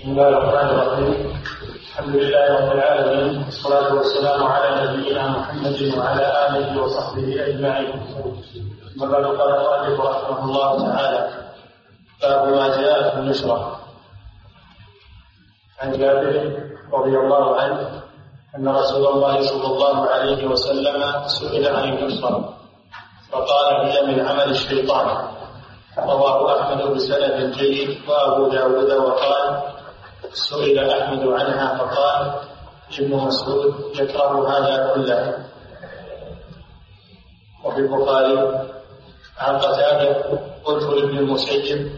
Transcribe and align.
بسم 0.00 0.10
الله 0.10 0.28
الرحمن 0.28 0.68
الرحيم. 0.80 1.12
الحمد 1.92 2.14
لله 2.16 2.44
رب 2.56 2.72
العالمين 2.72 3.44
والصلاة 3.44 3.94
والسلام 3.94 4.40
على 4.42 4.68
نبينا 4.80 5.28
محمد 5.28 5.78
وعلى 5.92 6.26
آله 6.46 6.82
وصحبه 6.82 7.28
أجمعين. 7.46 7.92
أما 8.96 9.06
بعد 9.12 9.24
قال 9.24 9.50
المؤلف 9.60 10.00
رحمه 10.00 10.40
الله 10.44 10.70
تعالى 10.88 11.20
باب 12.22 12.42
ما 12.48 12.66
جاء 12.80 13.10
في 13.10 13.16
النشرة 13.20 13.58
عن 15.80 15.92
جابر 15.92 16.34
رضي 16.92 17.14
الله 17.20 17.60
عنه 17.60 17.80
أن 18.56 18.68
رسول 18.68 19.04
الله 19.06 19.34
صلى 19.42 19.66
الله 19.66 19.96
عليه 20.06 20.40
وسلم 20.48 21.00
سئل 21.28 21.64
عن 21.76 21.84
النشرة 21.92 22.54
فقال 23.32 23.66
هي 23.84 23.96
من 24.08 24.16
عمل 24.28 24.48
الشيطان. 24.50 25.08
رواه 25.98 26.60
أحمد 26.60 26.80
بسند 26.96 27.52
جيد 27.52 28.08
وأبو 28.08 28.48
داود 28.48 28.90
وقال 28.92 29.46
سئل 30.32 30.78
أحمد 30.78 31.26
عنها 31.26 31.78
فقال 31.78 32.32
ابن 32.98 33.14
مسعود 33.16 33.74
يكره 33.94 34.48
هذا 34.48 34.94
كله. 34.94 35.38
وفي 37.64 37.78
البخاري 37.78 38.66
عن 39.38 39.58
قتادة 39.58 40.22
قلت 40.64 40.82
لابن 40.82 41.18
المسيب 41.18 41.92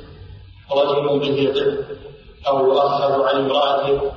رجل 0.72 1.18
به 1.20 1.52
طب 1.54 2.52
أو 2.52 2.66
يؤخذ 2.66 3.22
عن 3.22 3.34
امرأته 3.36 4.12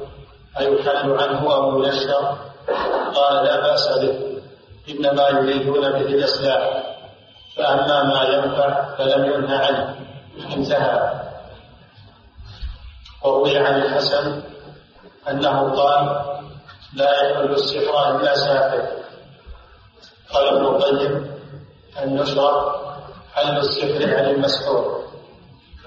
أيحل 0.60 1.12
عنه 1.12 1.54
أو 1.54 1.84
ينشر؟ 1.84 2.38
قال 3.16 3.46
لا 3.46 3.62
بأس 3.62 3.88
به 4.00 4.42
إنما 4.90 5.30
يريدون 5.30 5.82
به 5.82 6.02
الإصلاح 6.02 6.84
فأما 7.58 8.04
ما 8.04 8.24
ينفع 8.24 8.96
فلم 8.98 9.26
ينهى 9.26 9.58
عنه 9.58 9.96
انتهى. 10.58 11.25
وروي 13.26 13.58
عن 13.58 13.82
الحسن 13.82 14.42
أنه 15.30 15.74
قال 15.76 16.22
لا 16.94 17.12
يحل 17.22 17.52
السحر 17.54 18.16
إلا 18.16 18.36
ساحر 18.36 18.82
قال 20.34 20.48
ابن 20.48 20.66
القيم 20.66 21.36
النشرة 22.04 22.76
حل 23.34 23.58
السحر 23.58 24.16
عن 24.18 24.26
المسحور 24.26 25.04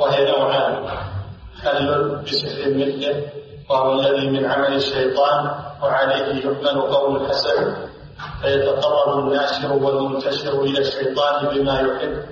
وهي 0.00 0.30
نوعان 0.30 0.88
حل 1.62 2.16
بسحر 2.24 2.70
مثله 2.74 3.32
وهو 3.70 4.00
الذي 4.00 4.30
من 4.30 4.44
عمل 4.50 4.74
الشيطان 4.74 5.54
وعليه 5.82 6.34
يحمل 6.38 6.80
قول 6.82 7.22
الحسن 7.22 7.74
فيتقرب 8.42 9.18
الناشر 9.18 9.72
والمنتشر 9.72 10.62
إلى 10.62 10.78
الشيطان 10.78 11.46
بما 11.46 11.80
يحب 11.80 12.24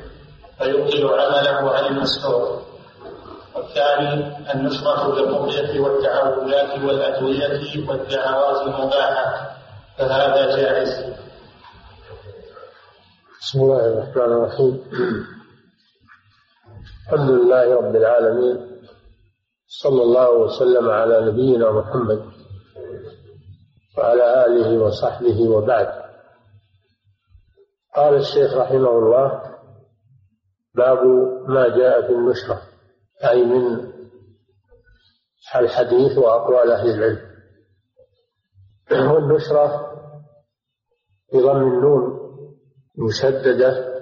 فيبطل 0.58 1.20
عمله 1.20 1.70
عن 1.74 1.84
المسحور. 1.84 2.62
والثاني 3.56 4.52
النصرة 4.54 5.14
بالرقية 5.14 5.80
والتعوذات 5.80 6.82
والأدوية 6.82 7.88
والدعوات 7.88 8.66
المباحة 8.66 9.56
فهذا 9.98 10.56
جائز. 10.56 11.16
بسم 13.40 13.60
الله 13.60 13.86
الرحمن 13.86 14.32
الرحيم. 14.32 14.82
الحمد 17.06 17.30
لله 17.30 17.74
رب 17.74 17.96
العالمين 17.96 18.80
صلى 19.66 20.02
الله 20.02 20.30
وسلم 20.30 20.90
على 20.90 21.20
نبينا 21.20 21.70
محمد 21.70 22.24
وعلى 23.98 24.46
آله 24.46 24.78
وصحبه 24.78 25.48
وبعد. 25.48 25.88
قال 27.96 28.14
الشيخ 28.14 28.54
رحمه 28.54 28.90
الله 28.90 29.42
باب 30.74 30.98
ما 31.48 31.68
جاء 31.68 32.06
في 32.06 32.12
النشرة. 32.12 32.62
أي 33.24 33.44
من 33.44 33.92
الحديث 35.56 36.18
وأقوال 36.18 36.70
أهل 36.70 36.90
العلم. 36.90 37.36
والنشرة 38.90 39.92
بضم 41.32 41.56
النون 41.56 42.16
مشددة 42.98 43.96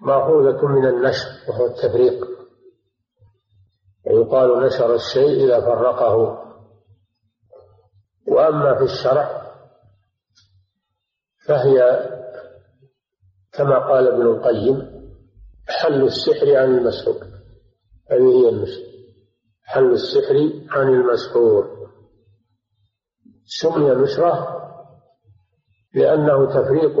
مأخوذة 0.00 0.66
من 0.66 0.86
النشر 0.86 1.28
وهو 1.48 1.66
التفريق. 1.66 2.26
ويقال 4.06 4.66
نشر 4.66 4.94
الشيء 4.94 5.44
إذا 5.44 5.60
فرقه. 5.60 6.42
وأما 8.28 8.78
في 8.78 8.84
الشرع 8.84 9.46
فهي 11.46 12.06
كما 13.52 13.78
قال 13.78 14.08
ابن 14.08 14.22
القيم 14.22 14.96
حل 15.68 16.02
السحر 16.02 16.56
عن 16.56 16.78
المسحور 16.78 17.35
هذه 18.10 18.22
هي 18.22 18.66
حل 19.62 19.92
السحر 19.92 20.66
عن 20.70 20.88
المسحور. 20.88 21.90
سمي 23.44 23.90
نشرة 23.90 24.62
لأنه 25.94 26.46
تفريق 26.46 27.00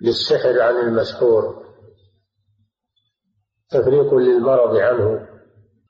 للسحر 0.00 0.62
عن 0.62 0.74
المسحور. 0.74 1.62
تفريق 3.70 4.14
للمرض 4.14 4.76
عنه. 4.76 5.32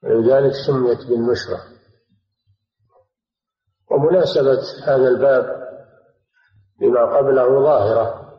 ولذلك 0.03 0.53
سميت 0.66 1.06
بالنشرة 1.06 1.60
ومناسبة 3.91 4.62
هذا 4.84 5.09
الباب 5.09 5.62
لما 6.81 7.16
قبله 7.16 7.62
ظاهرة 7.62 8.32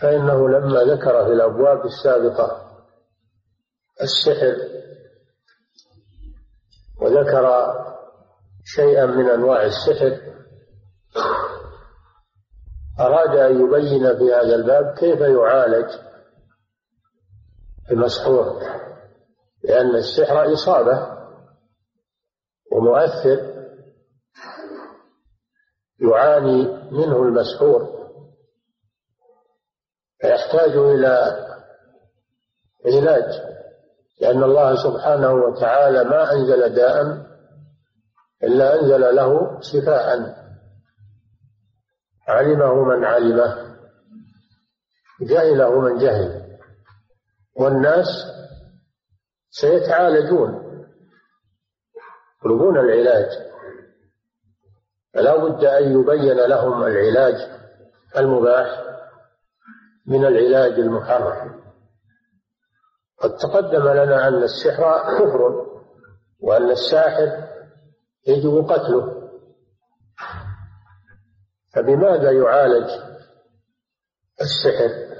فإنه 0.00 0.48
لما 0.48 0.80
ذكر 0.80 1.24
في 1.24 1.32
الأبواب 1.32 1.84
السابقة 1.84 2.70
السحر 4.02 4.73
وذكر 7.04 7.74
شيئا 8.64 9.06
من 9.06 9.30
أنواع 9.30 9.62
السحر 9.62 10.34
أراد 13.00 13.36
أن 13.36 13.60
يبين 13.60 14.18
في 14.18 14.34
هذا 14.34 14.54
الباب 14.54 14.94
كيف 14.98 15.20
يعالج 15.20 15.90
المسحور 17.90 18.60
لأن 19.64 19.96
السحر 19.96 20.52
إصابة 20.52 21.14
ومؤثر 22.72 23.54
يعاني 26.00 26.62
منه 26.90 27.22
المسحور. 27.22 27.94
فيحتاج 30.20 30.70
إلى 30.76 31.44
علاج. 32.86 33.53
لأن 34.20 34.42
الله 34.42 34.76
سبحانه 34.76 35.32
وتعالى 35.32 36.04
ما 36.04 36.32
أنزل 36.32 36.74
داء 36.74 37.26
إلا 38.42 38.80
أنزل 38.80 39.00
له 39.16 39.60
شفاء. 39.60 40.34
علمه 42.28 42.84
من 42.84 43.04
علمه 43.04 43.76
جهله 45.20 45.80
من 45.80 45.98
جهل. 45.98 46.58
والناس 47.56 48.06
سيتعالجون 49.50 50.64
يطلبون 52.38 52.78
العلاج. 52.78 53.28
فلا 55.14 55.36
بد 55.36 55.64
أن 55.64 56.00
يبين 56.00 56.36
لهم 56.36 56.82
العلاج 56.82 57.34
المباح 58.16 58.84
من 60.06 60.24
العلاج 60.24 60.72
المحرم. 60.72 61.63
قد 63.24 63.36
تقدم 63.36 63.88
لنا 63.88 64.28
أن 64.28 64.42
السحر 64.42 64.82
كفر 65.18 65.66
وأن 66.40 66.70
الساحر 66.70 67.48
يجب 68.26 68.70
قتله. 68.70 69.30
فبماذا 71.74 72.30
يعالج 72.30 72.90
السحر؟ 74.40 75.14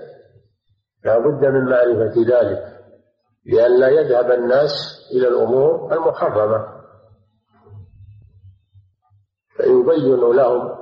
لا 1.04 1.18
بد 1.18 1.44
من 1.44 1.64
معرفة 1.64 2.14
ذلك 2.28 2.80
لئلا 3.46 3.88
يذهب 3.88 4.30
الناس 4.30 4.70
إلى 5.12 5.28
الأمور 5.28 5.92
المحرمة. 5.92 6.74
فيبين 9.56 10.20
لهم 10.20 10.78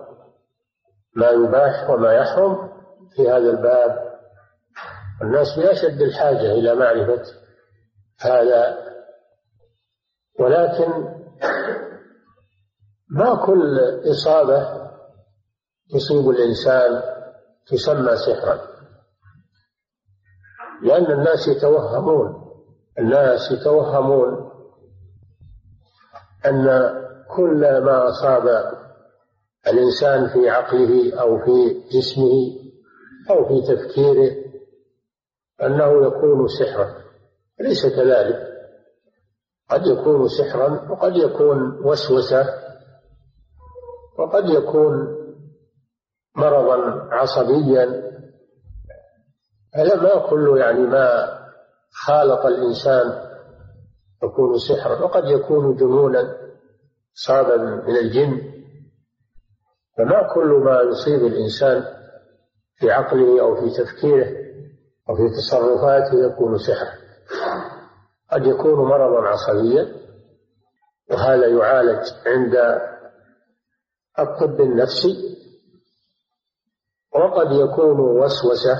ما 1.16 1.30
يباح 1.30 1.90
وما 1.90 2.12
يحرم 2.12 2.72
في 3.16 3.28
هذا 3.28 3.50
الباب 3.50 4.11
الناس 5.22 5.58
بأشد 5.58 6.02
الحاجة 6.02 6.52
إلى 6.52 6.74
معرفة 6.74 7.22
هذا. 8.20 8.78
ولكن 10.40 10.88
ما 13.10 13.46
كل 13.46 13.78
إصابة 14.10 14.82
تصيب 15.90 16.30
الإنسان 16.30 17.02
تسمى 17.66 18.16
سحرا 18.16 18.58
لأن 20.82 21.12
الناس 21.12 21.48
يتوهمون 21.48 22.42
الناس 22.98 23.50
يتوهمون 23.52 24.50
أن 26.46 26.66
كل 27.36 27.60
ما 27.60 28.08
أصاب 28.08 28.72
الإنسان 29.66 30.28
في 30.28 30.50
عقله 30.50 31.20
أو 31.20 31.38
في 31.38 31.82
جسمه 31.92 32.32
أو 33.30 33.48
في 33.48 33.74
تفكيره 33.74 34.41
أنه 35.62 36.06
يكون 36.06 36.48
سحرا 36.48 36.94
ليس 37.60 37.86
كذلك؟ 37.96 38.52
قد 39.70 39.86
يكون 39.86 40.28
سحرا 40.28 40.90
وقد 40.90 41.16
يكون 41.16 41.86
وسوسة 41.86 42.46
وقد 44.18 44.48
يكون 44.48 45.16
مرضا 46.36 47.08
عصبيا. 47.14 48.12
هذا 49.74 50.02
ما 50.02 50.30
كله 50.30 50.58
يعني 50.58 50.80
ما 50.80 51.38
خالط 51.90 52.46
الإنسان 52.46 53.32
يكون 54.24 54.58
سحرا 54.58 55.04
وقد 55.04 55.24
يكون 55.24 55.76
جنونا 55.76 56.36
صابا 57.14 57.56
من 57.56 57.96
الجن. 57.96 58.52
فما 59.98 60.34
كل 60.34 60.62
ما 60.64 60.80
يصيب 60.80 61.26
الإنسان 61.26 61.84
في 62.76 62.90
عقله 62.90 63.40
أو 63.40 63.54
في 63.54 63.70
تفكيره 63.70 64.42
أو 65.08 65.16
في 65.16 65.22
تصرفاته 65.36 66.26
يكون 66.26 66.58
سحرا 66.58 67.02
قد 68.32 68.46
يكون 68.46 68.88
مرضا 68.88 69.28
عصبيا 69.28 70.02
وهذا 71.10 71.46
يعالج 71.46 72.08
عند 72.26 72.54
الطب 74.18 74.60
النفسي 74.60 75.38
وقد 77.14 77.52
يكون 77.52 78.00
وسوسة 78.00 78.76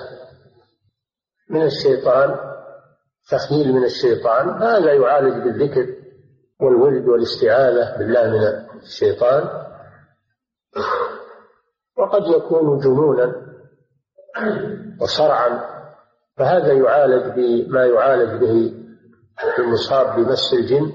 من 1.50 1.62
الشيطان 1.62 2.52
تخيل 3.30 3.72
من 3.72 3.84
الشيطان. 3.84 4.62
هذا 4.62 4.92
يعالج 4.92 5.44
بالذكر 5.44 5.86
والورد 6.60 7.08
والاستعاذة 7.08 7.98
بالله 7.98 8.30
من 8.30 8.80
الشيطان. 8.80 9.62
وقد 11.98 12.22
يكون 12.36 12.78
جنونا 12.78 13.46
وصرعا 15.00 15.81
فهذا 16.36 16.72
يعالج 16.72 17.32
بما 17.36 17.86
يعالج 17.86 18.40
به 18.40 18.74
المصاب 19.58 20.16
بمس 20.16 20.52
الجن. 20.52 20.92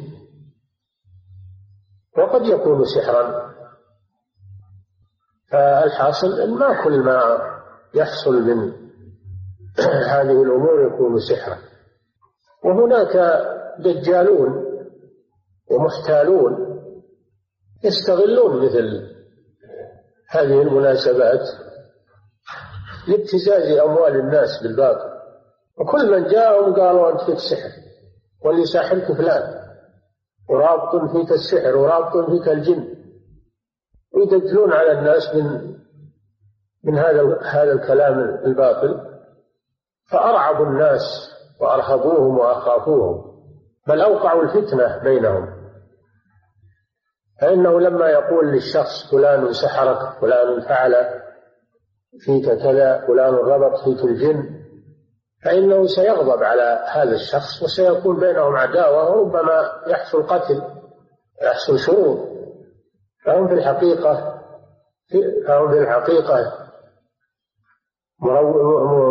وقد 2.17 2.45
يكون 2.45 2.83
سحرا. 2.83 3.47
فالحاصل 5.51 6.41
أن 6.41 6.53
ما 6.53 6.83
كل 6.83 6.99
ما 6.99 7.39
يحصل 7.93 8.41
من 8.41 8.71
هذه 10.13 10.43
الأمور 10.43 10.93
يكون 10.93 11.19
سحرا. 11.19 11.57
وهناك 12.63 13.17
دجالون 13.79 14.67
ومحتالون 15.71 16.67
يستغلون 17.83 18.65
مثل 18.65 19.17
هذه 20.29 20.61
المناسبات 20.61 21.41
لابتزاز 23.07 23.77
أموال 23.77 24.15
الناس 24.15 24.63
بالباطل. 24.63 25.16
وكل 25.79 26.11
من 26.11 26.27
جاءهم 26.27 26.73
قالوا 26.73 27.11
أنت 27.11 27.21
فيك 27.21 27.37
سحر 27.37 27.69
واللي 28.45 28.65
ساحرك 28.65 29.11
فلان 29.17 29.67
ورابط 30.49 31.11
فيك 31.11 31.31
السحر 31.31 31.75
ورابط 31.75 32.29
فيك 32.29 32.47
الجن. 32.47 32.97
ويدجلون 34.13 34.73
على 34.73 34.91
الناس 34.91 35.35
من 35.35 35.77
من 36.83 36.97
هذا 36.97 37.39
هذا 37.41 37.71
الكلام 37.71 38.19
الباطل. 38.45 39.07
فأرعبوا 40.11 40.65
الناس 40.65 41.01
وأرهبوهم 41.61 42.37
وأخافوهم 42.37 43.37
بل 43.87 44.01
أوقعوا 44.01 44.43
الفتنة 44.43 44.97
بينهم. 45.03 45.57
فإنه 47.41 47.79
لما 47.79 48.09
يقول 48.09 48.47
للشخص 48.47 49.11
فلان 49.11 49.53
سحرك 49.53 50.19
فلان 50.21 50.61
فعل 50.61 50.95
فيك 52.19 52.45
كذا 52.45 53.07
فلان 53.07 53.33
ربط 53.33 53.83
فيك 53.83 54.03
الجن 54.03 54.56
فإنه 55.43 55.87
سيغضب 55.87 56.43
على 56.43 56.85
هذا 56.91 57.15
الشخص 57.15 57.63
وسيكون 57.63 58.19
بينهم 58.19 58.55
عداوة 58.55 59.11
وربما 59.11 59.71
يحصل 59.87 60.23
قتل 60.23 60.61
يحصل 61.43 61.79
شرور. 61.79 62.37
فهم 63.25 63.47
في 63.47 63.53
الحقيقة 63.53 64.41
فهم 65.47 65.71
في 65.71 65.79
الحقيقة 65.79 66.67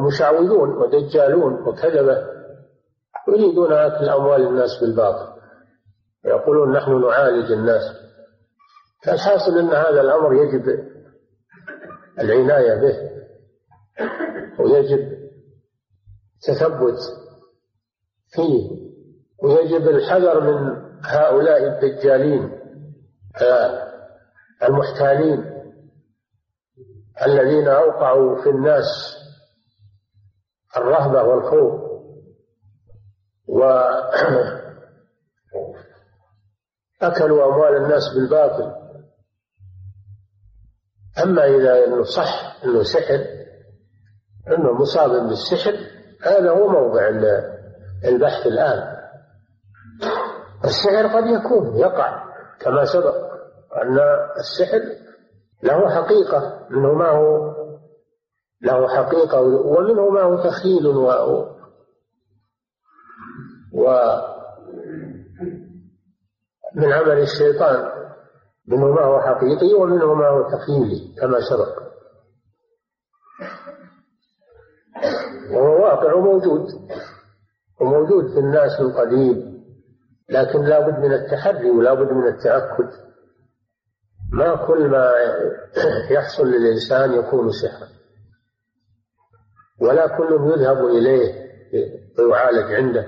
مشعوذون 0.06 0.76
ودجالون 0.76 1.68
وكذبة 1.68 2.26
يريدون 3.28 3.72
أكل 3.72 4.08
أموال 4.08 4.46
الناس 4.46 4.80
بالباطل. 4.80 5.36
ويقولون 6.24 6.72
نحن 6.72 7.00
نعالج 7.00 7.52
الناس. 7.52 7.82
فالحاصل 9.04 9.58
أن 9.58 9.68
هذا 9.68 10.00
الأمر 10.00 10.34
يجب 10.34 10.86
العناية 12.18 12.80
به 12.80 13.10
ويجب 14.58 15.15
تثبت 16.46 16.98
فيه 18.28 18.86
ويجب 19.42 19.88
الحذر 19.88 20.40
من 20.40 20.86
هؤلاء 21.04 21.64
الدجالين 21.64 22.60
المحتالين 24.62 25.56
الذين 27.26 27.68
أوقعوا 27.68 28.42
في 28.42 28.50
الناس 28.50 29.16
الرهبة 30.76 31.22
والخوف. 31.22 31.86
وأكلوا 33.48 34.56
أموال 37.48 37.76
الناس 37.76 38.02
بالباطل. 38.14 38.72
أما 41.22 41.44
إذا 41.44 41.84
أنه 41.84 42.02
صح 42.02 42.56
أنه 42.64 42.82
سحر 42.82 43.26
أنه 44.48 44.72
مصاب 44.72 45.10
بالسحر 45.10 45.95
هذا 46.22 46.50
هو 46.50 46.68
موضع 46.68 47.08
البحث 48.04 48.46
الآن. 48.46 48.96
السحر 50.64 51.06
قد 51.06 51.26
يكون 51.26 51.76
يقع 51.76 52.24
كما 52.60 52.84
سبق 52.84 53.14
أن 53.82 53.98
السحر 54.38 54.80
له 55.62 55.88
حقيقة 55.94 56.66
منه 56.70 56.92
ما 56.92 57.10
هو 57.10 57.56
له 58.62 58.88
حقيقة 58.88 59.40
ومنه 59.40 60.08
ما 60.10 60.22
هو 60.22 60.36
تخيل 60.36 60.86
و, 60.86 61.10
و 63.72 63.88
من 66.74 66.92
عمل 66.92 67.18
الشيطان 67.18 67.90
منه 68.68 68.86
ما 68.86 69.04
هو 69.04 69.20
حقيقي 69.20 69.74
ومنه 69.74 70.14
ما 70.14 70.28
هو 70.28 70.42
تخيلي 70.42 71.14
كما 71.20 71.40
سبق. 71.40 71.86
وهو 75.50 75.84
واقع 75.84 76.14
وموجود. 76.14 76.66
وموجود 77.80 78.32
في 78.32 78.38
الناس 78.38 78.80
من 78.80 78.92
قديم 78.92 79.56
لكن 80.28 80.64
لا 80.64 80.80
بد 80.80 80.98
من 80.98 81.12
التحري 81.12 81.70
ولا 81.70 81.94
بد 81.94 82.12
من 82.12 82.28
التأكد. 82.28 82.90
ما 84.32 84.66
كل 84.66 84.88
ما 84.88 85.12
يحصل 86.10 86.46
للإنسان 86.46 87.12
يكون 87.12 87.50
سحرا. 87.50 87.88
ولا 89.80 90.06
كل 90.18 90.32
يذهب 90.32 90.84
إليه 90.86 91.46
ويعالج 92.18 92.72
عنده. 92.72 93.06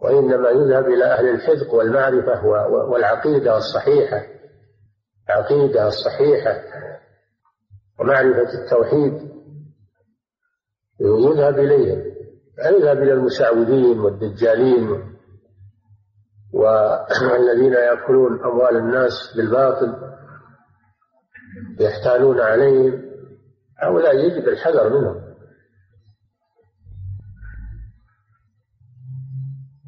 وإنما 0.00 0.48
يذهب 0.48 0.84
إلى 0.84 1.04
أهل 1.04 1.28
الحذق 1.28 1.74
والمعرفة 1.74 2.46
والعقيدة 2.90 3.56
الصحيحة. 3.56 4.22
العقيدة 5.28 5.88
الصحيحة. 5.88 6.62
ومعرفة 8.00 8.64
التوحيد. 8.64 9.35
يذهب 11.00 11.58
إليهم 11.58 12.16
يذهب 12.64 12.96
إلى 12.96 13.12
المسعودين 13.12 13.98
والدجالين 14.00 15.16
والذين 16.52 17.72
يأكلون 17.72 18.44
أموال 18.44 18.76
الناس 18.76 19.12
بالباطل 19.36 19.94
يحتالون 21.80 22.40
عليهم. 22.40 23.02
هؤلاء 23.78 24.16
يجب 24.16 24.48
الحذر 24.48 24.88
منهم. 24.88 25.26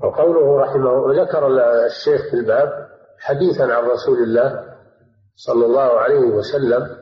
وقوله 0.02 0.60
رحمه 0.60 1.22
ذكر 1.22 1.46
الشيخ 1.86 2.30
في 2.30 2.36
الباب 2.36 2.88
حديثا 3.18 3.62
عن 3.62 3.84
رسول 3.84 4.22
الله 4.22 4.74
صلى 5.36 5.66
الله 5.66 5.98
عليه 6.00 6.20
وسلم 6.20 6.97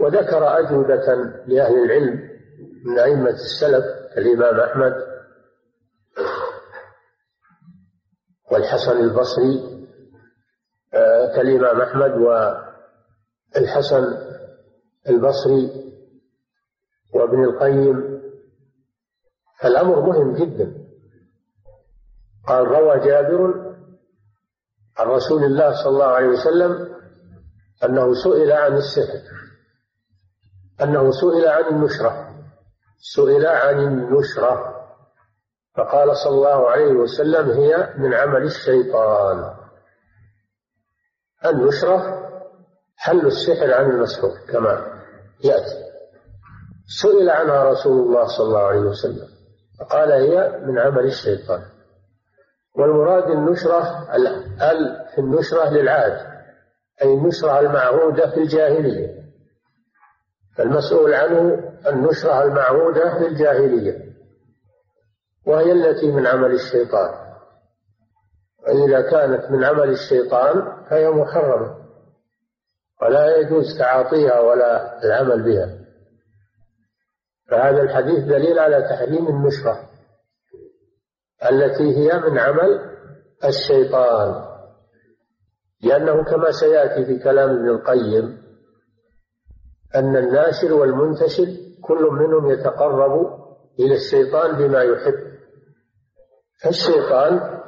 وذكر 0.00 0.58
أجوبة 0.58 1.14
لأهل 1.46 1.74
العلم 1.84 2.28
من 2.86 2.98
أئمة 2.98 3.30
السلف 3.30 3.84
كالإمام 4.14 4.60
أحمد 4.60 4.92
والحسن 8.52 8.96
البصري 9.00 9.76
آه، 10.94 11.36
كالإمام 11.36 11.80
أحمد 11.80 12.10
والحسن 13.56 14.04
البصري 15.08 15.92
وابن 17.14 17.44
القيم. 17.44 18.20
فالأمر 19.60 20.00
مهم 20.00 20.34
جدا. 20.36 20.72
قال 22.48 22.66
روى 22.66 23.00
جابر 23.00 23.74
عن 24.98 25.06
رسول 25.06 25.44
الله 25.44 25.82
صلى 25.82 25.90
الله 25.92 26.04
عليه 26.06 26.28
وسلم 26.28 26.96
أنه 27.84 28.14
سئل 28.24 28.52
عن 28.52 28.76
السحر. 28.76 29.20
أنه 30.82 31.10
سئل 31.10 31.48
عن 31.48 31.64
النشرة. 31.64 32.34
سئل 32.98 33.46
عن 33.46 33.78
النشرة. 33.78 34.76
فقال 35.76 36.16
صلى 36.16 36.34
الله 36.34 36.70
عليه 36.70 36.92
وسلم 36.92 37.50
هي 37.50 37.94
من 37.96 38.14
عمل 38.14 38.42
الشيطان. 38.42 39.54
النشرة 41.46 42.22
حل 42.96 43.26
السحر 43.26 43.74
عن 43.74 43.90
المسحور 43.90 44.30
كما 44.52 45.02
يأتي. 45.44 45.86
سئل 47.02 47.30
عنها 47.30 47.64
رسول 47.64 48.06
الله 48.06 48.26
صلى 48.26 48.46
الله 48.46 48.66
عليه 48.66 48.80
وسلم 48.80 49.28
فقال 49.80 50.12
هي 50.12 50.60
من 50.64 50.78
عمل 50.78 51.04
الشيطان. 51.04 51.62
والمراد 52.78 53.30
النشرة 53.30 54.14
ال 54.16 55.06
في 55.14 55.18
النشرة 55.20 55.68
للعهد 55.68 56.26
أي 57.02 57.14
النشرة 57.14 57.60
المعهودة 57.60 58.30
في 58.30 58.36
الجاهلية. 58.36 59.25
المسؤول 60.60 61.14
عنه 61.14 61.72
النشرة 61.86 62.42
المعهودة 62.42 63.18
في 63.18 63.26
الجاهلية 63.26 64.06
وهي 65.46 65.72
التي 65.72 66.10
من 66.10 66.26
عمل 66.26 66.50
الشيطان. 66.52 67.26
وإذا 68.58 69.00
كانت 69.10 69.50
من 69.50 69.64
عمل 69.64 69.88
الشيطان 69.90 70.84
فهي 70.90 71.10
محرمة 71.10 71.76
ولا 73.02 73.36
يجوز 73.36 73.78
تعاطيها 73.78 74.40
ولا 74.40 75.04
العمل 75.04 75.42
بها. 75.42 75.78
فهذا 77.50 77.82
الحديث 77.82 78.24
دليل 78.24 78.58
على 78.58 78.82
تحريم 78.82 79.26
النشرة 79.28 79.80
التي 81.50 81.96
هي 81.96 82.18
من 82.18 82.38
عمل 82.38 82.80
الشيطان. 83.44 84.46
لأنه 85.82 86.24
كما 86.24 86.50
سيأتي 86.50 87.04
في 87.04 87.18
كلام 87.18 87.50
ابن 87.50 87.68
القيم 87.68 88.45
أن 89.96 90.16
الناشر 90.16 90.74
والمنتشر 90.74 91.46
كل 91.82 92.02
منهم 92.12 92.50
يتقرب 92.50 93.26
إلى 93.80 93.94
الشيطان 93.94 94.56
بما 94.56 94.82
يحب. 94.82 95.14
فالشيطان 96.62 97.60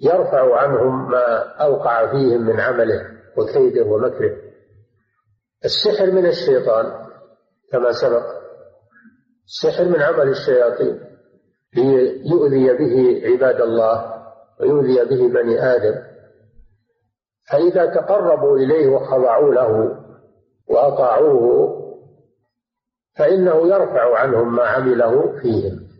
يرفع 0.00 0.56
عنهم 0.56 1.10
ما 1.10 1.38
أوقع 1.60 2.10
فيهم 2.10 2.40
من 2.40 2.60
عمله 2.60 3.00
وكيده 3.36 3.84
ومكره. 3.86 4.36
السحر 5.64 6.10
من 6.10 6.26
الشيطان 6.26 7.06
كما 7.72 7.92
سبق 7.92 8.24
السحر 9.44 9.84
من 9.84 10.02
عمل 10.02 10.28
الشياطين 10.28 11.00
ليؤذي 11.76 12.72
به 12.72 13.22
عباد 13.26 13.60
الله 13.60 14.24
ويؤذي 14.60 15.04
به 15.04 15.28
بني 15.28 15.60
آدم. 15.60 15.94
فإذا 17.50 17.86
تقربوا 17.86 18.56
إليه 18.56 18.88
وخضعوا 18.88 19.54
له 19.54 20.00
وأطاعوه 20.70 21.80
فإنه 23.18 23.68
يرفع 23.68 24.18
عنهم 24.18 24.56
ما 24.56 24.62
عمله 24.62 25.40
فيهم. 25.42 25.90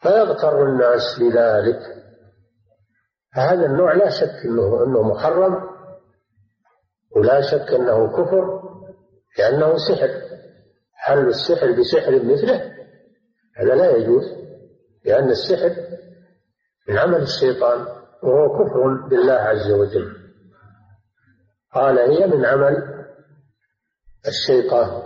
فيغتر 0.00 0.62
الناس 0.68 1.18
بذلك 1.20 1.80
فهذا 3.36 3.66
النوع 3.66 3.94
لا 3.94 4.10
شك 4.10 4.44
انه 4.44 4.84
إنه 4.84 5.02
محرم 5.02 5.72
ولا 7.16 7.40
شك 7.40 7.74
إنه 7.74 8.12
كفر 8.12 8.62
لأنه 9.38 9.74
سحر. 9.76 10.10
حل 10.94 11.28
السحر 11.28 11.72
بسحر 11.72 12.12
مثله؟ 12.12 12.72
هذا 13.56 13.74
لا 13.74 13.96
يجوز 13.96 14.22
لأن 15.04 15.30
السحر 15.30 15.76
من 16.88 16.98
عمل 16.98 17.22
الشيطان 17.22 17.86
وهو 18.22 18.58
كفر 18.58 19.08
بالله 19.08 19.32
عز 19.32 19.70
وجل. 19.70 20.16
قال 21.74 21.98
هي 21.98 22.26
من 22.26 22.44
عمل 22.44 22.91
الشيطان 24.28 25.02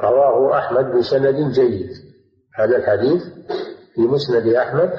رواه 0.00 0.58
أحمد 0.58 0.84
بسند 0.84 1.52
جيد. 1.52 1.90
هذا 2.54 2.76
الحديث 2.76 3.22
في 3.94 4.00
مسند 4.00 4.46
أحمد 4.46 4.92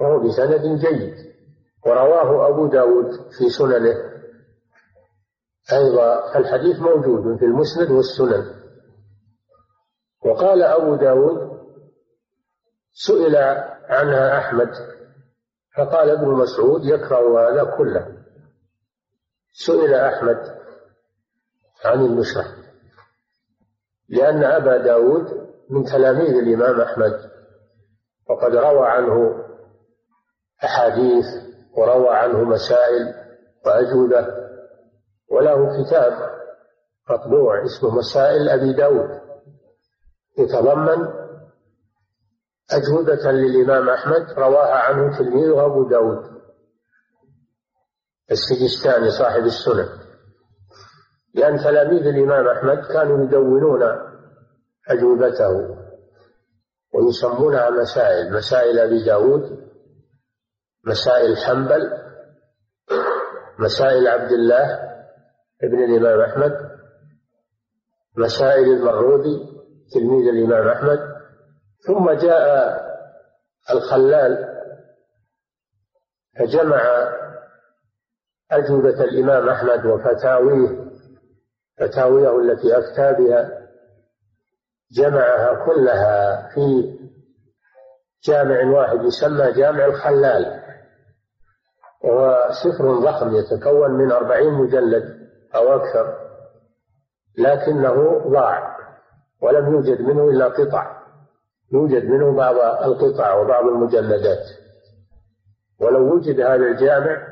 وهو 0.00 0.28
بسند 0.28 0.80
جيد. 0.86 1.14
ورواه 1.86 2.48
أبو 2.48 2.66
داود 2.66 3.10
في 3.38 3.48
سننه. 3.48 3.94
أيضا 5.72 6.36
الحديث 6.38 6.78
موجود 6.78 7.38
في 7.38 7.44
المسند 7.44 7.90
والسنن. 7.90 8.54
وقال 10.24 10.62
أبو 10.62 10.94
داود 10.94 11.56
سئل 12.92 13.36
عنها 13.88 14.38
أحمد 14.38 14.70
فقال 15.76 16.10
ابن 16.10 16.28
مسعود 16.28 16.84
يكره 16.84 17.50
هذا 17.50 17.76
كله. 17.78 18.16
سئل 19.52 19.94
أحمد 19.94 20.55
عن 21.84 22.00
النشرة 22.00 22.44
لأن 24.08 24.44
أبا 24.44 24.76
داود 24.76 25.46
من 25.70 25.84
تلاميذ 25.84 26.34
الإمام 26.34 26.80
أحمد 26.80 27.30
وقد 28.30 28.54
روى 28.54 28.86
عنه 28.86 29.44
أحاديث 30.64 31.24
وروى 31.76 32.08
عنه 32.08 32.44
مسائل 32.44 33.14
وأجوبة 33.66 34.26
وله 35.30 35.82
كتاب 35.82 36.12
مطبوع 37.10 37.64
اسمه 37.64 37.90
مسائل 37.90 38.48
أبي 38.48 38.72
داود. 38.72 39.20
يتضمن 40.38 41.08
أجوبة 42.70 43.30
للإمام 43.30 43.88
أحمد 43.88 44.32
رواها 44.38 44.74
عنه 44.74 45.18
تلميذه 45.18 45.66
أبو 45.66 45.88
داود 45.88 46.36
السجستاني 48.30 49.10
صاحب 49.10 49.42
السنن. 49.42 50.05
لأن 51.36 51.58
تلاميذ 51.58 52.06
الإمام 52.06 52.48
أحمد 52.48 52.84
كانوا 52.92 53.24
يدونون 53.24 53.82
أجوبته 54.88 55.76
ويسمونها 56.94 57.70
مسائل 57.70 58.32
مسائل 58.32 58.78
أبي 58.78 59.04
داود 59.04 59.66
مسائل 60.84 61.36
حنبل 61.36 61.90
مسائل 63.58 64.08
عبد 64.08 64.32
الله 64.32 64.64
ابن 65.62 65.84
الإمام 65.84 66.20
أحمد 66.20 66.70
مسائل 68.16 68.72
المرودي 68.72 69.56
تلميذ 69.94 70.28
الإمام 70.28 70.68
أحمد. 70.68 70.98
ثم 71.86 72.10
جاء 72.10 72.76
الخلال 73.70 74.56
فجمع 76.38 76.82
أجوبة 78.50 79.04
الإمام 79.04 79.48
أحمد 79.48 79.86
وفتاويه 79.86 80.85
فتاويه 81.78 82.40
التي 82.40 82.78
أفتى 82.78 83.22
بها 83.22 83.68
جمعها 84.92 85.64
كلها 85.66 86.48
في 86.54 86.96
جامع 88.24 88.64
واحد 88.64 89.04
يسمى 89.04 89.52
جامع 89.52 89.84
الخلال 89.84 90.62
وهو 92.04 92.48
سفر 92.64 92.98
ضخم 92.98 93.36
يتكون 93.36 93.90
من 93.90 94.12
أربعين 94.12 94.52
مجلد 94.52 95.28
أو 95.54 95.76
أكثر 95.76 96.14
لكنه 97.38 98.18
ضاع 98.28 98.76
ولم 99.42 99.74
يوجد 99.74 100.00
منه 100.00 100.28
إلا 100.28 100.48
قطع 100.48 100.96
يوجد 101.72 102.04
منه 102.04 102.36
بعض 102.36 102.54
القطع 102.84 103.34
وبعض 103.34 103.64
المجلدات. 103.64 104.44
ولو 105.80 106.14
وجد 106.14 106.40
هذا 106.40 106.54
الجامع 106.54 107.26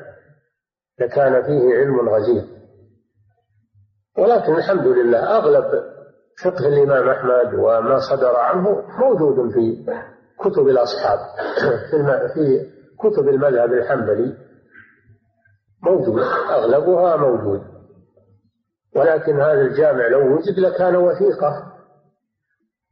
لكان 0.99 1.43
فيه 1.43 1.77
علم 1.77 2.09
غزير. 2.09 2.43
ولكن 4.17 4.55
الحمد 4.55 4.87
لله 4.87 5.37
أغلب 5.37 5.65
فقه 6.43 6.67
الإمام 6.67 7.09
أحمد 7.09 7.53
وما 7.53 7.99
صدر 7.99 8.35
عنه 8.35 8.83
موجود 8.99 9.53
في 9.53 9.85
كتب 10.39 10.67
الأصحاب 10.67 11.19
في, 12.33 12.69
كتب 12.99 13.27
المذهب 13.27 13.73
الحنبلي 13.73 14.37
موجود 15.83 16.23
أغلبها 16.49 17.15
موجود. 17.15 17.61
ولكن 18.95 19.41
هذا 19.41 19.61
الجامع 19.61 20.07
لو 20.07 20.35
وجد 20.35 20.59
لكان 20.59 20.95
وثيقة 20.95 21.73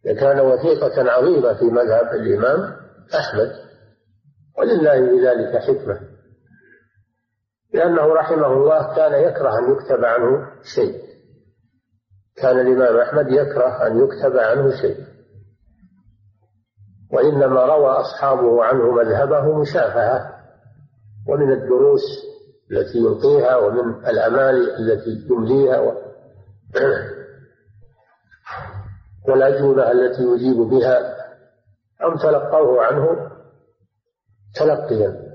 لكان 0.06 0.40
وثيقة 0.40 1.12
عظيمة 1.12 1.54
في 1.60 1.66
مذهب 1.66 2.08
الإمام 2.14 2.60
أحمد. 3.16 3.52
ولله 4.58 5.10
في 5.10 5.28
ذلك 5.28 5.58
حكمة. 5.58 6.00
لأنه 7.74 8.14
رحمه 8.14 8.54
الله 8.54 8.96
كان 8.96 9.24
يكره 9.24 9.60
أن 9.60 9.72
يكتب 9.72 10.06
عنه 10.06 10.48
شيء. 10.76 11.03
كان 12.44 12.60
الإمام 12.60 12.98
أحمد 12.98 13.32
يكره 13.32 13.88
أن 13.88 14.04
يكتب 14.04 14.38
عنه 14.38 14.72
شيء. 14.82 14.98
وإنما 17.14 17.66
روى 17.66 17.90
أصحابه 17.90 18.64
عنه 18.64 18.92
مذهبه 18.92 19.60
مشافهة 19.60 20.34
ومن 21.28 21.52
الدروس 21.52 22.02
التي 22.72 22.98
يلقيها 22.98 23.56
ومن 23.56 24.06
الأمال 24.08 24.76
التي 24.76 25.28
يمليها 25.30 25.80
و... 25.80 25.94
والأجوبة 29.28 29.92
التي 29.92 30.24
يجيب 30.24 30.58
بها 30.58 31.16
أم 32.04 32.18
تلقوه 32.18 32.84
عنه 32.84 33.32
تلقيا. 34.56 35.34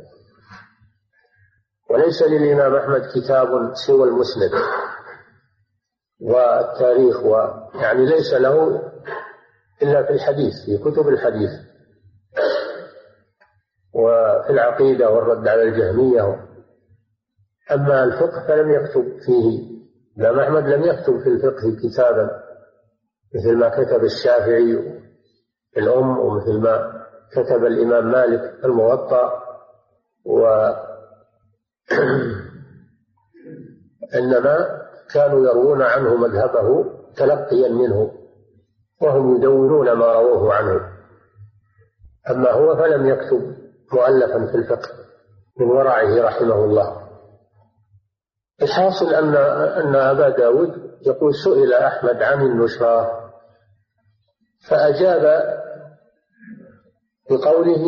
وليس 1.91 2.23
للإمام 2.23 2.75
أحمد 2.75 3.03
كتاب 3.15 3.49
سوى 3.87 4.09
المسند. 4.09 4.51
والتاريخ 6.21 7.25
ويعني 7.25 8.07
ليس 8.07 8.33
له 8.33 8.83
إلا 9.83 10.03
في 10.03 10.11
الحديث 10.11 10.55
في 10.67 10.79
كتب 10.79 11.09
الحديث. 11.09 11.51
وفي 13.95 14.51
العقيدة 14.51 15.11
والرد 15.11 15.49
على 15.49 15.63
الجهمية. 15.63 16.49
أما 17.71 18.05
الفقه 18.05 18.47
فلم 18.49 18.71
يكتب 18.71 19.19
فيه 19.27 19.79
الإمام 20.17 20.41
أحمد 20.41 20.65
لم 20.65 20.83
يكتب 20.83 21.21
في 21.21 21.29
الفقه 21.29 21.77
كتابا 21.83 22.31
مثل 23.35 23.57
ما 23.57 23.69
كتب 23.69 24.05
الشافعي 24.05 24.77
في 25.73 25.81
الأم 25.81 26.19
ومثل 26.19 26.61
ما 26.61 27.05
كتب 27.33 27.65
الإمام 27.65 28.11
مالك 28.11 28.65
الموطأ. 28.65 29.49
و 30.29 30.45
إنما 34.19 34.88
كانوا 35.15 35.47
يروون 35.47 35.83
عنه 35.83 36.17
مذهبه 36.17 36.85
تلقيا 37.17 37.69
منه 37.69 38.13
وهم 39.03 39.37
يدونون 39.37 39.93
ما 39.93 40.13
رووه 40.13 40.55
عنه. 40.55 40.81
أما 42.31 42.51
هو 42.51 42.77
فلم 42.77 43.07
يكتب 43.07 43.57
مؤلفا 43.93 44.47
في 44.47 44.55
الفقه 44.55 44.89
من 45.61 45.67
ورعه 45.67 46.23
رحمه 46.23 46.65
الله. 46.65 47.09
الحاصل 48.63 49.15
أن 49.15 49.37
أن 49.85 49.95
أبا 49.95 50.29
داود 50.29 50.89
يقول 51.07 51.35
سئل 51.35 51.73
أحمد 51.73 52.23
عن 52.23 52.41
النشرة 52.47 53.11
فأجاب 54.69 55.43
بقوله 57.31 57.85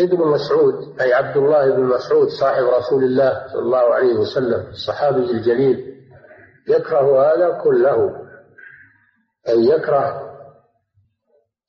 ابن 0.00 0.18
مسعود 0.18 1.00
أي 1.00 1.12
عبد 1.12 1.36
الله 1.36 1.76
بن 1.76 1.82
مسعود 1.82 2.28
صاحب 2.40 2.64
رسول 2.64 3.04
الله 3.04 3.46
صلى 3.52 3.62
الله 3.62 3.94
عليه 3.94 4.14
وسلم 4.14 4.66
الصحابي 4.70 5.30
الجليل 5.30 5.91
يكره 6.68 7.22
هذا 7.22 7.58
كله. 7.62 8.22
أي 9.48 9.64
يكره 9.64 10.32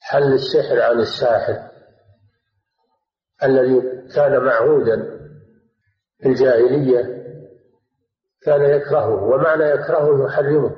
حل 0.02 0.34
السحر 0.34 0.82
عن 0.82 1.00
الساحر 1.00 1.70
الذي 3.44 3.82
كان 4.16 4.44
معهودا 4.44 5.20
في 6.20 6.30
الجاهلية 6.30 7.24
كان 8.42 8.62
يكرهه. 8.62 9.24
ومعنى 9.24 9.64
يكرهه 9.64 10.26
يحرمه 10.26 10.76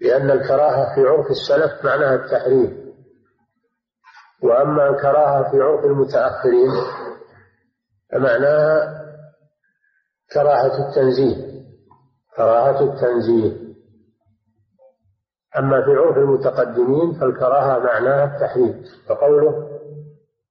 لأن 0.00 0.30
الكراهة 0.30 0.94
في 0.94 1.00
عرف 1.00 1.26
السلف 1.30 1.84
معناها 1.84 2.14
التحريم. 2.14 2.82
وأما 4.42 4.88
الكراهة 4.88 5.50
في 5.50 5.60
عرف 5.60 5.84
المتأخرين 5.84 6.70
فمعناها 8.12 9.02
كراهة 10.32 10.88
التنزيه. 10.88 11.51
كراهة 12.36 12.84
التنزيه. 12.84 13.72
أما 15.58 15.84
في 15.84 15.90
عرف 15.90 16.16
المتقدمين 16.16 17.12
فالكراهة 17.12 17.78
معناها 17.78 18.24
التحريم 18.24 18.84
فقوله 19.08 19.68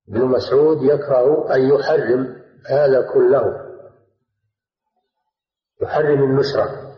ابن 0.09 0.25
مسعود 0.25 0.83
يكره 0.83 1.55
أن 1.55 1.61
يحرم 1.61 2.41
هذا 2.69 3.01
كله 3.13 3.71
يحرم 5.81 6.23
النشرة. 6.23 6.91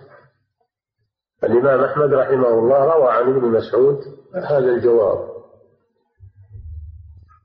الإمام 1.43 1.83
أحمد 1.83 2.13
رحمه 2.13 2.49
الله 2.49 2.95
روى 2.95 3.11
عن 3.11 3.29
ابن 3.29 3.47
مسعود 3.47 3.99
هذا 4.35 4.57
الجواب. 4.57 5.33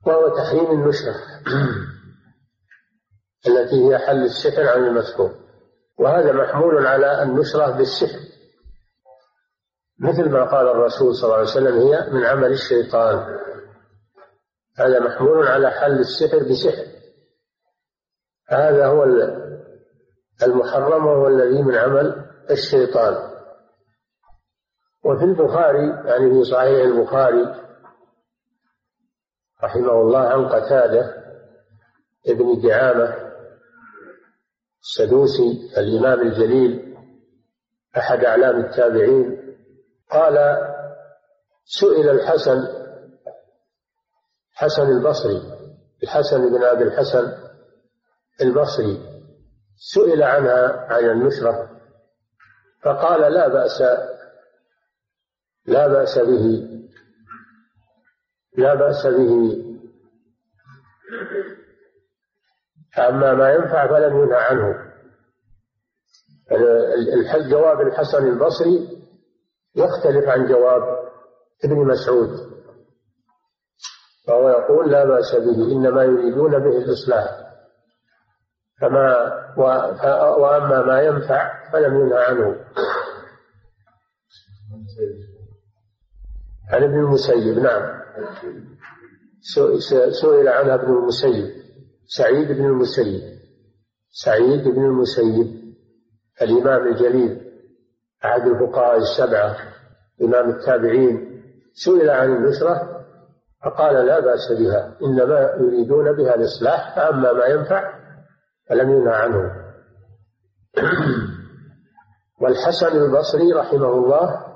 وهو 0.07 0.29
تحريم 0.29 0.71
النشرة 0.71 1.15
التي 3.49 3.89
هي 3.89 3.99
حل 3.99 4.25
السحر 4.25 4.69
عن 4.69 4.85
المسحور. 4.85 5.48
وهذا 5.99 6.33
محمول 6.33 6.87
على 6.87 7.23
النشرة 7.23 7.71
بالسحر. 7.71 8.19
مثل 10.01 10.31
ما 10.31 10.45
قال 10.45 10.69
الرسول 10.69 11.15
صلى 11.15 11.25
الله 11.25 11.37
عليه 11.37 11.51
وسلم 11.51 11.79
هي 11.79 12.11
من 12.11 12.25
عمل 12.25 12.53
الشيطان. 12.53 13.39
هذا 14.79 15.01
محمول 15.01 15.47
على 15.47 15.71
حل 15.71 15.99
السحر 15.99 16.39
بسحر. 16.39 16.87
هذا 18.49 18.87
هو 18.87 19.05
المحرم 20.43 21.07
وهو 21.07 21.27
الذي 21.29 21.63
من 21.63 21.75
عمل 21.75 22.27
الشيطان. 22.51 23.29
وفي 25.05 25.25
البخاري 25.25 25.89
يعني 25.89 26.31
في 26.31 26.45
صحيح 26.45 26.85
البخاري 26.85 27.55
رحمه 29.65 29.93
الله 29.93 30.19
عن 30.19 30.49
قتادة 30.49 31.15
ابن 32.29 32.61
دعامة 32.61 33.28
السدوسي 34.83 35.71
الإمام 35.79 36.21
الجليل 36.21 36.97
أحد 37.97 38.25
أعلام 38.25 38.61
التابعين 38.61 39.55
قال 40.11 40.57
سئل 41.65 42.09
الحسن 42.09 42.59
حسن 44.53 44.83
البصري 44.83 45.43
الحسن 46.03 46.49
بن 46.49 46.65
أبي 46.65 46.83
الحسن 46.83 47.33
البصري 48.43 49.23
سئل 49.95 50.23
عنها 50.23 50.87
عن 50.93 51.05
النشرة 51.05 51.81
فقال 52.83 53.33
لا 53.33 53.49
بأس 53.49 53.83
لا 55.67 55.87
بأس 55.89 56.19
به 56.19 56.69
لا 58.59 58.75
بأس 58.75 59.07
به. 59.07 59.65
أما 62.99 63.35
ما 63.35 63.51
ينفع 63.51 63.89
فلم 63.89 64.23
ينهى 64.23 64.39
عنه. 64.39 64.89
جواب 67.51 67.81
الحسن 67.81 68.27
البصري 68.27 68.99
يختلف 69.77 70.29
عن 70.29 70.47
جواب 70.47 70.83
ابن 71.65 71.77
مسعود 71.77 72.31
فهو 74.27 74.49
يقول 74.49 74.91
لا 74.93 75.05
بأس 75.05 75.35
به 75.35 75.73
إنما 75.73 76.05
يريدون 76.05 76.51
به 76.51 76.79
الإصلاح. 76.79 77.49
فما 78.81 79.35
وأما 80.39 80.83
ما 80.83 81.03
ينفع 81.03 81.71
فلم 81.73 82.01
ينهى 82.01 82.25
عنه. 82.25 82.65
عن 86.71 86.83
ابن 86.83 86.99
المسيب 86.99 87.59
نعم. 87.59 88.03
سئل 90.11 90.49
عنها 90.49 90.75
ابن 90.75 90.93
المسيب. 90.93 91.68
سعيد 92.09 92.53
بن 92.53 92.65
المسيب. 92.65 93.39
سعيد 94.11 94.69
بن 94.69 94.85
المسيب 94.85 95.75
الإمام 96.43 96.89
الجليل 96.89 97.41
أحد 98.25 98.41
الفقهاء 98.41 98.97
السبعة 98.97 99.57
إمام 100.23 100.51
التابعين. 100.51 101.43
سئل 101.75 102.11
عن 102.11 102.37
النشرة 102.37 103.05
فقال 103.65 104.07
لا 104.07 104.21
بأس 104.21 104.53
بها 104.59 104.97
إنما 105.03 105.55
يريدون 105.61 106.17
بها 106.17 106.35
الإصلاح 106.35 106.97
فأما 106.97 107.33
ما 107.33 107.47
ينفع 107.47 107.99
فلم 108.69 108.91
ينهى 108.91 109.15
عنه. 109.15 109.53
والحسن 112.41 112.97
البصري 112.97 113.53
رحمه 113.53 113.93
الله 113.93 114.49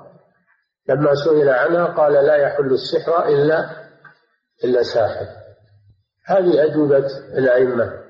لما 0.89 1.15
سئل 1.15 1.49
عنها 1.49 1.85
قال 1.85 2.13
لا 2.13 2.35
يحل 2.35 2.73
السحر 2.73 3.25
إلا 3.25 3.69
إلا 4.63 4.83
ساحر. 4.83 5.42
هذه 6.25 6.63
أجوبة 6.65 7.07
الأئمة. 7.37 8.03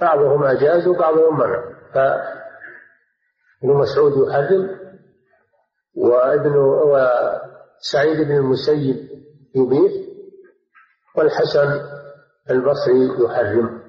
بعضهم 0.00 0.44
أجاز 0.44 0.86
وبعضهم 0.86 1.38
منع. 1.38 1.72
فابن 1.94 3.74
مسعود 3.78 4.28
يحرم 4.28 4.78
وابن 5.96 6.56
وسعيد 6.56 8.20
بن 8.20 8.36
المسيب 8.36 9.10
يبيح 9.54 9.92
والحسن 11.16 11.80
البصري 12.50 13.24
يحرم. 13.24 13.82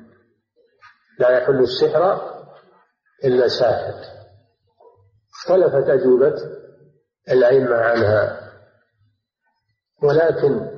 لا 1.20 1.30
يحل 1.30 1.60
السحر 1.60 2.34
إلا 3.26 3.48
ساحر. 3.48 3.94
اختلفت 5.34 5.90
أجوبة 5.90 6.36
الأئمة 7.32 7.76
عنها. 7.76 8.52
ولكن 10.04 10.73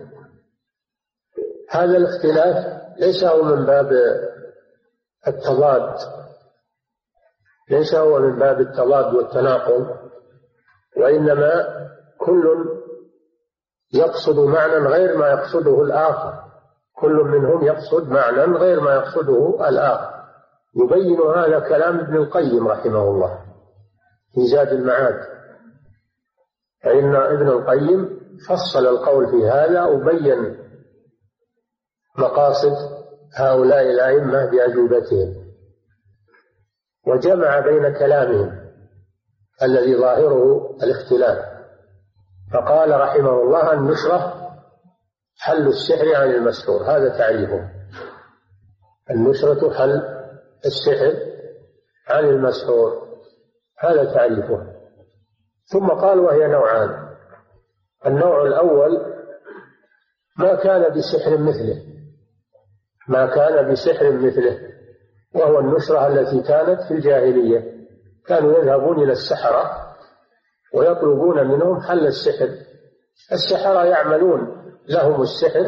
هذا 1.76 1.98
الاختلاف 1.98 2.82
ليس 3.00 3.24
هو 3.24 3.44
من 3.44 3.66
باب 3.66 3.92
التضاد 5.28 5.96
ليس 7.70 7.96
هو 7.96 8.20
من 8.20 8.40
باب 8.40 8.62
التضاد 8.62 9.14
والتناقض 9.14 9.88
وإنما 10.98 11.66
كل 12.18 12.66
يقصد 13.94 14.40
معنى 14.40 14.74
غير 14.74 15.18
ما 15.18 15.28
يقصده 15.28 15.82
الآخر 15.82 16.46
كل 16.96 17.14
منهم 17.14 17.64
يقصد 17.64 18.10
معنى 18.10 18.42
غير 18.42 18.82
ما 18.82 18.94
يقصده 18.96 19.70
الآخر. 19.70 20.16
يبين 20.76 21.22
هذا 21.22 21.60
كلام 21.60 22.00
ابن 22.00 22.16
القيم 22.16 22.68
رحمه 22.68 23.04
الله 23.04 23.40
في 24.34 24.48
زاد 24.48 24.68
المعاد. 24.68 25.20
فإن 26.84 27.16
ابن 27.16 27.48
القيم 27.48 28.20
فصل 28.50 28.88
القول 28.88 29.32
في 29.32 29.48
هذا 29.48 29.84
وبين 29.84 30.65
مقاصد 32.18 32.96
هؤلاء 33.36 33.82
الأئمة 33.82 34.46
بأجوبتهم. 34.46 35.46
وجمع 37.08 37.60
بين 37.60 37.94
كلامهم 37.94 38.66
الذي 39.64 39.98
ظاهره 39.98 40.70
الاختلاف. 40.84 41.46
فقال 42.54 43.00
رحمه 43.00 43.42
الله 43.42 43.74
النشرة 43.74 44.52
حل 45.38 45.68
السحر 45.68 46.16
عن 46.16 46.32
المسحور 46.32 46.84
هذا 46.84 47.18
تعريفه. 47.18 47.70
النشرة 49.12 49.74
حل 49.74 50.02
السحر 50.66 51.14
عن 52.08 52.26
المسحور 52.26 53.06
هذا 53.80 54.14
تعريفه. 54.14 54.76
ثم 55.74 55.88
قال 55.88 56.20
وهي 56.20 56.48
نوعان. 56.48 57.16
النوع 58.06 58.48
الأول 58.48 59.16
ما 60.38 60.56
كان 60.56 60.94
بسحر 60.94 61.38
مثله. 61.38 61.95
ما 63.08 63.26
كان 63.26 63.72
بسحر 63.72 64.12
مثله 64.12 64.60
وهو 65.36 65.60
النشرة 65.60 66.08
التي 66.08 66.42
كانت 66.42 66.82
في 66.82 66.94
الجاهلية. 66.94 67.76
كانوا 68.28 68.58
يذهبون 68.58 69.04
إلى 69.04 69.12
السحرة 69.12 69.96
ويطلبون 70.74 71.48
منهم 71.48 71.82
حل 71.82 72.08
السحر. 72.08 72.50
السحرة 73.32 73.86
يعملون 73.86 74.72
لهم 74.88 75.22
السحر 75.22 75.66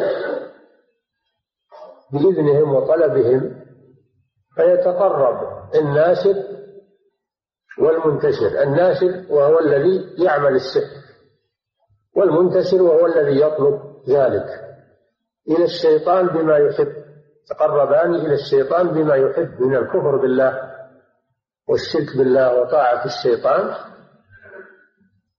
بإذنهم 2.13 2.75
وطلبهم 2.75 3.55
فيتقرب 4.55 5.67
الناشر 5.75 6.43
والمنتشر. 7.79 8.63
الناشر 8.63 9.25
وهو 9.29 9.59
الذي 9.59 10.23
يعمل 10.23 10.55
السحر 10.55 10.97
والمنتشر 12.15 12.81
وهو 12.81 13.05
الذي 13.05 13.41
يطلب 13.41 13.81
ذلك. 14.09 14.47
إلى 15.49 15.63
الشيطان 15.63 16.27
بما 16.27 16.57
يحب. 16.57 16.96
تقربان 17.49 18.15
إلى 18.15 18.33
الشيطان 18.33 18.87
بما 18.87 19.15
يحب 19.15 19.61
من 19.61 19.75
الكفر 19.75 20.17
بالله 20.17 20.73
والشرك 21.67 22.17
بالله 22.17 22.61
وطاعة 22.61 23.05
الشيطان 23.05 23.75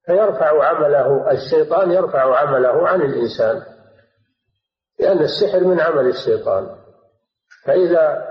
فيرفع 0.07 0.65
عمله 0.65 1.31
الشيطان 1.31 1.91
يرفع 1.91 2.39
عمله 2.39 2.89
عن 2.89 3.01
الإنسان 3.01 3.63
لأن 4.99 5.19
السحر 5.19 5.65
من 5.65 5.81
عمل 5.81 6.07
الشيطان. 6.07 6.77
فإذا 7.65 8.29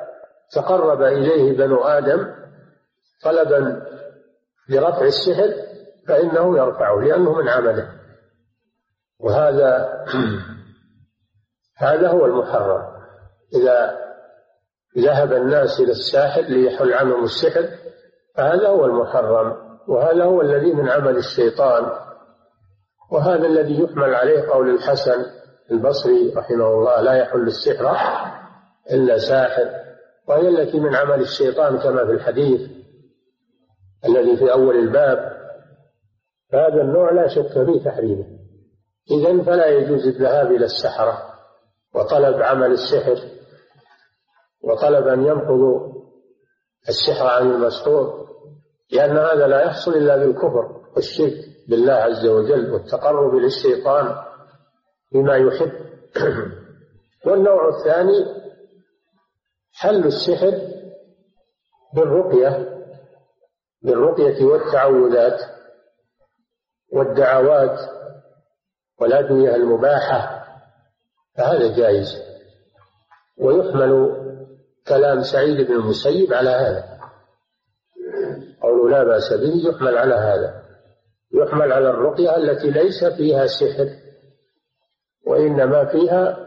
تقرب 0.52 1.02
إليه 1.02 1.58
بنو 1.58 1.84
آدم 1.84 2.34
طلبا 3.24 3.86
لرفع 4.70 5.02
السحر 5.02 5.54
فإنه 6.08 6.58
يرفعه 6.58 6.96
لأنه 6.96 7.34
من 7.34 7.50
عمله. 7.50 7.92
وهذا 9.20 10.04
هذا 11.78 12.10
هو 12.10 12.26
المحرم. 12.26 12.97
إذا 13.56 13.98
ذهب 14.98 15.34
الناس 15.34 15.80
إلى 15.80 15.92
الساحر 15.92 16.42
ليحل 16.42 16.94
عنهم 16.94 17.24
السحر 17.24 17.70
فهذا 18.36 18.68
هو 18.68 18.86
المحرم 18.86 19.68
وهذا 19.88 20.24
هو 20.24 20.42
الذي 20.42 20.74
من 20.74 20.90
عمل 20.90 21.18
الشيطان. 21.18 21.92
وهذا 23.12 23.48
الذي 23.48 23.84
يحمل 23.84 24.16
عليه 24.16 24.50
قول 24.50 24.70
الحسن 24.70 25.26
البصري 25.72 26.34
رحمه 26.36 26.68
الله 26.68 27.02
لا 27.02 27.14
يحل 27.14 27.48
السحر 27.48 27.98
إلا 28.92 29.18
ساحر 29.18 29.70
وهي 30.28 30.48
التي 30.48 30.80
من 30.80 30.96
عمل 30.96 31.22
الشيطان 31.22 31.78
كما 31.78 32.06
في 32.06 32.12
الحديث 32.12 32.62
الذي 34.06 34.38
في 34.38 34.52
أول 34.52 34.76
الباب. 34.76 35.38
فهذا 36.52 36.82
النوع 36.82 37.12
لا 37.12 37.28
شك 37.28 37.66
في 37.66 37.80
تحريمه. 37.86 38.26
إذا 39.12 39.44
فلا 39.44 39.68
يجوز 39.68 40.08
الذهاب 40.08 40.52
إلى 40.52 40.66
السحرة 40.66 41.18
وطلب 41.96 42.42
عمل 42.42 42.72
السحر. 42.72 43.37
وطلب 44.64 45.08
أن 45.08 45.26
ينقضوا 45.26 45.98
السحر 46.90 47.28
عن 47.28 47.52
المسحور 47.52 48.28
لأن 48.92 49.18
هذا 49.18 49.48
لا 49.48 49.62
يحصل 49.62 49.92
إلا 49.92 50.18
بالكفر 50.18 50.82
والشرك 50.96 51.34
بالله 51.70 51.94
عز 51.94 52.26
وجل 52.26 52.72
والتقرب 52.72 53.36
للشيطان 53.36 54.16
بما 55.12 55.36
يحب. 55.36 55.72
والنوع 57.26 57.70
الثاني 57.78 58.26
حل 59.74 60.06
السحر 60.06 60.52
بالرقية 61.96 62.78
بالرقية 63.82 64.46
والتعوذات 64.46 65.40
والدعوات 66.94 67.80
والأدوية 69.02 69.56
المباحة 69.56 70.48
فهذا 71.38 71.78
جائز. 71.78 72.08
ويحمل 73.38 74.27
كلام 74.90 75.24
سعيد 75.24 75.68
بن 75.68 75.74
المسيب 75.74 76.34
على 76.34 76.50
هذا. 76.50 76.98
قول 78.62 78.92
لا 78.92 79.04
بأس 79.04 79.34
به 79.34 79.70
يحمل 79.70 79.98
على 79.98 80.16
هذا. 80.16 80.64
يحمل 81.34 81.72
على 81.72 81.90
الرقية 81.90 82.36
التي 82.36 82.72
ليس 82.72 83.06
فيها 83.06 83.48
سحر 83.48 83.90
وإنما 85.28 85.86
فيها 85.86 86.38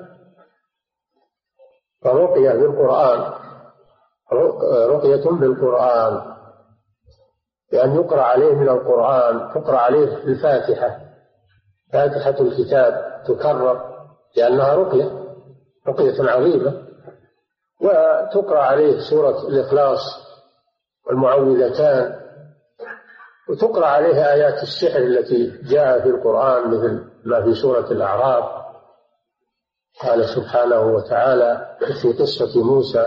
رقية 2.06 2.52
بالقرآن. 2.52 3.32
رقية 4.88 5.30
بالقرآن. 5.30 6.36
بأن 7.72 7.94
يقرأ 7.94 8.22
عليه 8.22 8.54
من 8.54 8.68
القرآن 8.68 9.52
تقرأ 9.54 9.78
عليه 9.78 10.16
الفاتحة 10.16 11.00
فاتحة 11.92 12.40
الكتاب 12.40 13.22
تكرر 13.26 14.06
لأنها 14.36 14.74
رقية 14.74 15.36
رقية 15.88 16.30
عظيمة. 16.30 16.89
وتقرأ 17.80 18.58
عليه 18.60 18.98
سورة 19.10 19.48
الإخلاص 19.48 20.00
والمعوذتان 21.06 22.20
وتقرأ 23.50 23.86
عليه 23.86 24.32
آيات 24.32 24.62
السحر 24.62 24.98
التي 24.98 25.62
جاء 25.62 26.00
في 26.02 26.08
القرآن 26.08 26.70
مثل 26.70 27.04
ما 27.24 27.44
في 27.44 27.54
سورة 27.54 27.90
الأعراف. 27.92 28.60
قال 30.02 30.24
سبحانه 30.24 30.80
وتعالى 30.80 31.76
في 32.02 32.12
قصة 32.12 32.64
موسى 32.64 33.06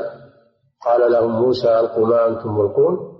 قال 0.86 1.12
لهم 1.12 1.42
موسى 1.42 1.80
ألقوا 1.80 2.08
ما 2.08 2.28
أنتم 2.28 2.58
ملقون. 2.58 3.14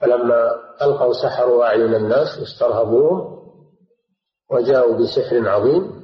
فلما 0.00 0.50
ألقوا 0.82 1.12
سحروا 1.12 1.64
أعين 1.64 1.94
الناس 1.94 2.38
واسترهبوهم 2.38 3.40
وجاءوا 4.50 4.96
بسحر 4.96 5.48
عظيم. 5.48 5.99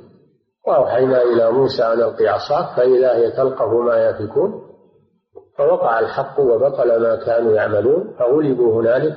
وأوحينا 0.66 1.22
إلى 1.22 1.50
موسى 1.50 1.83
أن 1.83 1.92
ألقي 1.92 2.29
عصاك 2.29 2.76
فإذا 2.76 3.14
هي 3.14 3.31
تلقف 3.31 3.72
ما 3.72 4.09
يفكون 4.09 4.66
فوقع 5.59 5.98
الحق 5.98 6.40
وبطل 6.40 7.02
ما 7.02 7.16
كانوا 7.16 7.52
يعملون 7.52 8.14
فغلبوا 8.18 8.81
هنالك 8.81 9.16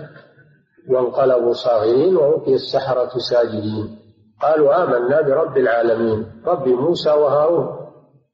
وانقلبوا 0.90 1.54
صاغرين 1.54 2.18
وألقي 2.18 2.54
السحرة 2.54 3.10
ساجدين. 3.32 4.00
قالوا 4.42 4.84
آمنا 4.84 5.22
برب 5.22 5.58
العالمين 5.58 6.42
رب 6.46 6.68
موسى 6.68 7.10
وهارون. 7.10 7.80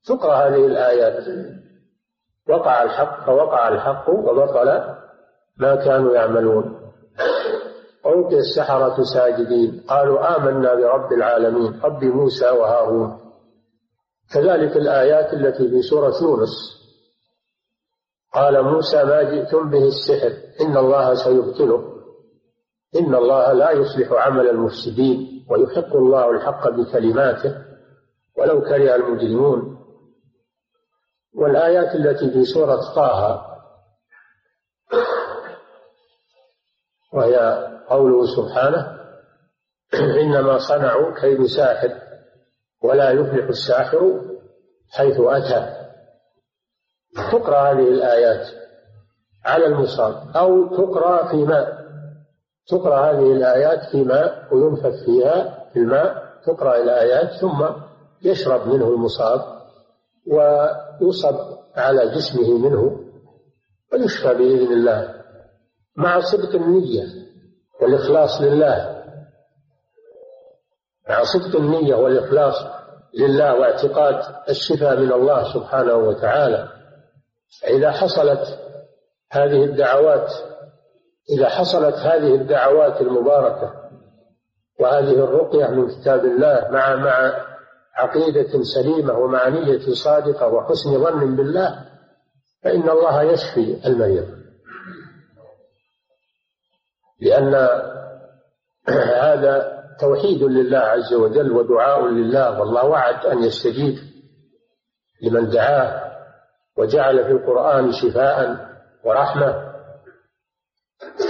تقرأ 0.07 0.33
هذه 0.33 0.65
الآيات. 0.65 1.23
وقع 2.49 2.83
الحق 2.83 3.25
فوقع 3.25 3.67
الحق 3.67 4.09
وبطل 4.09 4.81
ما 5.57 5.75
كانوا 5.75 6.15
يعملون. 6.15 6.84
ألقي 8.05 8.37
السحرة 8.37 9.03
ساجدين. 9.03 9.85
قالوا 9.89 10.37
آمنا 10.37 10.75
برب 10.75 11.13
العالمين 11.13 11.81
رب 11.81 12.03
موسى 12.03 12.49
وهارون. 12.49 13.19
كذلك 14.33 14.77
الآيات 14.77 15.33
التي 15.33 15.69
في 15.69 15.81
سورة 15.81 16.13
يونس. 16.21 16.55
قال 18.33 18.63
موسى 18.63 19.03
ما 19.03 19.23
جئتم 19.23 19.69
به 19.69 19.87
السحر 19.87 20.33
إن 20.61 20.77
الله 20.77 21.15
سيبطله. 21.15 21.95
إن 22.95 23.15
الله 23.15 23.53
لا 23.53 23.71
يصلح 23.71 24.11
عمل 24.11 24.49
المفسدين 24.49 25.45
ويحق 25.49 25.95
الله 25.95 26.29
الحق 26.29 26.69
بكلماته 26.69 27.55
ولو 28.37 28.61
كره 28.61 28.95
المجرمون. 28.95 29.77
والآيات 31.35 31.95
التي 31.95 32.31
في 32.31 32.45
سورة 32.45 32.79
طه 32.95 33.45
وهي 37.13 37.74
قوله 37.89 38.25
سبحانه 38.35 38.95
إنما 40.21 40.57
صنعوا 40.57 41.21
كيد 41.21 41.45
ساحر 41.45 41.91
ولا 42.83 43.11
يفلح 43.11 43.47
الساحر 43.47 44.21
حيث 44.91 45.19
أتى. 45.19 45.85
تقرأ 47.31 47.71
هذه 47.71 47.89
الآيات 47.89 48.47
على 49.45 49.65
المصاب 49.65 50.35
أو 50.35 50.67
تقرأ 50.67 51.31
في 51.31 51.37
ماء. 51.37 51.85
تقرأ 52.67 53.11
هذه 53.11 53.31
الآيات 53.31 53.79
في 53.91 54.03
ماء 54.03 54.47
وينفث 54.51 55.03
فيها 55.05 55.65
في 55.73 55.79
الماء. 55.79 56.25
تقرأ 56.45 56.77
الآيات 56.77 57.31
ثم 57.41 57.65
يشرب 58.21 58.67
منه 58.67 58.87
المصاب 58.87 59.41
ويصب 60.27 61.39
على 61.75 62.15
جسمه 62.15 62.57
منه 62.57 62.99
ويشفى 63.93 64.33
بإذن 64.33 64.73
الله 64.73 65.15
مع 65.95 66.19
صدق 66.19 66.55
النية. 66.55 67.24
والإخلاص 67.81 68.41
لله. 68.41 69.03
مع 71.09 71.23
صدق 71.23 71.55
النية 71.55 71.95
والإخلاص 71.95 72.55
لله 73.19 73.59
واعتقاد 73.59 74.35
الشفاء 74.49 74.95
من 74.95 75.11
الله 75.11 75.53
سبحانه 75.53 75.95
وتعالى. 75.95 76.67
إذا 77.67 77.91
حصلت 77.91 78.59
هذه 79.31 79.63
الدعوات 79.63 80.31
إذا 81.29 81.49
حصلت 81.49 81.95
هذه 81.95 82.35
الدعوات 82.35 83.01
المباركة 83.01 83.73
وهذه 84.79 85.13
الرقية 85.13 85.67
من 85.67 86.01
كتاب 86.01 86.25
الله 86.25 86.67
مع 86.71 86.95
مع 86.95 87.45
عقيدة 87.95 88.63
سليمة 88.75 89.13
ومع 89.13 89.47
نية 89.47 89.93
صادقة 90.03 90.47
وحسن 90.47 91.03
ظن 91.03 91.35
بالله 91.35 91.85
فإن 92.63 92.89
الله 92.89 93.23
يشفي 93.23 93.87
المريض. 93.87 94.44
لأن 97.19 97.55
هذا 99.23 99.83
توحيد 99.99 100.43
لله 100.43 100.77
عز 100.77 101.13
وجل 101.13 101.51
ودعاء 101.51 102.07
لله 102.07 102.59
والله 102.59 102.85
وعد 102.85 103.25
أن 103.25 103.43
يستجيب 103.43 103.95
لمن 105.21 105.49
دعاه 105.49 106.05
وجعل 106.77 107.23
في 107.23 107.31
القرآن 107.31 107.91
شفاء 107.91 108.57
ورحمة. 109.03 109.75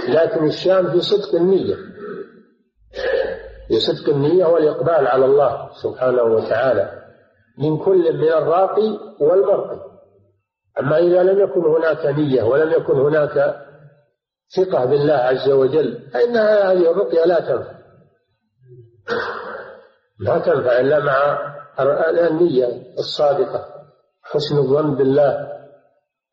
لكن 0.08 0.46
الشام 0.46 0.90
في 0.90 1.00
صدق 1.00 1.34
النية 1.34 1.76
في 3.68 3.80
صدق 3.80 4.14
النية 4.14 4.46
والإقبال 4.46 5.06
على 5.06 5.24
الله 5.24 5.70
سبحانه 5.82 6.22
وتعالى 6.22 7.02
من 7.58 7.78
كل 7.78 8.16
من 8.16 8.28
الراقي 8.28 8.98
والمرقي 9.20 9.80
أما 10.80 10.98
إذا 10.98 11.22
لم 11.22 11.40
يكن 11.40 11.60
هناك 11.60 12.06
نية 12.06 12.42
ولم 12.42 12.72
يكن 12.72 13.00
هناك 13.00 13.66
ثقة 14.48 14.84
بالله 14.84 15.14
عز 15.14 15.50
وجل 15.50 16.10
فإن 16.12 16.36
هذه 16.36 16.90
الرقية 16.90 17.24
لا 17.24 17.40
تنفع. 17.40 17.76
لا 20.20 20.38
تنفع 20.38 20.80
إلا 20.80 21.04
مع 21.04 21.38
النية 22.26 22.94
الصادقة 22.98 23.66
حسن 24.22 24.58
الظن 24.58 24.94
بالله 24.94 25.52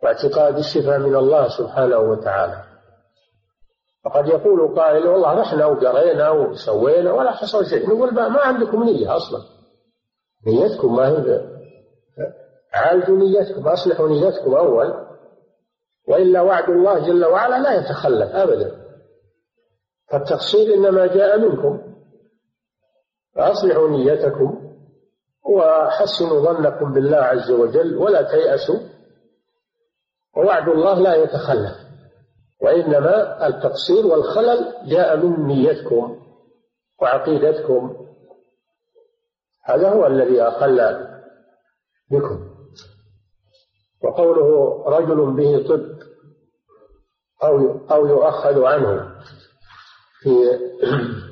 واعتقاد 0.04 0.58
الشفاء 0.58 1.00
من 1.00 1.16
الله 1.16 1.48
سبحانه 1.48 1.98
وتعالى. 1.98 2.64
وقد 4.06 4.28
يقول 4.28 4.76
قائل 4.76 5.08
والله 5.08 5.34
رحنا 5.34 5.66
وقرينا 5.66 6.30
وسوينا 6.30 7.14
ولا 7.14 7.32
حصل 7.32 7.66
شيء. 7.66 7.90
نقول 7.90 8.14
ما 8.14 8.42
عندكم 8.42 8.84
نية 8.84 9.16
أصلا. 9.16 9.40
نيتكم 10.48 10.96
ما 10.96 11.08
هي 11.08 11.42
عالجوا 12.74 13.18
نيتكم 13.18 13.68
أصلحوا 13.68 14.10
نيتكم 14.10 14.54
أول. 14.54 15.03
وإلا 16.08 16.42
وعد 16.42 16.70
الله 16.70 17.08
جل 17.08 17.26
وعلا 17.26 17.60
لا 17.60 17.74
يتخلف 17.74 18.36
أبدا. 18.36 18.84
فالتقصير 20.12 20.74
إنما 20.74 21.08
جاء 21.08 21.40
منكم. 21.40 21.94
فأصلحوا 23.36 23.90
نيتكم 23.90 24.78
وحسنوا 25.46 26.40
ظنكم 26.40 26.94
بالله 26.94 27.18
عز 27.18 27.52
وجل 27.52 27.98
ولا 27.98 28.22
تيأسوا. 28.22 28.80
ووعد 30.38 30.70
الله 30.70 31.00
لا 31.00 31.16
يتخلف. 31.16 31.84
وإنما 32.62 33.48
التقصير 33.48 34.08
والخلل 34.08 34.74
جاء 34.88 35.18
من 35.18 35.48
نيتكم 35.48 36.20
وعقيدتكم. 37.02 38.08
هذا 39.64 39.90
هو 39.90 40.08
الذي 40.08 40.42
أخل 40.42 41.08
بكم. 42.12 42.53
وقوله 44.04 44.84
رجل 44.88 45.34
به 45.34 45.68
طب 45.68 46.04
أو 47.44 47.80
أو 47.92 48.08
يؤخذ 48.08 48.64
عنه 48.64 49.16
في 50.22 50.30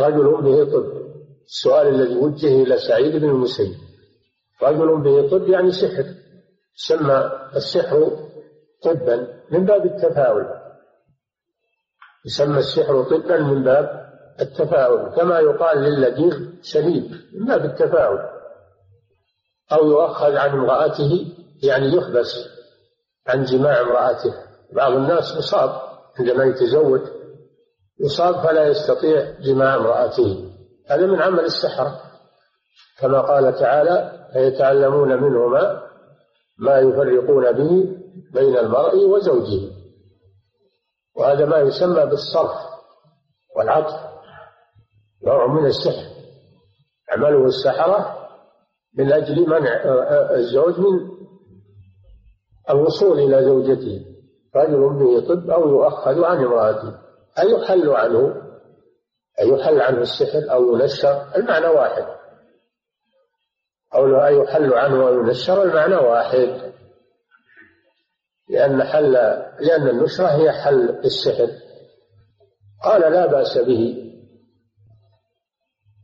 رجل 0.00 0.42
به 0.42 0.72
طب. 0.72 1.06
السؤال 1.46 1.88
الذي 1.88 2.16
وجه 2.16 2.62
إلى 2.62 2.78
سعيد 2.78 3.16
بن 3.16 3.28
المسيب. 3.28 3.74
رجل 4.62 5.02
به 5.02 5.30
طب 5.30 5.48
يعني 5.48 5.72
سحر. 5.72 6.04
سمى 6.74 7.30
السحر 7.56 8.10
طبا 8.82 9.28
من 9.50 9.64
باب 9.64 9.86
التفاؤل. 9.86 10.46
يسمى 12.26 12.58
السحر 12.58 13.02
طبا 13.02 13.40
من 13.40 13.64
باب 13.64 14.06
التفاؤل. 14.40 15.16
كما 15.16 15.40
يقال 15.40 15.78
للذين 15.78 16.58
شديد 16.62 17.10
من 17.34 17.46
باب 17.46 17.64
التفاؤل. 17.64 18.35
أو 19.72 19.86
يؤخذ 19.86 20.36
عن 20.36 20.50
امرأته 20.50 21.34
يعني 21.62 21.86
يحبس 21.86 22.48
عن 23.26 23.44
جماع 23.44 23.80
امرأته. 23.80 24.34
بعض 24.72 24.92
الناس 24.92 25.36
يصاب 25.38 25.80
عندما 26.18 26.44
يتزوج 26.44 27.00
يصاب 28.00 28.46
فلا 28.46 28.68
يستطيع 28.68 29.40
جماع 29.40 29.74
امرأته. 29.74 30.52
هذا 30.90 31.06
من 31.06 31.22
عمل 31.22 31.44
السحرة. 31.44 32.00
كما 32.98 33.20
قال 33.20 33.54
تعالى 33.54 34.26
فيتعلمون 34.32 35.08
منهما 35.08 35.82
ما 36.58 36.78
يفرقون 36.78 37.52
به 37.52 37.96
بين 38.32 38.58
المرء 38.58 38.96
وزوجه. 38.96 39.72
وهذا 41.16 41.44
ما 41.44 41.58
يسمى 41.58 42.06
بالصرف 42.06 42.56
والعطف 43.56 44.00
نوع 45.26 45.46
من 45.46 45.66
السحر. 45.66 46.06
عمله 47.12 47.44
السحرة 47.44 48.25
من 48.96 49.12
أجل 49.12 49.48
منع 49.48 49.82
الزوج 50.34 50.80
من 50.80 51.10
الوصول 52.70 53.18
إلى 53.18 53.44
زوجته. 53.44 54.04
رجل 54.56 54.98
به 54.98 55.20
طب 55.28 55.50
أو 55.50 55.68
يؤخذ 55.68 56.24
عن 56.24 56.44
امرأته. 56.44 56.98
أيحل 57.38 57.88
عنه؟ 57.88 58.42
أيحل 59.40 59.80
عنه 59.80 60.00
السحر 60.00 60.52
أو 60.52 60.76
ينشر؟ 60.76 61.22
المعنى 61.36 61.66
واحد. 61.66 62.06
قوله 63.92 64.26
أيحل 64.26 64.72
عنه 64.72 65.08
أو 65.08 65.20
ينشر؟ 65.20 65.62
المعنى 65.62 65.96
واحد. 65.96 66.72
لأن 68.48 68.82
حل 68.84 69.12
لأن 69.60 69.88
النشرة 69.88 70.26
هي 70.26 70.52
حل 70.52 70.90
السحر. 70.90 71.48
قال 72.84 73.00
لا 73.00 73.26
بأس 73.26 73.58
به. 73.58 74.05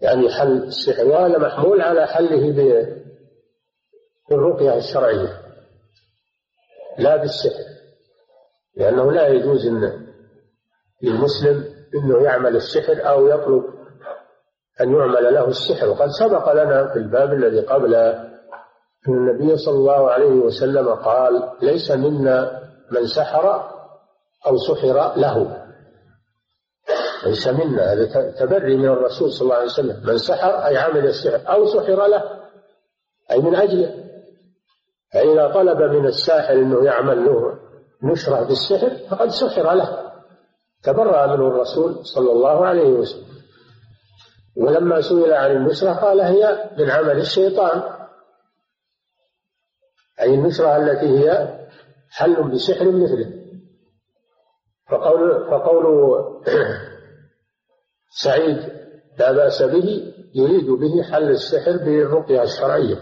يعني 0.03 0.31
حل 0.31 0.63
السحر 0.63 1.05
وهذا 1.07 1.39
محمول 1.39 1.81
على 1.81 2.07
حله 2.07 2.53
بالرقية 4.31 4.77
الشرعية 4.77 5.39
لا 6.99 7.17
بالسحر 7.17 7.65
لأنه 8.77 9.13
لا 9.13 9.29
يجوز 9.29 9.67
أن 9.67 10.07
للمسلم 11.03 11.65
أنه 11.95 12.23
يعمل 12.23 12.57
السحر 12.57 13.09
أو 13.09 13.29
يطلب 13.29 13.65
أن 14.81 14.95
يعمل 14.95 15.35
له 15.35 15.49
السحر. 15.49 15.89
وقد 15.89 16.09
سبق 16.21 16.53
لنا 16.53 16.93
في 16.93 16.99
الباب 16.99 17.33
الذي 17.33 17.61
قبله 17.61 18.11
أن 19.09 19.13
النبي 19.13 19.57
صلى 19.57 19.75
الله 19.75 20.11
عليه 20.11 20.31
وسلم 20.31 20.89
قال 20.89 21.53
ليس 21.63 21.91
منا 21.91 22.63
من 22.91 23.07
سحر 23.07 23.71
أو 24.47 24.57
سحر 24.57 25.17
له. 25.17 25.62
ليس 27.27 27.49
منا 27.49 27.93
هذا 27.93 28.31
تبري 28.31 28.77
من 28.77 28.89
الرسول 28.89 29.33
صلى 29.33 29.43
الله 29.43 29.55
عليه 29.55 29.67
وسلم. 29.67 30.07
من 30.07 30.19
سحر 30.19 30.67
أي 30.67 30.77
عمل 30.77 31.07
السحر 31.07 31.53
أو 31.53 31.67
سحر 31.67 32.07
له 32.07 32.23
أي 33.31 33.39
من 33.39 33.55
أجله. 33.55 34.05
فإذا 35.13 35.53
طلب 35.55 35.83
من 35.83 36.07
الساحر 36.07 36.55
أنه 36.55 36.85
يعمل 36.85 37.25
له 37.25 37.59
نشرة 38.03 38.43
بالسحر 38.45 38.91
فقد 39.11 39.29
سحر 39.29 39.75
له. 39.75 40.13
تبرأ 40.83 41.27
منه 41.27 41.49
الرسول 41.49 42.07
صلى 42.07 42.33
الله 42.33 42.67
عليه 42.67 42.89
وسلم. 42.89 43.33
ولما 44.57 45.01
سئل 45.01 45.33
عن 45.33 45.51
النشرة 45.51 45.93
قال 45.93 46.21
هي 46.21 46.71
من 46.79 46.91
عمل 46.91 47.19
الشيطان. 47.19 47.83
أي 50.21 50.35
النشرة 50.35 50.77
التي 50.77 51.19
هي 51.19 51.59
حل 52.11 52.43
بسحر 52.51 52.91
مثله. 52.91 53.43
فقول 54.91 55.51
فقول 55.51 55.87
سعيد 58.15 58.59
لا 59.19 59.33
بأس 59.33 59.63
به 59.63 60.13
يريد 60.35 60.71
به 60.71 61.03
حل 61.03 61.31
السحر 61.31 61.77
بالرقية 61.77 62.43
الشرعية. 62.43 62.97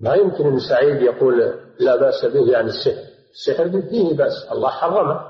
ما 0.00 0.14
يمكن 0.14 0.46
أن 0.46 0.58
سعيد 0.58 1.02
يقول 1.02 1.54
لا 1.80 1.96
بأس 1.96 2.24
به 2.24 2.52
يعني 2.52 2.68
السحر. 2.68 3.02
السحر 3.30 3.82
فيه 3.82 4.16
بأس 4.16 4.48
الله 4.52 4.68
حرمه. 4.68 5.20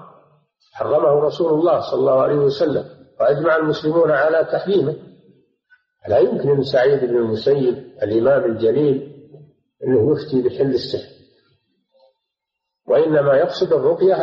حرمه 0.73 1.27
رسول 1.27 1.53
الله 1.53 1.91
صلى 1.91 2.01
الله 2.01 2.23
عليه 2.23 2.35
وسلم 2.35 2.85
وأجمع 3.21 3.57
المسلمون 3.57 4.11
على 4.11 4.45
تحريمه. 4.45 4.97
لا 6.09 6.19
يمكن 6.19 6.51
أن 6.51 6.63
سعيد 6.63 7.01
بن 7.01 7.17
المسيب 7.17 7.75
الإمام 8.03 8.45
الجليل 8.45 9.13
أنه 9.85 10.13
يفتي 10.13 10.43
بحل 10.43 10.75
السحر. 10.75 11.17
وإنما 12.89 13.35
يقصد 13.35 13.73
الرقية 13.73 14.15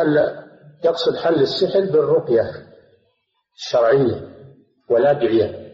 يقصد 0.84 1.16
حل 1.16 1.40
السحر 1.40 1.80
بالرقية 1.80 2.50
الشرعية. 3.56 4.33
والأدعية 4.90 5.64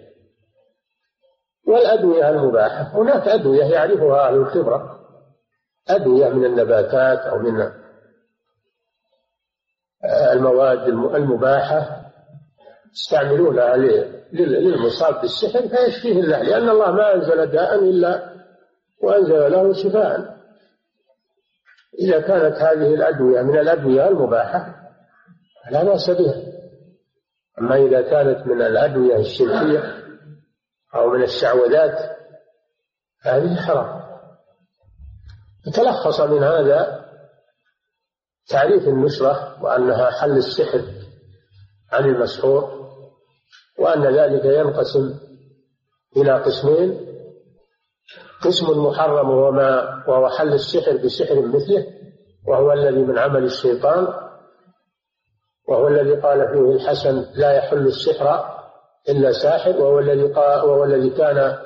والأدوية 1.66 2.28
المباحة 2.30 2.82
هناك 2.94 3.28
أدوية 3.28 3.64
يعرفها 3.64 4.28
أهل 4.28 4.34
الخبرة. 4.34 5.00
أدوية 5.88 6.28
من 6.28 6.44
النباتات 6.44 7.18
أو 7.18 7.38
من 7.38 7.72
المواد 10.32 10.88
المباحة 10.88 12.00
يستعملونها 12.92 13.76
للمصاب 14.32 15.20
بالسحر 15.20 15.60
فيشفيه 15.68 16.20
الله 16.20 16.42
لأن 16.42 16.68
الله 16.68 16.90
ما 16.90 17.14
أنزل 17.14 17.46
داء 17.46 17.74
إلا 17.74 18.30
وأنزل 19.02 19.52
له 19.52 19.72
شفاء. 19.72 20.40
إذا 21.98 22.20
كانت 22.20 22.56
هذه 22.56 22.94
الأدوية 22.94 23.42
من 23.42 23.58
الأدوية 23.58 24.08
المباحة 24.08 24.74
فلا 25.66 25.84
بأس 25.84 26.10
بها. 26.10 26.49
أما 27.60 27.76
إذا 27.76 28.02
كانت 28.02 28.46
من 28.46 28.62
الأدوية 28.62 29.16
الشركية 29.16 30.04
أو 30.94 31.10
من 31.10 31.22
الشعوذات 31.22 32.16
هذه 33.22 33.56
حرام. 33.56 34.00
تلخص 35.74 36.20
من 36.20 36.42
هذا 36.42 37.04
تعريف 38.48 38.88
النشرة 38.88 39.62
وأنها 39.62 40.10
حل 40.10 40.36
السحر 40.36 40.82
عن 41.92 42.04
المسحور 42.04 42.90
وأن 43.78 44.16
ذلك 44.16 44.44
ينقسم 44.44 45.18
إلى 46.16 46.32
قسمين. 46.42 47.10
قسم 48.44 48.84
محرم 48.86 49.30
وهو 49.30 49.50
ما 49.52 50.04
وهو 50.08 50.28
حل 50.28 50.52
السحر 50.52 50.96
بسحر 50.96 51.46
مثله 51.46 51.86
وهو 52.48 52.72
الذي 52.72 53.04
من 53.04 53.18
عمل 53.18 53.44
الشيطان 53.44 54.29
وهو 55.70 55.88
الذي 55.88 56.14
قال 56.14 56.48
فيه 56.48 56.72
الحسن 56.72 57.26
لا 57.35 57.52
يحل 57.52 57.87
السحر 57.87 58.61
إلا 59.09 59.33
ساحر 59.33 59.83
وهو 59.83 59.98
الذي 59.98 60.33
قال 60.33 60.68
وهو 60.68 60.85
الذي 60.85 61.11
كان 61.11 61.59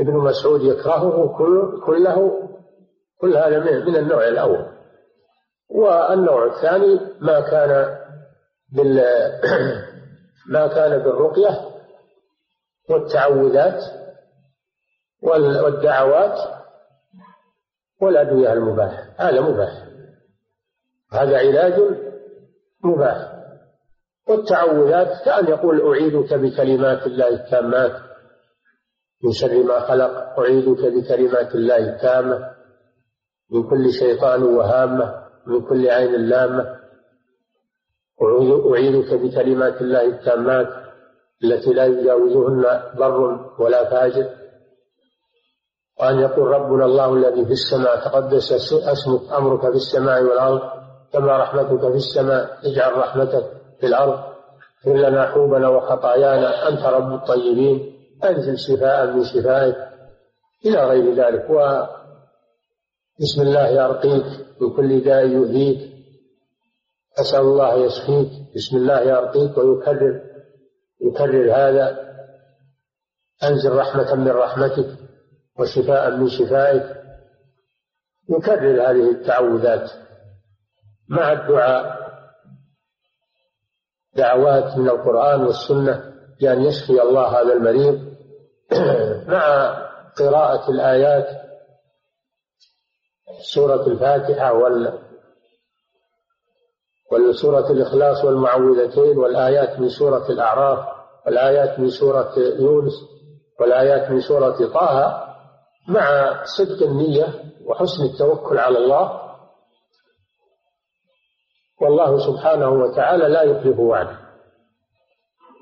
ابن 0.00 0.12
مسعود 0.12 0.62
يكرهه 0.62 1.36
كله 1.86 2.48
كل 3.18 3.36
هذا 3.36 3.58
من 3.58 3.96
النوع 3.96 4.28
الأول. 4.28 4.66
والنوع 5.68 6.46
الثاني 6.46 7.00
ما 7.20 7.40
كان 7.40 7.98
بال 8.72 9.04
ما 10.54 10.66
كان 10.66 10.98
بالرقية 10.98 11.60
والتعوذات 12.90 13.82
والدعوات 15.22 16.38
والأدوية 18.00 18.52
المباحة. 18.52 19.04
هذا 19.16 19.40
مباح. 19.40 19.84
هذا 21.12 21.38
علاج 21.38 22.04
مباح. 22.86 23.34
والتعوذات 24.28 25.24
كأن 25.24 25.46
يقول 25.48 25.80
أعيدك 25.80 26.34
بكلمات 26.34 27.06
الله 27.06 27.28
التامات 27.28 27.92
من 29.24 29.32
شر 29.32 29.62
ما 29.62 29.80
خلق 29.80 30.38
أعيدك 30.38 30.80
بكلمات 30.94 31.54
الله 31.54 31.76
التامة. 31.78 32.54
من 33.50 33.70
كل 33.70 33.92
شيطان 33.92 34.42
وهامة 34.42 35.24
من 35.46 35.68
كل 35.68 35.88
عين 35.88 36.14
لامة 36.14 36.80
أعيدك 38.72 39.14
بكلمات 39.14 39.80
الله 39.80 40.04
التامات 40.04 40.68
التي 41.44 41.72
لا 41.72 41.84
يجاوزهن 41.84 42.82
بر 42.98 43.20
ولا 43.58 43.90
فاجر. 43.90 44.30
وأن 46.00 46.18
يقول 46.18 46.48
ربنا 46.48 46.84
الله 46.84 47.14
الذي 47.14 47.44
في 47.44 47.52
السماء 47.52 48.04
تقدس 48.04 48.52
أسمك 48.72 49.32
أمرك 49.32 49.60
في 49.60 49.76
السماء 49.76 50.22
والأرض. 50.22 50.83
كما 51.14 51.38
رحمتك 51.38 51.80
في 51.80 51.96
السماء 51.96 52.58
اجعل 52.64 52.98
رحمتك 52.98 53.44
في 53.80 53.86
الأرض. 53.86 54.18
اغفر 54.86 54.96
لنا 54.96 55.26
حوبنا 55.26 55.68
وخطايانا 55.68 56.68
أنت 56.68 56.82
رب 56.82 57.14
الطيبين. 57.14 57.94
أنزل 58.24 58.58
شفاء 58.58 59.06
من 59.06 59.24
شفائك. 59.24 59.76
إلى 60.66 60.84
غير 60.84 61.14
ذلك. 61.14 61.50
و 61.50 61.86
بسم 63.20 63.42
الله 63.42 63.68
يرقيك 63.68 64.26
من 64.60 64.76
كل 64.76 65.04
داء 65.04 65.26
يؤذيك. 65.26 65.92
أسأل 67.20 67.40
الله 67.40 67.74
يشفيك. 67.74 68.30
بسم 68.56 68.76
الله 68.76 69.00
يرقيك 69.00 69.58
ويكرر 69.58 70.20
يكرر 71.00 71.52
هذا. 71.52 71.98
أنزل 73.44 73.72
رحمة 73.72 74.14
من 74.14 74.28
رحمتك 74.28 74.88
وشفاء 75.58 76.10
من 76.10 76.28
شفائك. 76.28 76.86
يكرر 78.30 78.90
هذه 78.90 79.10
التعوذات. 79.10 79.90
مع 81.08 81.32
الدعاء. 81.32 82.04
دعوات 84.16 84.78
من 84.78 84.88
القرآن 84.88 85.44
والسنة 85.44 86.14
بأن 86.40 86.64
يشفي 86.64 87.02
الله 87.02 87.40
هذا 87.40 87.52
المريض. 87.52 88.14
مع 89.32 89.74
قراءة 90.18 90.70
الآيات. 90.70 91.44
سورة 93.54 93.86
الفاتحة 93.86 94.52
وال 94.52 95.04
وسورة 97.12 97.70
الإخلاص 97.70 98.24
والمعوذتين 98.24 99.18
والآيات 99.18 99.80
من 99.80 99.88
سورة 99.88 100.30
الأعراف 100.30 100.78
والآيات 101.26 101.78
من 101.80 101.90
سورة 101.90 102.32
يونس 102.38 102.92
والآيات 103.60 104.10
من 104.10 104.20
سورة 104.20 104.66
طه 104.74 105.24
مع 105.88 106.34
صدق 106.44 106.82
النية 106.82 107.26
وحسن 107.66 108.04
التوكل 108.04 108.58
على 108.58 108.78
الله. 108.78 109.23
والله 111.84 112.26
سبحانه 112.26 112.68
وتعالى 112.68 113.28
لا 113.28 113.42
يخلف 113.42 113.78
وعده. 113.78 114.18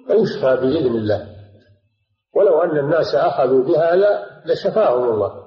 فيشفى 0.06 0.56
بإذن 0.56 0.94
الله. 0.96 1.26
ولو 2.36 2.62
أن 2.62 2.78
الناس 2.78 3.14
أخذوا 3.14 3.64
بها 3.64 3.96
لشفاهم 4.44 5.04
الله. 5.04 5.42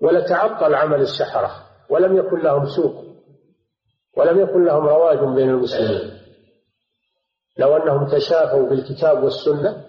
ولتعطل 0.00 0.74
عمل 0.74 1.00
السحرة. 1.00 1.50
ولم 1.90 2.16
يكن 2.16 2.38
لهم 2.38 2.66
سوق. 2.76 3.04
ولم 4.16 4.40
يكن 4.40 4.64
لهم 4.64 4.86
رواج 4.86 5.18
بين 5.18 5.50
المسلمين. 5.50 6.18
لو 7.58 7.76
أنهم 7.76 8.06
تشافوا 8.06 8.68
بالكتاب 8.68 9.22
والسنة 9.24 9.84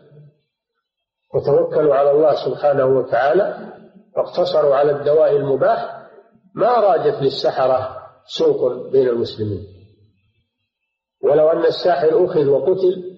وتوكلوا 1.34 1.96
على 1.96 2.12
الله 2.12 2.46
سبحانه 2.46 2.86
وتعالى 2.86 3.74
واقتصروا 4.18 4.76
على 4.76 4.92
الدواء 4.92 5.36
المباح 5.36 6.08
ما 6.56 6.80
راجت 6.80 7.22
للسحرة 7.22 7.99
سوق 8.38 8.92
بين 8.92 9.08
المسلمين. 9.08 9.68
ولو 11.24 11.50
أن 11.50 11.66
الساحر 11.66 12.26
أخذ 12.26 12.46
وقتل 12.46 13.16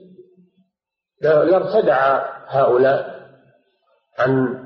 لارتدع 1.21 2.25
هؤلاء 2.47 3.21
عن 4.19 4.61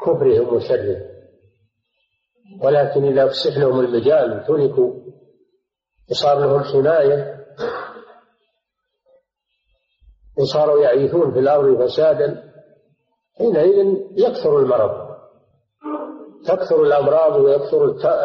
كفرهم 0.00 0.54
وشرهم. 0.54 1.02
ولكن 2.62 3.04
إذا 3.04 3.28
فسح 3.28 3.58
لهم 3.58 3.80
المجال 3.80 4.44
تركوا 4.46 4.94
وصار 6.10 6.38
لهم 6.38 6.62
حماية 6.62 7.46
وصاروا 10.38 10.82
يعيثون 10.82 11.32
في 11.32 11.38
الأرض 11.38 11.82
فسادا 11.82 12.52
حينئذ 13.38 13.96
يكثر 14.16 14.58
المرض. 14.58 15.06
تكثر 16.46 16.82
الأمراض 16.82 17.40
ويكثر 17.40 17.84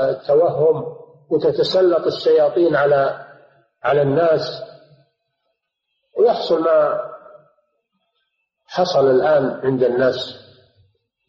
التوهم 0.09 1.00
وتتسلط 1.31 2.05
الشياطين 2.05 2.75
على 2.75 3.25
على 3.83 4.01
الناس. 4.01 4.41
ويحصل 6.19 6.63
ما 6.63 6.99
حصل 8.65 9.11
الآن 9.11 9.45
عند 9.63 9.83
الناس 9.83 10.15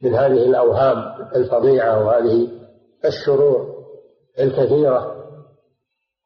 من 0.03 0.15
هذه 0.15 0.47
الأوهام 0.47 1.29
الفظيعة 1.37 2.07
وهذه 2.07 2.49
الشرور 3.05 3.85
الكثيرة. 4.41 5.23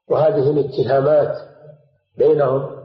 وهذه 0.08 0.50
الاتهامات 0.50 1.36
بينهم 2.18 2.76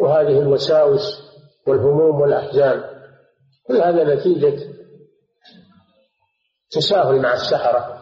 وهذه 0.00 0.38
الوساوس 0.38 1.30
والهموم 1.66 2.20
والأحزان. 2.20 2.84
كل 3.68 3.76
هذا 3.82 4.14
نتيجة 4.14 4.72
تساهل 6.70 7.22
مع 7.22 7.32
السحرة. 7.32 7.99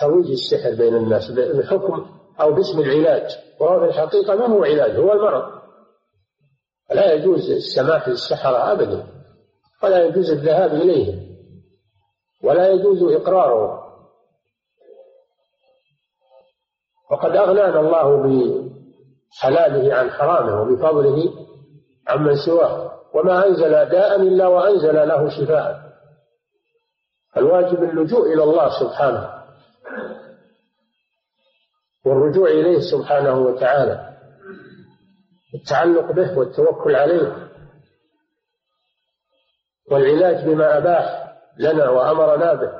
ترويج 0.00 0.30
السحر 0.30 0.74
بين 0.74 0.94
الناس 0.94 1.30
بحكم 1.30 2.06
أو 2.40 2.52
باسم 2.52 2.80
العلاج. 2.80 3.30
وهو 3.60 3.80
في 3.80 3.86
الحقيقة 3.86 4.34
ما 4.34 4.46
هو 4.46 4.64
علاج 4.64 4.96
هو 4.96 5.12
المرض. 5.12 5.62
فلا 6.88 7.12
يجوز 7.12 7.50
السماح 7.50 8.08
للسحرة 8.08 8.72
أبدا 8.72 9.06
ولا 9.82 10.04
يجوز 10.04 10.30
الذهاب 10.30 10.74
إليهم 10.74 11.36
ولا 12.42 12.68
يجوز 12.68 13.02
إقرارهم. 13.02 13.84
وقد 17.10 17.36
أغنانا 17.36 17.80
الله 17.80 18.22
بحلاله 18.22 19.94
عن 19.94 20.10
حرامه 20.10 20.62
وبفضله 20.62 21.32
عمن 22.08 22.36
سواه 22.46 23.00
وما 23.14 23.46
أنزل 23.46 23.70
داء 23.70 24.22
إلا 24.22 24.46
وأنزل 24.46 25.08
له 25.08 25.28
شفاء. 25.28 25.84
الواجب 27.36 27.82
اللجوء 27.82 28.32
إلى 28.32 28.42
الله 28.42 28.80
سبحانه. 28.80 29.33
والرجوع 32.06 32.48
إليه 32.48 32.80
سبحانه 32.80 33.38
وتعالى 33.38 34.16
التعلق 35.54 36.12
به 36.12 36.38
والتوكل 36.38 36.96
عليه 36.96 37.50
والعلاج 39.90 40.44
بما 40.44 40.78
أباح 40.78 41.34
لنا 41.58 41.90
وأمرنا 41.90 42.54
به 42.54 42.72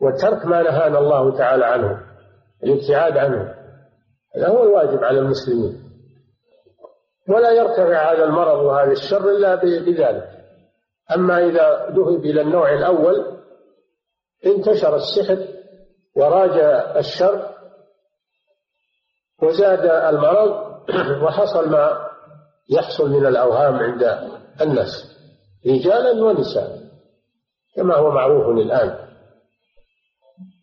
وترك 0.00 0.46
ما 0.46 0.62
نهانا 0.62 0.98
الله 0.98 1.38
تعالى 1.38 1.64
عنه 1.64 2.00
الابتعاد 2.64 3.16
عنه 3.16 3.54
هذا 4.36 4.48
هو 4.48 4.62
الواجب 4.62 5.04
على 5.04 5.18
المسلمين. 5.18 5.88
ولا 7.28 7.50
يرتفع 7.50 8.12
هذا 8.12 8.24
المرض 8.24 8.58
وهذا 8.58 8.92
الشر 8.92 9.30
إلا 9.30 9.54
بذلك. 9.54 10.28
أما 11.14 11.38
إذا 11.38 11.88
ذهب 11.90 12.24
إلى 12.24 12.40
النوع 12.40 12.72
الأول 12.72 13.38
انتشر 14.46 14.96
السحر 14.96 15.57
وراج 16.18 16.58
الشر 16.96 17.48
وزاد 19.42 19.84
المرض 20.14 20.68
وحصل 21.24 21.70
ما 21.70 22.08
يحصل 22.70 23.10
من 23.10 23.26
الأوهام 23.26 23.74
عند 23.74 24.02
الناس 24.60 25.18
رجالا 25.66 26.24
ونساء 26.24 26.78
كما 27.76 27.96
هو 27.96 28.10
معروف 28.10 28.58
الآن. 28.58 29.08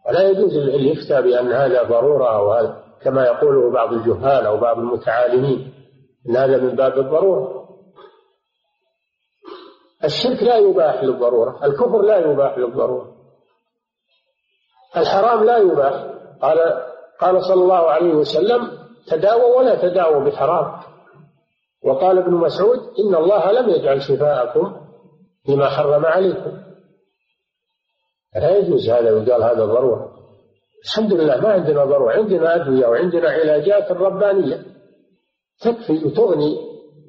ولا 0.08 0.30
يجوز 0.30 0.58
الإفتاء 0.58 1.22
بأن 1.22 1.52
هذا 1.52 1.84
ضرورة 1.84 2.36
أو 2.36 2.54
هذا 2.54 2.84
كما 3.02 3.26
يقوله 3.26 3.72
بعض 3.72 3.94
الجهال 3.94 4.46
أو 4.46 4.58
بعض 4.58 4.78
المتعالمين 4.78 5.74
أن 6.30 6.36
هذا 6.36 6.58
من 6.58 6.76
باب 6.76 6.98
الضرورة. 7.00 7.66
الشرك 10.04 10.44
لا 10.44 10.58
يباح 10.58 11.04
للضرورة 11.04 11.66
الكفر 11.66 12.02
لا 12.02 12.18
يباح 12.18 12.58
للضرورة. 12.58 13.15
الحرام 14.98 15.44
لا 15.44 15.58
يباح. 15.58 16.06
قال 16.42 16.58
قال 17.20 17.44
صلى 17.44 17.64
الله 17.64 17.90
عليه 17.90 18.14
وسلم 18.14 18.72
تداووا 19.08 19.58
ولا 19.58 19.82
تداووا 19.82 20.24
بحرام 20.24 20.82
وقال 21.86 22.18
ابن 22.18 22.34
مسعود 22.34 22.80
إن 22.80 23.16
الله 23.16 23.52
لم 23.52 23.70
يجعل 23.70 24.02
شفاءكم 24.02 24.76
بما 25.48 25.70
حرم 25.70 26.06
عليكم. 26.06 26.58
لا 28.36 28.58
يجوز 28.58 28.90
هذا 28.90 29.12
وقال 29.12 29.44
هذا 29.44 29.66
ضرورة 29.66 30.12
الحمد 30.86 31.14
لله 31.14 31.42
ما 31.42 31.50
عندنا 31.50 31.86
ضرورة. 31.86 32.14
عندنا 32.14 32.56
أدوية 32.56 32.88
وعندنا 32.88 33.30
علاجات 33.30 33.92
ربانية 33.92 34.66
تكفي 35.62 36.06
وتغني 36.06 36.58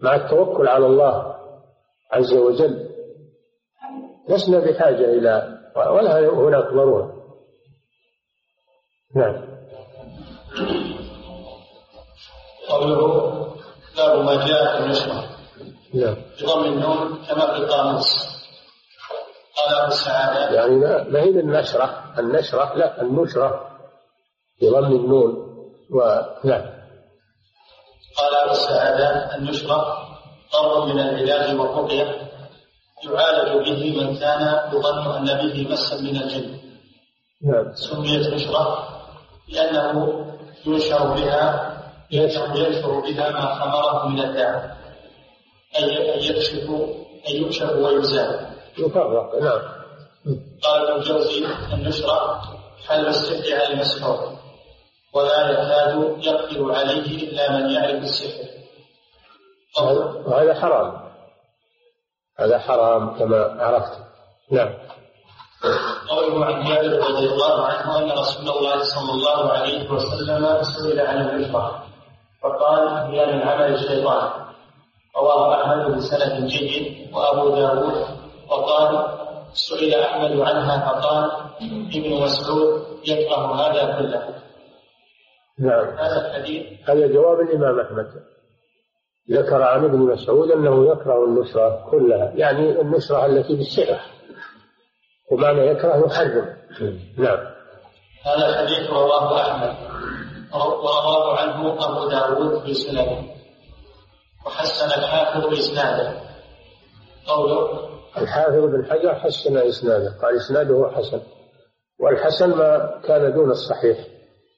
مع 0.03 0.15
التوكل 0.15 0.69
على 0.69 0.87
الله 0.87 1.35
عز 2.13 2.35
وجل. 2.35 2.89
لسنا 4.29 4.59
بحاجة 4.59 5.05
إلى 5.05 5.59
ولا 5.77 6.29
هناك 6.29 6.73
ضرورة. 6.73 7.16
نعم. 9.15 9.57
قوله 12.69 13.47
باب 13.97 14.19
ما 14.25 14.47
جاء 14.47 14.77
في 14.77 14.85
النشرة 14.85 15.29
نعم. 15.95 16.17
بضم 16.43 16.65
النون 16.65 17.25
كما 17.29 17.55
في 17.55 17.57
القاموس. 17.57 18.37
قال 19.57 19.75
أبو 19.75 19.93
السعادة 19.93 20.55
يعني 20.55 20.77
ما 21.11 21.21
هي 21.21 21.29
النشرة 21.29 22.15
النشرة؟ 22.19 22.75
لا 22.75 23.03
النشرة 23.03 23.79
بضم 24.63 24.87
النون 24.87 25.35
ونعم 25.91 26.67
قال 28.19 28.35
أبو 28.45 28.51
السعادة 28.51 29.37
النشرة 29.37 30.09
ضرب 30.53 30.89
من 30.89 31.01
العلاج 31.01 31.61
والرقية 31.61 32.31
يعالج 33.05 33.69
به 33.69 34.01
من 34.01 34.17
كان 34.17 34.71
يظن 34.73 35.17
أن 35.17 35.25
به 35.25 35.69
مسا 35.71 35.97
من 35.97 36.17
الجن. 36.17 36.59
نعم. 37.43 37.75
سميت 37.75 38.27
نشرة 38.35 38.89
لأنه 39.49 40.27
ينشر 40.67 41.15
بها 41.15 41.73
ينشر 42.11 42.47
بها 43.01 43.31
ما 43.31 43.55
خمره 43.55 44.09
من 44.09 44.21
الداء. 44.21 44.77
أي 45.77 46.15
أن 46.15 46.21
يكشف 46.21 46.71
أن 47.29 47.35
يكشف 47.43 47.73
ويزال. 47.73 48.47
يفرق 48.79 49.35
نعم. 49.43 49.61
قال 50.63 50.89
ابن 50.89 51.01
الجوزي 51.01 51.47
النشرة 51.73 52.43
حل 52.87 53.07
السحر 53.07 53.55
على 53.55 53.73
المسحور 53.73 54.37
ولا 55.13 55.51
يكاد 55.51 56.25
يقدر 56.25 56.75
عليه 56.75 57.29
إلا 57.29 57.53
من 57.53 57.71
يعرف 57.71 58.03
السحر. 58.03 58.45
وهذا 60.27 60.55
حرام. 60.55 61.07
هذا 62.39 62.59
حرام 62.59 63.19
كما 63.19 63.63
عرفت. 63.63 63.93
نعم. 64.51 64.75
قوله 66.09 66.45
عن 66.45 66.65
جابر 66.65 66.93
رضي 67.09 67.27
الله 67.29 67.67
عنه 67.67 67.99
أن 67.99 68.11
رسول 68.11 68.49
الله 68.49 68.77
صلى 68.83 69.13
الله 69.13 69.53
عليه 69.53 69.91
وسلم 69.91 70.63
سئل 70.63 71.01
عن 71.01 71.19
العشره 71.23 71.83
فقال 72.43 72.89
هي 72.89 73.27
من 73.27 73.43
عمل 73.43 73.75
الشيطان. 73.75 74.31
رواه 75.17 75.55
أحمد 75.55 75.97
بسند 75.97 76.47
جيد 76.47 77.15
وأبو 77.15 77.49
داود. 77.49 78.07
وقال 78.51 79.09
سئل 79.53 79.95
أحمد 79.95 80.41
عنها 80.41 80.75
فقال 80.87 81.31
ابن 81.97 82.23
مسعود 82.23 82.83
يكره 83.09 83.55
هذا 83.55 83.99
كله. 83.99 84.23
نعم. 85.59 85.87
هذا 85.99 86.27
الحديث. 86.27 86.89
هذا 86.89 87.07
جواب 87.07 87.41
الإمام 87.41 87.81
أحمد. 87.81 88.07
ذكر 89.31 89.63
عن 89.63 89.85
ابن 89.85 89.99
مسعود 89.99 90.51
أنه 90.51 90.93
يكره 90.93 91.25
النشره 91.25 91.87
كلها 91.91 92.33
يعني 92.35 92.81
النشره 92.81 93.27
التي 93.27 93.57
بالسحر 93.57 94.01
ومعنى 95.31 95.67
يكره 95.67 96.07
يحرم 96.07 96.57
نعم. 97.19 97.39
هذا 98.27 98.49
الحديث 98.49 98.91
رواه 98.91 99.41
أحمد. 99.41 99.77
ورواه 100.55 101.39
عنه 101.39 101.85
أبو 101.85 102.09
داود 102.09 102.63
في 102.65 102.75
سننه. 102.75 103.25
وحسن 104.47 104.87
الحافظ 104.87 105.53
إسناده. 105.53 106.21
قوله 107.27 107.89
الحافظ 108.19 108.65
بن 108.65 108.87
حجر 108.91 109.15
حسن 109.15 109.57
إسناده. 109.57 110.19
قال 110.23 110.37
إسناده 110.37 110.91
حسن. 110.97 111.21
والحسن 112.01 112.51
ما 112.51 113.01
كان 113.09 113.33
دون 113.33 113.51
الصحيح. 113.51 113.99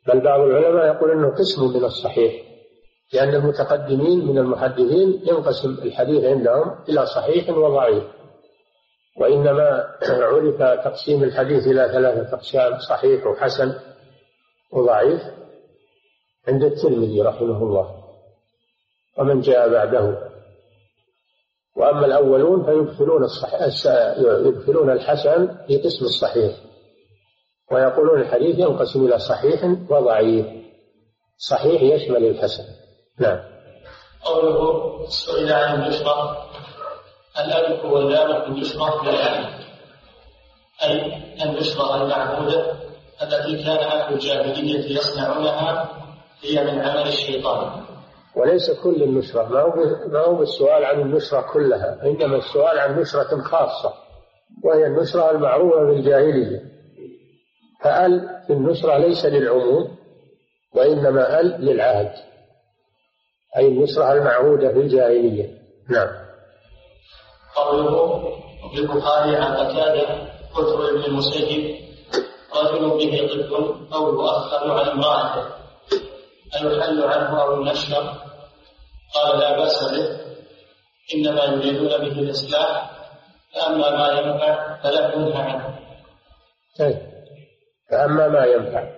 بل 0.06 0.20
بعض 0.20 0.40
العلماء 0.40 0.86
يقول 0.86 1.10
أنه 1.10 1.28
قسم 1.28 1.64
من 1.76 1.84
الصحيح. 1.84 2.32
لأن 3.14 3.34
المتقدمين 3.34 4.26
من 4.26 4.38
المحدثين 4.38 5.22
ينقسم 5.26 5.68
الحديث 5.82 6.24
عندهم 6.24 6.74
إلى 6.88 7.06
صحيح 7.06 7.50
وضعيف. 7.50 8.04
وإنما 9.20 9.96
عرف 10.32 10.62
تقسيم 10.84 11.22
الحديث 11.22 11.66
إلى 11.66 11.88
ثلاثة 11.92 12.36
أقسام 12.36 12.78
صحيح 12.78 13.26
وحسن 13.26 13.74
وضعيف 14.72 15.22
عند 16.48 16.64
الترمذي 16.64 17.22
رحمه 17.22 17.62
الله 17.62 18.04
ومن 19.18 19.40
جاء 19.40 19.68
بعده. 19.68 20.28
وأما 21.76 22.06
الأولون 22.06 22.64
فيدخلون 22.64 23.24
الصحيح 23.24 23.62
يدخلون 24.46 24.90
الحسن 24.90 25.56
في 25.66 25.78
قسم 25.78 26.04
الصحيح 26.04 26.56
ويقولون 27.72 28.20
الحديث 28.20 28.58
ينقسم 28.58 29.06
إلى 29.06 29.18
صحيح 29.18 29.64
وضعيف. 29.90 30.46
صحيح 31.38 31.82
يشمل 31.82 32.24
الحسن. 32.24 32.64
نعم. 33.18 33.38
قوله 34.24 35.08
سئل 35.08 35.52
عن 35.52 35.82
البشرى 35.82 36.47
الألف 37.44 37.84
واللام 37.84 38.52
النشرة 38.52 39.02
للألف 39.04 39.48
أي 40.84 41.12
النشرة 41.44 42.02
المعبودة 42.02 42.72
التي 43.22 43.64
كان 43.64 43.76
أهل 43.76 44.14
الجاهلية 44.14 44.96
يصنعونها 44.98 45.88
هي 46.42 46.64
من 46.64 46.80
عمل 46.80 47.08
الشيطان. 47.08 47.82
وليس 48.36 48.70
كل 48.70 49.02
النشرة 49.02 49.42
ما 49.48 49.60
هو 49.60 49.74
ما 50.08 50.18
هو 50.20 50.42
السؤال 50.42 50.84
عن 50.84 51.00
النشرة 51.00 51.40
كلها؟ 51.52 52.02
إنما 52.02 52.36
السؤال 52.36 52.78
عن 52.78 53.00
نشرة 53.00 53.42
خاصة 53.42 53.92
وهي 54.64 54.86
النشرة 54.86 55.30
المعروفة 55.30 55.84
بالجاهلية. 55.84 56.62
فأل 57.82 58.42
في 58.46 58.52
النشرة 58.52 58.98
ليس 58.98 59.26
للعموم 59.26 59.96
وإنما 60.74 61.40
أل 61.40 61.46
للعهد. 61.64 62.12
أي 63.56 63.68
النشرة 63.68 64.12
المعهودة 64.12 64.68
في 64.72 64.78
الجاهلية. 64.78 65.58
نعم. 65.90 66.27
قوله 67.58 68.22
في 68.74 68.80
البخاري 68.80 69.36
عن 69.36 69.56
قتادة 69.56 70.08
قلت 70.54 70.68
لابن 70.68 71.04
المسيب 71.04 71.76
رجل 72.56 72.90
به 72.90 73.28
طفل 73.28 73.94
أو 73.94 74.08
يؤخر 74.08 74.70
عن 74.70 74.88
امرأته 74.88 75.58
أيحل 76.54 77.02
عنه 77.02 77.42
أو 77.42 77.60
ينشر؟ 77.60 78.14
قال 79.14 79.38
لا 79.38 79.56
بأس 79.56 79.84
به. 79.92 80.18
إنما 81.14 81.44
يريدون 81.44 81.88
به 81.88 82.20
الإصلاح 82.20 82.90
فأما 83.54 83.90
ما 83.90 84.20
ينفع 84.20 84.82
فلم 84.82 85.20
ينهى 85.20 85.42
عنه. 85.42 85.78
طيب. 86.78 86.98
فأما 87.90 88.28
ما 88.28 88.44
ينفع 88.44 88.88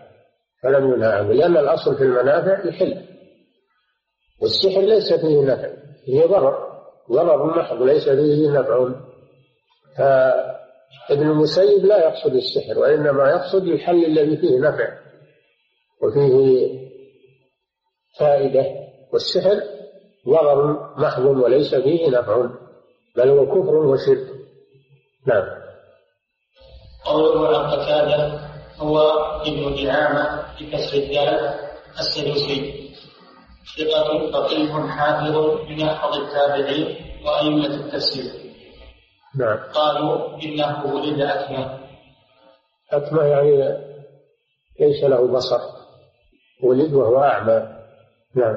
فلم 0.62 0.94
ينهى 0.94 1.12
عنه 1.12 1.32
لأن 1.32 1.56
الأصل 1.56 1.96
في 1.96 2.02
المنافع 2.02 2.68
يحل 2.68 3.04
والسحر 4.42 4.80
ليس 4.80 5.12
فيه 5.12 5.40
نفع 5.40 5.68
فيه 6.04 6.26
ضرر. 6.26 6.69
ضرر 7.12 7.58
محض 7.58 7.82
ليس 7.82 8.08
فيه 8.08 8.50
نفع 8.50 8.88
فابن 11.08 11.30
المسيب 11.30 11.84
لا 11.84 12.08
يقصد 12.08 12.34
السحر 12.34 12.78
وإنما 12.78 13.30
يقصد 13.30 13.62
الحل 13.62 14.04
الذي 14.04 14.36
فيه 14.36 14.58
نفع 14.58 14.98
وفيه 16.02 16.68
فائدة. 18.18 18.66
والسحر 19.12 19.62
ضرر 20.28 20.94
محض 20.98 21.24
وليس 21.24 21.74
فيه 21.74 22.08
نفع 22.08 22.46
بل 23.16 23.28
هو 23.28 23.46
كفر 23.46 23.76
وشرك. 23.76 24.26
نعم. 25.26 25.44
قوله 27.04 27.58
عن 27.58 27.70
قتادة 27.70 28.40
هو 28.76 28.98
ابن 29.46 29.84
دعامة 29.84 30.42
بكسر 30.60 30.96
الدال 30.96 31.54
السدوسي. 31.98 32.79
ثقة 33.78 34.30
فقيه 34.32 34.72
حافظ 34.88 35.36
من 35.68 35.82
أحفظ 35.82 36.16
التابعين 36.16 36.96
وأئمة 37.26 37.66
التفسير. 37.66 38.32
نعم. 39.38 39.58
قالوا 39.74 40.42
إنه 40.42 40.94
ولد 40.94 41.20
أكمى 41.20 41.78
أكمى 42.92 43.20
يعني 43.20 43.78
ليس 44.80 45.04
له 45.04 45.32
بصر. 45.32 45.60
ولد 46.62 46.94
وهو 46.94 47.22
أعمى. 47.22 47.68
نعم. 48.34 48.56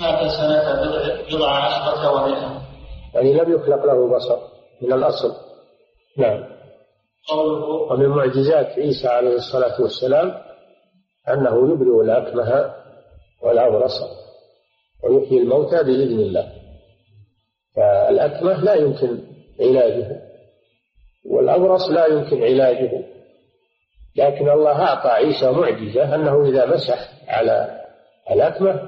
مات 0.00 0.30
سنة 0.30 0.82
بضع 1.30 1.50
عشرة 1.50 2.12
ومئة 2.12 2.62
يعني 3.14 3.32
لم 3.32 3.52
يخلق 3.52 3.84
له 3.84 4.16
بصر 4.16 4.38
من 4.82 4.92
الأصل. 4.92 5.32
نعم. 6.18 6.44
ومن 7.90 8.08
معجزات 8.08 8.66
عيسى 8.66 9.08
عليه 9.08 9.34
الصلاة 9.34 9.82
والسلام 9.82 10.42
أنه 11.28 11.72
يبرئ 11.72 12.04
الأكمه 12.04 12.74
والأبرص. 13.42 14.00
ويحيي 15.06 15.38
الموتى 15.38 15.82
بإذن 15.82 16.20
الله. 16.20 16.52
فالأكمه 17.76 18.64
لا 18.64 18.74
يمكن 18.74 19.18
علاجه 19.60 20.22
والأبرص 21.30 21.90
لا 21.90 22.06
يمكن 22.06 22.42
علاجه. 22.42 23.04
لكن 24.16 24.50
الله 24.50 24.82
أعطى 24.82 25.08
عيسى 25.08 25.50
معجزة 25.50 26.14
أنه 26.14 26.48
إذا 26.48 26.66
مسح 26.66 27.28
على 27.28 27.80
الأكمة 28.30 28.80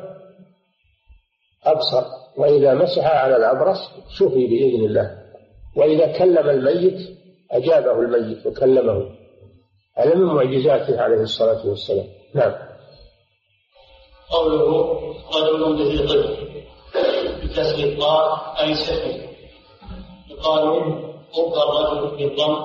أبصر 1.65 2.05
وإذا 2.37 2.75
مسح 2.75 3.07
على 3.07 3.37
الأبرص 3.37 3.79
شفي 4.19 4.47
بإذن 4.47 4.85
الله. 4.85 5.19
وإذا 5.77 6.19
كلم 6.19 6.49
الميت 6.49 7.19
أجابه 7.51 8.01
الميت 8.01 8.47
وكلمه. 8.47 9.11
هذا 9.97 10.15
من 10.15 10.25
معجزاته 10.25 11.01
عليه 11.01 11.21
الصلاة 11.21 11.67
والسلام. 11.67 12.07
نعم. 12.35 12.68
قوله 14.31 14.69
رجل 15.35 15.77
به 15.77 16.07
طب. 16.09 16.49
بكسر 17.43 17.85
الطاء 17.85 18.27
أي 18.63 18.75
سحر. 18.75 19.29
يقال 20.31 20.69
أبقى 21.39 21.63
الرجل 21.69 22.17
بالضم 22.17 22.57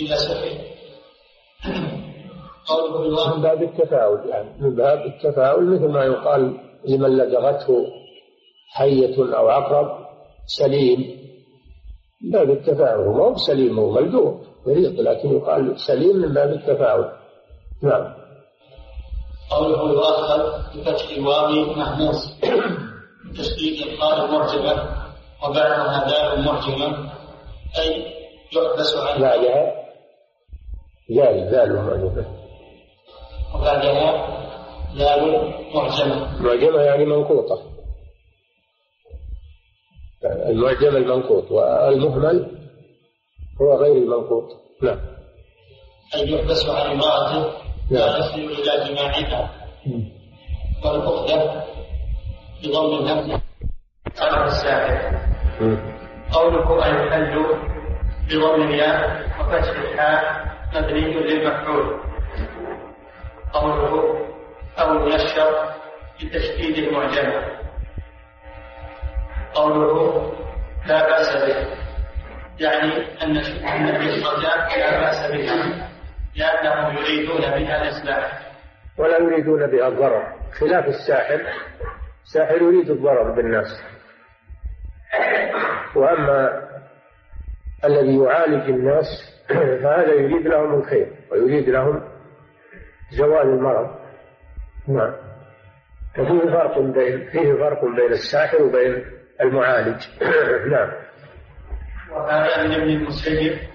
إلى 0.00 0.16
سحر. 0.16 0.48
قوله 2.66 3.36
من 3.36 3.42
باب 3.42 3.62
التفاؤل 3.62 4.28
يعني 4.28 4.50
من 4.60 4.76
باب 4.76 4.98
التفاؤل 5.06 5.64
مثل 5.64 5.88
ما 5.88 6.04
يقال 6.04 6.60
لمن 6.84 7.16
لدغته 7.18 7.86
حية 8.68 9.16
أو 9.18 9.48
عقرب 9.48 10.06
سليم. 10.46 11.22
باب 12.32 12.50
التفاؤل 12.50 13.06
هو 13.06 13.30
مو 13.30 13.36
سليم 13.36 13.78
هو 13.78 13.90
ملدوغ 13.90 14.34
مريض 14.66 15.00
لكن 15.00 15.36
يقال 15.36 15.80
سليم 15.80 16.16
من 16.16 16.34
باب 16.34 16.50
التفاؤل. 16.50 17.12
نعم. 17.82 18.21
قوله 19.52 19.92
يؤخذ 19.92 20.42
بفتح 20.78 21.08
الواو 21.10 21.74
محموس. 21.76 22.40
تشديد 23.38 23.86
القاء 23.86 24.30
معجمة 24.30 25.02
وبعدها 25.44 26.08
دال 26.08 26.44
معجمة 26.44 27.12
أي 27.78 28.12
يحبس 28.52 28.96
عن 28.96 29.20
بعدها 29.20 29.82
دال 31.10 31.50
دال 31.50 31.74
معجمة 31.76 32.26
وبعدها 33.54 34.26
دال 34.98 35.54
معجمة 35.74 36.42
معجمة 36.42 36.80
يعني 36.82 37.04
منقوطة. 37.04 37.62
المعجم 40.24 40.96
المنقوط 40.96 41.50
والمهمل 41.50 42.58
هو 43.60 43.76
غير 43.76 43.96
المنقوط. 43.96 44.44
نعم. 44.82 44.98
أن 46.14 46.28
يحبس 46.28 46.66
عن 46.68 46.90
امرأته 46.90 47.61
لا. 47.92 48.18
يصل 48.18 48.38
إلى 48.38 48.94
جماعها 48.94 49.50
والأخذة 50.84 51.64
بضم 52.64 53.08
النفس. 53.08 53.42
على 54.20 54.44
الساحر 54.44 55.18
قوله 56.32 56.86
يحل 56.86 57.44
بضم 58.28 58.62
الياء 58.62 59.28
وفتح 59.40 59.78
الحاء 59.78 60.44
مبني 60.74 61.14
للمفعول. 61.14 62.00
قوله 63.52 64.26
أو 64.78 65.08
يشر 65.08 65.72
بتشديد 66.22 66.78
المعجمة. 66.78 67.42
قوله 69.54 70.32
لا 70.86 71.06
بأس 71.08 71.36
به. 71.36 71.82
يعني 72.60 73.22
أن 73.22 73.36
العشرة 73.88 74.38
لا 74.76 75.00
بأس 75.00 75.30
بها 75.30 75.91
لأنهم 76.36 76.96
يريدون 76.96 77.40
بها 77.40 77.82
الإصلاح. 77.82 78.52
ولا 78.98 79.18
يريدون 79.18 79.66
بها 79.66 79.88
الضرر 79.88 80.32
خلاف 80.60 80.84
الساحر 80.86 81.40
الساحر 82.24 82.62
يريد 82.62 82.90
الضرر 82.90 83.30
بالناس. 83.30 83.82
وأما 85.96 86.68
الذي 87.84 88.18
يعالج 88.18 88.70
الناس 88.70 89.06
فهذا 89.82 90.12
يريد 90.14 90.46
لهم 90.46 90.74
الخير 90.74 91.12
ويريد 91.32 91.68
لهم 91.68 92.02
زوال 93.10 93.48
المرض. 93.48 93.90
نعم. 94.88 95.14
ففيه 96.14 96.50
فرق 96.50 96.78
بين 96.78 97.30
فيه 97.30 97.52
فرق 97.52 97.84
بين 97.84 98.12
الساحر 98.12 98.62
وبين 98.62 99.04
المعالج. 99.40 100.02
نعم. 100.72 100.92
وهذا 102.10 102.62
من 102.62 102.74
ابن 102.74 102.90
المسيب 102.90 103.71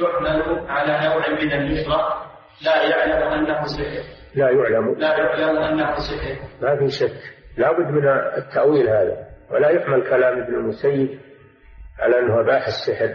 يحمل 0.00 0.66
على 0.68 1.08
نوع 1.08 1.28
من 1.28 1.52
النشرة 1.52 2.30
لا 2.64 2.82
يعلم 2.82 3.32
أنه 3.32 3.64
سحر. 3.64 4.02
لا 4.34 4.50
يعلم. 4.50 4.94
لا 4.98 5.18
يعلم 5.18 5.58
أنه 5.58 5.94
سحر. 5.94 6.36
ما 6.62 6.76
في 6.76 6.90
شك. 6.90 7.20
لابد 7.56 7.90
من 7.90 8.08
التأويل 8.08 8.88
هذا. 8.88 9.26
ولا 9.50 9.70
يحمل 9.70 10.02
كلام 10.10 10.42
ابن 10.42 10.54
المسيب 10.54 11.20
على 11.98 12.18
أنه 12.18 12.40
أباح 12.40 12.66
السحر 12.66 13.14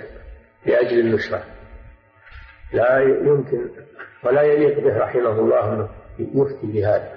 لأجل 0.66 1.00
النشرة. 1.00 1.44
لا 2.74 3.00
يمكن 3.00 3.70
ولا 4.24 4.42
يليق 4.42 4.80
به 4.80 4.98
رحمه 4.98 5.40
الله 5.40 5.74
أنه 5.74 5.90
يفتي 6.20 6.68
بهذا. 6.68 7.12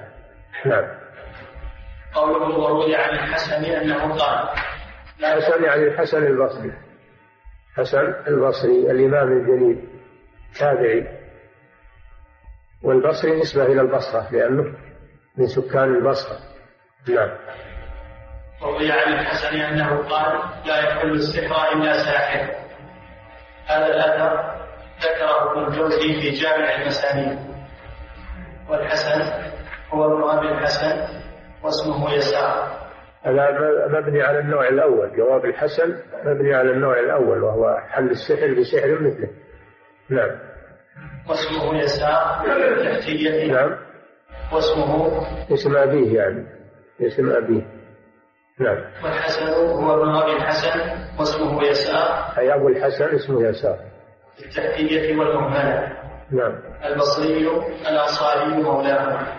نعم. 0.67 0.99
قوله 2.15 2.59
وروي 2.59 2.97
عن 2.97 3.11
الحسن 3.11 3.65
أنه 3.65 4.17
قال 4.17 4.49
الحسن 5.21 5.65
يعني 5.65 5.83
الحسن 5.83 6.27
البصري. 6.27 6.88
حسن 7.79 8.15
البصري 8.27 8.91
الإمام 8.91 9.33
الجليل 9.33 9.89
تابعي. 10.59 11.19
والبصري 12.83 13.41
نسبة 13.41 13.67
إلى 13.67 13.81
البصرة 13.81 14.29
لأنه 14.33 14.75
من 15.37 15.47
سكان 15.47 15.95
البصرة. 15.95 16.39
نعم. 17.09 17.31
وروي 18.63 18.93
عن 18.93 19.13
الحسن 19.13 19.57
أنه 19.57 20.09
قال 20.09 20.41
لا 20.67 20.79
يحل 20.79 21.11
السحر 21.11 21.73
إلا 21.73 21.93
ساحر. 21.93 22.55
هذا 23.67 23.87
الأثر 23.87 24.59
ذكره 25.01 25.53
ابن 25.53 25.73
الجوزي 25.73 26.21
في 26.21 26.31
جامع 26.31 26.75
المسانيد. 26.75 27.39
والحسن 28.69 29.23
هو 29.91 30.05
ابن 30.05 30.39
أبي 30.39 30.49
الحسن 30.49 31.19
واسمه 31.63 32.13
يسار. 32.15 32.88
هذا 33.23 33.89
مبني 33.89 34.23
على 34.23 34.39
النوع 34.39 34.69
الأول. 34.69 35.17
جواب 35.17 35.45
الحسن 35.45 35.97
مبني 36.25 36.55
على 36.55 36.71
النوع 36.71 37.01
الأول 37.01 37.43
وهو 37.43 37.77
حل 37.89 38.11
السحر 38.11 38.55
بسحر 38.55 39.01
مثله. 39.01 39.29
نعم. 40.11 40.39
واسمه 41.29 41.79
يسار 41.79 42.47
نعم. 43.49 43.77
واسمه 44.53 45.23
اسم 45.53 45.77
أبيه 45.77 46.21
يعني. 46.21 46.47
اسم 47.01 47.31
أبيه. 47.31 47.63
نعم. 48.61 48.79
والحسن 49.05 49.47
هو 49.47 50.03
ابن 50.03 50.09
أبي 50.09 50.33
الحسن 50.33 50.81
واسمه 51.19 51.65
يسار 51.65 52.39
أي 52.39 52.55
أبو 52.55 52.69
الحسن 52.69 53.05
اسمه 53.05 53.49
يسار 53.49 53.79
التحتية 54.45 55.17
والمهملة. 55.17 55.93
نعم. 56.31 56.61
البصري 56.85 57.49
الأنصاري 57.89 58.63
مولاه 58.63 59.38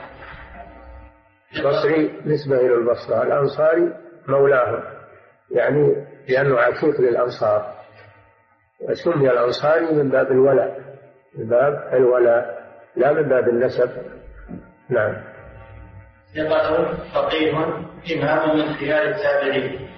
البصري 1.55 2.21
نسبة 2.25 2.57
إلى 2.57 2.73
البصرة. 2.75 3.23
الأنصاري 3.23 3.93
مولاه 4.27 4.83
يعني 5.51 6.05
لأنه 6.29 6.59
عتيق 6.59 7.01
للأنصار. 7.01 7.73
وسمي 8.81 9.29
الأنصاري 9.29 9.93
من 9.93 10.09
باب 10.09 10.31
الولاء. 10.31 10.79
من 11.37 11.49
باب 11.49 11.93
الولاء. 11.93 12.59
لا 12.95 13.13
من 13.13 13.29
باب 13.29 13.49
النسب. 13.49 13.89
نعم. 14.89 15.15
ثقة 16.35 16.93
فقيه 17.13 17.51
إمام 18.15 18.57
من 18.57 18.73
خيار 18.73 19.01
التابعين. 19.07 19.89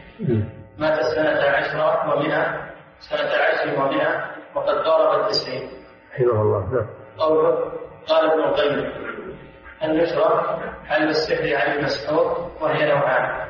مات 0.77 0.99
سنة 1.15 1.41
عشر 1.41 2.09
ومئة 2.09 2.71
سنة 2.99 3.29
عشر 3.29 3.81
ومئة 3.81 4.25
وقد 4.55 4.75
قارب 4.75 5.23
التسعين. 5.23 5.69
رحمه 6.13 6.41
الله. 6.41 6.73
نعم. 6.73 6.87
قوله 7.17 7.71
قال 8.07 8.31
ابن 8.31 8.39
القيم. 8.39 8.91
النشرة 9.83 10.59
حل 10.85 11.09
السحر 11.09 11.55
عن 11.55 11.77
المسحور 11.77 12.51
وهي 12.61 12.89
نوعان. 12.89 13.47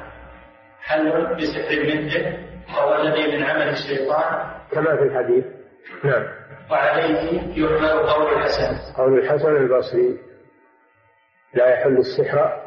حل 0.81 1.35
بسحر 1.35 1.79
مثله 1.83 2.37
وهو 2.75 2.95
الذي 2.95 3.37
من 3.37 3.43
عمل 3.43 3.69
الشيطان. 3.69 4.51
كما 4.71 4.95
في 4.95 5.03
الحديث. 5.03 5.45
نعم. 6.03 6.23
وعليه 6.71 7.39
يحمل 7.63 8.09
قول 8.09 8.33
الحسن. 8.33 8.93
قول 8.97 9.19
الحسن 9.19 9.55
البصري 9.55 10.19
لا 11.53 11.67
يحل 11.67 11.97
السحر 11.97 12.61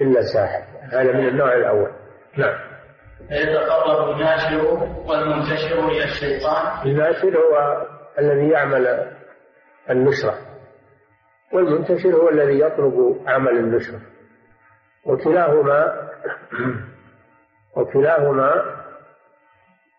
إلا 0.00 0.20
ساحر. 0.34 0.62
هذا 0.92 1.12
من 1.12 1.28
النوع 1.28 1.54
الأول. 1.54 1.92
نعم. 2.36 2.58
فيتقرب 3.28 4.10
الناشر 4.10 4.64
والمنتشر 5.06 5.88
إلى 5.88 6.04
الشيطان. 6.04 6.88
الناشر 6.88 7.38
هو 7.38 7.86
الذي 8.18 8.50
يعمل 8.50 9.12
النشرة. 9.90 10.47
والمنتشر 11.52 12.08
هو 12.08 12.28
الذي 12.28 12.60
يطلب 12.60 13.22
عمل 13.26 13.58
النشر. 13.58 13.98
وكلاهما 15.04 16.08
وكلاهما 17.76 18.78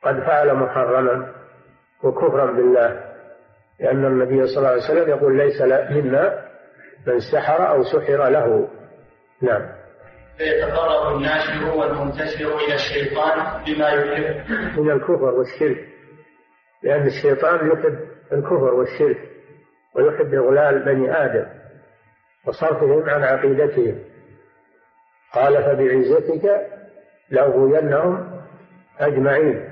قد 0.04 0.20
فعل 0.20 0.54
محرما 0.54 1.34
وكفرا 2.04 2.46
بالله 2.52 3.10
لأن 3.80 4.06
النبي 4.06 4.48
صلى 4.48 4.58
الله 4.58 4.70
عليه 4.70 4.84
وسلم 4.84 5.10
يقول 5.10 5.38
ليس 5.38 5.62
منا 5.62 6.46
من 7.08 7.20
سحر 7.20 7.70
أو 7.70 7.84
سحر 7.84 8.30
له. 8.30 8.68
نعم. 9.42 9.70
فيتقرب 10.38 11.16
الناشر 11.16 11.78
والمنتشر 11.78 12.58
إلى 12.58 12.76
الشيطان 12.76 13.64
بما 13.66 13.90
يحب. 13.90 14.52
من 14.80 14.92
الكفر 14.92 15.24
والشرك 15.24 15.88
لأن 16.84 17.08
الشيطان 17.08 17.68
يحب 17.68 18.00
الكفر 18.32 18.74
والشرك. 18.74 19.29
ويحب 19.96 20.34
إغلال 20.34 20.86
بني 20.86 21.26
آدم 21.26 21.46
وصرفهم 22.48 23.10
عن 23.10 23.24
عقيدتهم. 23.24 23.96
قال 25.34 25.64
فبعزتك 25.64 26.68
لأغوينهم 27.30 28.42
أجمعين. 29.00 29.70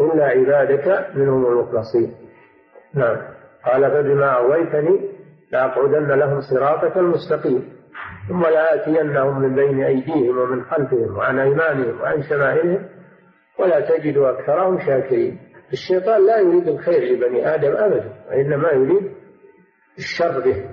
إلا 0.00 0.24
عبادك 0.24 1.16
منهم 1.16 1.46
المخلصين. 1.46 2.14
نعم. 2.94 3.16
قال 3.64 3.90
فبما 3.90 4.36
أغويتني 4.36 5.10
لأقعدن 5.52 6.08
لهم 6.08 6.40
صراطك 6.40 6.96
المستقيم. 6.96 7.74
ثم 8.28 8.42
لآتينهم 8.42 9.40
من 9.40 9.54
بين 9.54 9.84
أيديهم 9.84 10.38
ومن 10.38 10.64
خلفهم 10.64 11.16
وعن 11.16 11.38
أيمانهم 11.38 12.00
وعن 12.00 12.22
شمائلهم 12.22 12.88
ولا 13.58 13.80
تجد 13.80 14.16
أكثرهم 14.16 14.80
شاكرين. 14.80 15.38
الشيطان 15.74 16.26
لا 16.26 16.38
يريد 16.38 16.68
الخير 16.68 17.02
لبني 17.02 17.54
آدم 17.54 17.76
أبدا 17.76 18.12
وإنما 18.28 18.70
يريد 18.70 19.12
الشر 19.98 20.40
به. 20.40 20.70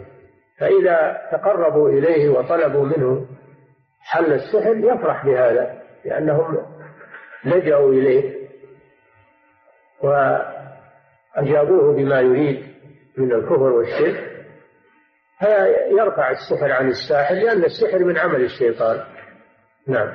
فإذا 0.58 1.22
تقربوا 1.32 1.90
إليه 1.90 2.30
وطلبوا 2.30 2.86
منه 2.86 3.26
حل 4.02 4.34
السحر 4.34 4.76
يفرح 4.76 5.26
بهذا 5.26 5.82
لأنهم 6.06 6.58
لجأوا 7.46 7.94
إليه 7.94 8.36
وأجابوه 10.04 11.96
بما 11.96 12.22
يريد 12.22 12.66
من 13.18 13.32
الكفر 13.32 13.64
والشرك. 13.72 14.32
فيرفع 15.40 16.32
السحر 16.32 16.72
عن 16.72 16.88
الساحر 16.88 17.36
لأن 17.36 17.64
السحر 17.64 18.00
من 18.00 18.18
عمل 18.18 18.42
الشيطان. 18.44 19.04
نعم. 19.88 20.14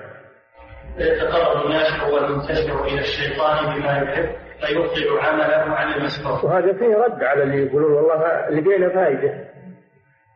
يتقرب 0.98 1.66
الناشر 1.66 2.14
والمنتشر 2.14 2.84
إلى 2.84 3.00
الشيطان 3.00 3.80
بما 3.80 3.98
يحب. 3.98 4.45
فيبطل 4.60 5.18
عمله 5.18 5.74
عن 5.76 5.92
المسحور 5.92 6.46
وهذا 6.46 6.72
فيه 6.72 6.96
رد 6.96 7.24
على 7.24 7.42
اللي 7.42 7.66
يقولون 7.66 7.92
والله 7.92 8.50
لقينا 8.50 8.88
فائدة. 8.88 9.48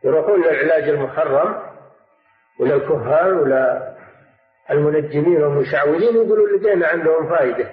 يروحون 0.03 0.41
للعلاج 0.41 0.89
المحرم 0.89 1.55
ولا 2.59 2.75
الكهان 2.75 3.33
ولا 3.33 3.93
المنجمين 4.71 5.43
والمشعوذين 5.43 6.15
يقولون 6.15 6.55
لقينا 6.55 6.87
عندهم 6.87 7.29
فائدة. 7.29 7.69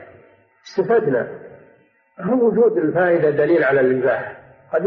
استفدنا. 0.64 1.38
هو 2.20 2.46
وجود 2.46 2.78
الفائدة 2.78 3.30
دليل 3.30 3.64
على 3.64 3.80
الإباحة 3.80 4.36
قد 4.72 4.84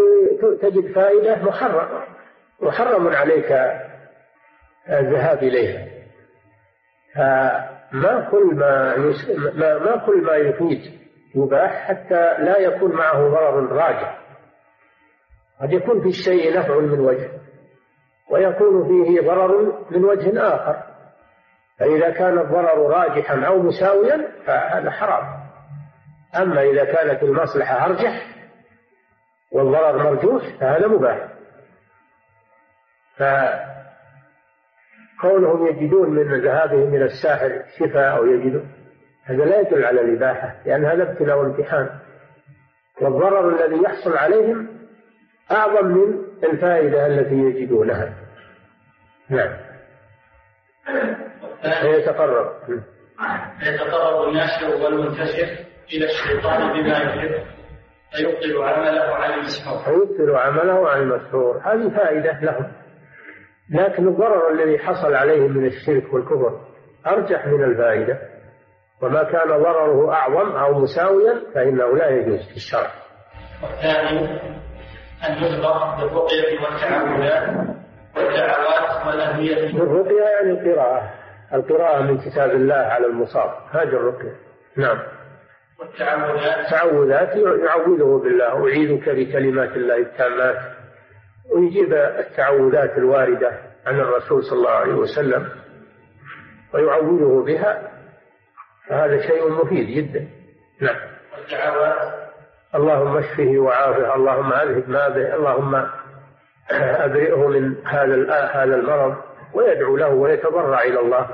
تجد 0.62 0.94
فائدة 0.94 1.44
محرم. 1.44 2.02
محرم 2.62 3.08
عليك 3.08 3.52
الذهاب 4.90 5.38
إليها. 5.38 5.88
فما 7.16 8.30
كل 8.32 8.56
ما, 8.56 8.96
ما 9.78 10.06
كل 10.06 10.22
ما 10.22 10.36
يفيد 10.36 11.01
يباح 11.36 11.88
حتى 11.88 12.38
لا 12.38 12.58
يكون 12.58 12.92
معه 12.92 13.30
ضرر 13.30 13.72
راجع. 13.72 14.18
قد 15.62 15.74
يكون 15.74 16.02
في 16.02 16.08
الشيء 16.08 16.58
نفع 16.60 16.80
من 16.80 17.00
وجه 17.00 17.30
ويكون 18.30 18.88
فيه 18.88 19.22
ضرر 19.22 19.74
من 19.92 20.06
وجه 20.06 20.56
آخر. 20.56 20.84
فإذا 21.80 22.10
كان 22.10 22.40
الضرر 22.40 22.90
راجحا 22.90 23.46
أو 23.46 23.62
مساويا 23.62 24.28
فهذا 24.46 24.92
حرام. 24.92 25.42
أما 26.36 26.62
إذا 26.62 26.86
كانت 26.86 27.24
المصلحة 27.24 27.86
أرجح 27.86 28.28
والضرر 29.52 30.04
مرجوح 30.04 30.44
فهذا 30.60 30.88
مباح. 30.88 31.28
فكونهم 35.18 35.68
يجدون 35.68 36.10
من 36.10 36.42
ذهابهم 36.42 36.96
إلى 36.96 37.06
الساحر 37.06 37.64
شفاء 37.78 38.18
أو 38.18 38.26
يجدون 38.26 38.81
هذا 39.24 39.46
لا 39.46 39.60
يدل 39.60 39.86
على 39.86 40.02
الإباحة 40.02 40.56
لأن 40.66 40.86
هذا 40.86 41.12
ابتلاء 41.12 41.38
وامتحان 41.38 41.90
والضرر 43.02 43.66
الذي 43.66 43.84
يحصل 43.84 44.18
عليهم 44.18 44.68
أعظم 45.52 45.88
من 45.88 46.26
الفائدة 46.44 47.08
التي 47.08 47.36
يجدونها. 47.36 48.14
نعم. 49.30 49.58
يتقرب 51.84 52.52
يتقرب 53.62 54.30
الناشر 54.30 54.84
والمنتشر 54.84 55.66
إلى 55.94 56.06
الشيطان 56.06 56.74
بما 56.74 56.98
يحب 56.98 57.46
فيبطل 58.12 58.64
عمله 58.64 59.16
عن 59.16 59.34
المسحور. 59.34 59.84
فيبطل 59.84 60.36
عمله 60.36 60.90
عن 60.90 61.02
المسحور. 61.02 61.58
هذه 61.58 61.90
فائدة 61.90 62.40
لهم. 62.42 62.72
لكن 63.70 64.08
الضرر 64.08 64.52
الذي 64.52 64.80
حصل 64.80 65.14
عليهم 65.14 65.58
من 65.58 65.66
الشرك 65.66 66.14
والكفر 66.14 66.62
أرجح 67.08 67.48
من 67.48 67.64
الفائدة. 67.64 68.32
وما 69.02 69.24
كان 69.24 69.48
ضرره 69.48 70.14
أعظم 70.14 70.52
أو 70.52 70.80
مساويا 70.80 71.42
فإنه 71.56 71.98
لا 71.98 72.10
يجوز 72.10 72.50
في 72.50 72.56
الشرع. 72.56 72.92
والثاني 73.64 74.42
أن 75.30 75.44
يذبح 75.44 76.02
بالرقية 76.02 76.60
والتعاملات 76.62 77.68
والدعوات 78.18 79.08
والأهمية. 79.08 79.80
بالرقية 79.80 80.24
يعني 80.24 80.52
القراءة. 80.52 81.10
القراءة 81.54 82.02
من 82.02 82.18
كتاب 82.18 82.52
الله 82.52 82.76
على 82.76 83.06
المصاب. 83.06 83.50
هذه 83.72 83.84
الرقية. 83.84 84.36
نعم. 84.78 84.98
والتعوذات 85.80 86.72
تعوذات 86.72 87.36
يعوذه 87.36 88.24
بالله. 88.24 88.68
أعيذك 88.68 89.10
بكلمات 89.10 89.72
الله 89.72 89.98
التامات. 89.98 90.58
ويجيب 91.56 91.94
التعوذات 91.94 92.98
الواردة 92.98 93.52
عن 93.86 94.00
الرسول 94.00 94.44
صلى 94.44 94.58
الله 94.58 94.70
عليه 94.70 94.94
وسلم. 94.94 95.50
ويعوذه 96.74 97.46
بها 97.46 97.92
فهذا 98.92 99.22
شيء 99.22 99.52
مفيد 99.52 99.88
جدا. 99.88 100.28
نعم. 100.82 100.96
اللهم 102.76 103.18
اشفه 103.18 103.58
وعافه 103.58 104.16
اللهم 104.16 104.54
اذهب 104.54 104.90
ما 104.90 105.10
به 105.10 105.36
اللهم 105.36 105.88
أبرئه 106.72 107.48
من 107.48 107.88
هذا 107.88 108.34
هذا 108.54 108.76
المرض 108.76 109.16
ويدعو 109.54 109.98
له 109.98 110.10
ويتضرع 110.10 110.82
إلى 110.82 111.00
الله. 111.00 111.28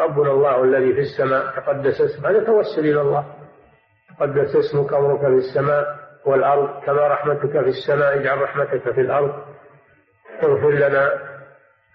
ربنا 0.00 0.30
الله 0.30 0.64
الذي 0.64 0.92
في 0.92 1.00
السماء 1.00 1.46
تقدس 1.56 2.00
اسمه 2.00 2.30
هذا 2.30 2.44
توسل 2.44 2.80
إلى 2.80 3.00
الله. 3.00 3.24
تقدس 4.18 4.56
اسمك 4.56 4.92
امرك 4.92 5.20
في 5.20 5.26
السماء 5.26 5.84
والأرض. 6.26 6.84
كما 6.84 7.08
رحمتك 7.08 7.50
في 7.50 7.68
السماء 7.68 8.20
اجعل 8.20 8.42
رحمتك 8.42 8.92
في 8.92 9.00
الأرض. 9.00 9.32
اغفر 10.42 10.70
لنا 10.70 11.12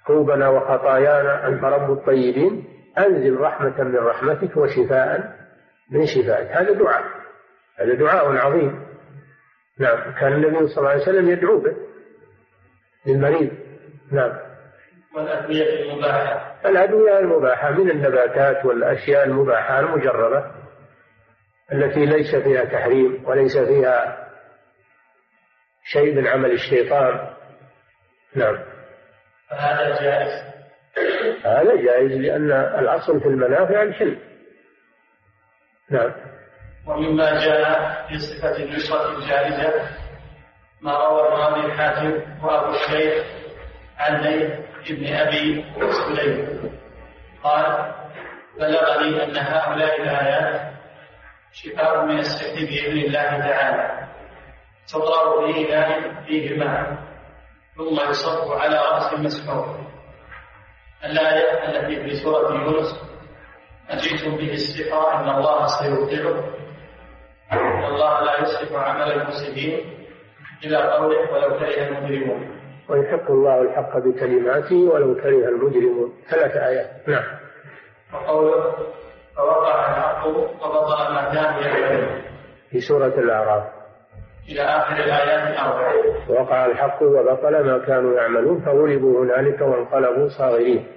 ذنوبنا 0.10 0.49
وخطايانا. 0.49 1.47
أنت 1.47 1.64
رب 1.64 1.91
الطيبين. 1.91 2.75
أنزل 3.00 3.39
رحمة 3.39 3.84
من 3.84 3.96
رحمتك 3.96 4.58
وشفاء 4.58 5.36
من 5.91 6.06
شفائك. 6.06 6.52
هذا 6.52 6.72
دعاء. 6.72 7.04
هذا 7.80 7.93
دعاء 7.93 8.38
عظيم. 8.38 8.86
نعم. 9.80 10.14
كان 10.20 10.34
النبي 10.34 10.68
صلى 10.68 10.78
الله 10.78 10.89
عليه 10.89 11.02
وسلم 11.02 11.30
يدعو 11.30 11.60
به. 11.60 11.76
للمريض. 13.06 13.52
نعم. 14.12 14.39
والأدوية 15.16 15.84
المباحة. 15.84 16.56
الأدوية 16.66 17.20
المباحة 17.20 17.72
من 17.72 17.91
النباتات 17.91 18.66
والأشياء 18.66 19.24
المباحة 19.24 19.80
المجربة 19.80 20.52
التي 21.74 22.06
ليس 22.06 22.36
فيها 22.36 22.66
تحريم 22.66 23.24
وليس 23.26 23.58
فيها 23.58 24.28
شيء 25.84 26.16
من 26.16 26.28
عمل 26.28 26.52
الشيطان. 26.52 27.30
نعم. 28.36 28.58
فهذا 29.50 30.02
جائز. 30.02 30.55
هذا 31.46 31.76
جائز 31.76 32.12
لأن 32.12 32.52
الأصل 32.52 33.20
في 33.20 33.26
المنافع 33.26 33.82
الحل. 33.82 34.18
نعم. 35.91 36.12
ومما 36.88 37.46
جاء 37.46 38.06
في 38.08 38.20
صفة 38.20 38.64
النصرة 38.64 39.18
الجائزة 39.18 39.89
ما 40.82 40.98
روى 40.98 41.22
الرامي 41.22 41.66
الحاكم 41.66 42.12
وأبو 42.46 42.76
الشيخ 42.76 43.26
عن 43.98 44.24
زيد 44.24 44.66
بن 44.89 45.14
أبي 45.14 45.66
سليم. 45.91 46.72
قال 47.43 47.93
بلغني 48.60 49.24
أن 49.24 49.38
هؤلاء 49.38 50.02
الآيات 50.02 50.74
شفاء 51.54 52.06
من 52.06 52.20
السحر 52.20 52.56
بإذن 52.56 52.98
الله 52.98 53.39
تعالى. 53.39 54.08
تضرب 54.93 55.43
به 55.43 55.68
نائم 55.70 56.26
فيه 56.26 56.58
ماء 56.58 56.98
ثم 57.76 58.10
يصب 58.10 58.52
على 58.52 58.76
رأس 58.78 59.14
المسحور 59.14 59.85
الآية 61.06 61.70
التي 61.70 62.03
في 62.03 62.24
سورة 62.24 62.53
يونس. 62.53 63.01
أجئتم 63.89 64.38
به 64.38 64.53
السحر 64.53 65.14
أن 65.14 65.30
الله 65.30 65.68
سيبطله. 65.68 66.43
إن 67.53 67.84
الله 67.84 68.22
لا 68.22 68.41
يصرف 68.41 68.74
عمل 68.74 69.12
المفسدين 69.12 69.80
إلى 70.66 70.78
قوله 70.78 71.32
ولو 71.34 71.60
كره 71.60 71.88
المجرمون. 71.88 72.41
ويحق 72.89 73.32
الله 73.32 73.62
الحق 73.62 73.97
بكلماته 73.97 74.76
ولو 74.76 75.16
كره 75.16 75.49
المجرمون. 75.49 76.14
ثلاث 76.30 76.56
آيات. 76.56 77.10
نعم. 77.10 77.24
وقوله 78.14 78.76
فوقع 79.36 79.91
الحق 79.91 80.28
وبطل 80.28 81.14
ما 81.14 81.34
كانوا 81.34 81.62
يعملون. 81.62 82.22
في 82.70 82.80
سورة 82.80 83.14
الأعراف. 83.20 83.75
إلى 84.50 84.62
آخر 84.62 84.96
الآيات 84.96 85.54
الأربع 85.54 85.93
وقع 86.30 86.66
الحق 86.66 87.04
وبطل 87.04 87.66
ما 87.66 87.86
كانوا 87.86 88.14
يعملون 88.14 88.62
فغلبوا 88.62 89.24
هنالك 89.24 89.62
وانقلبوا 89.62 90.28
صاغرين. 90.28 90.88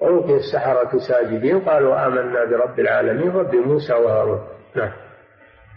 وألقي 0.00 0.36
السحرة 0.36 0.98
ساجدين 1.08 1.60
قالوا 1.60 2.06
آمنا 2.06 2.44
برب 2.44 2.80
العالمين 2.80 3.30
رب 3.30 3.54
موسى 3.54 3.94
وهارون. 3.94 4.48
نعم. 4.76 4.92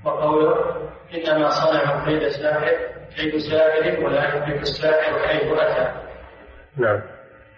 وقوله 0.06 0.56
إنما 1.14 1.50
صنعوا 1.50 2.06
كيد 2.06 2.28
ساحر 2.28 2.78
كيد 3.16 3.38
ساحر 3.38 4.06
ولا 4.06 4.28
يفلح 4.28 4.62
الساحر 4.62 5.20
حيث 5.28 5.52
أتى. 5.60 5.92
نعم. 6.78 7.02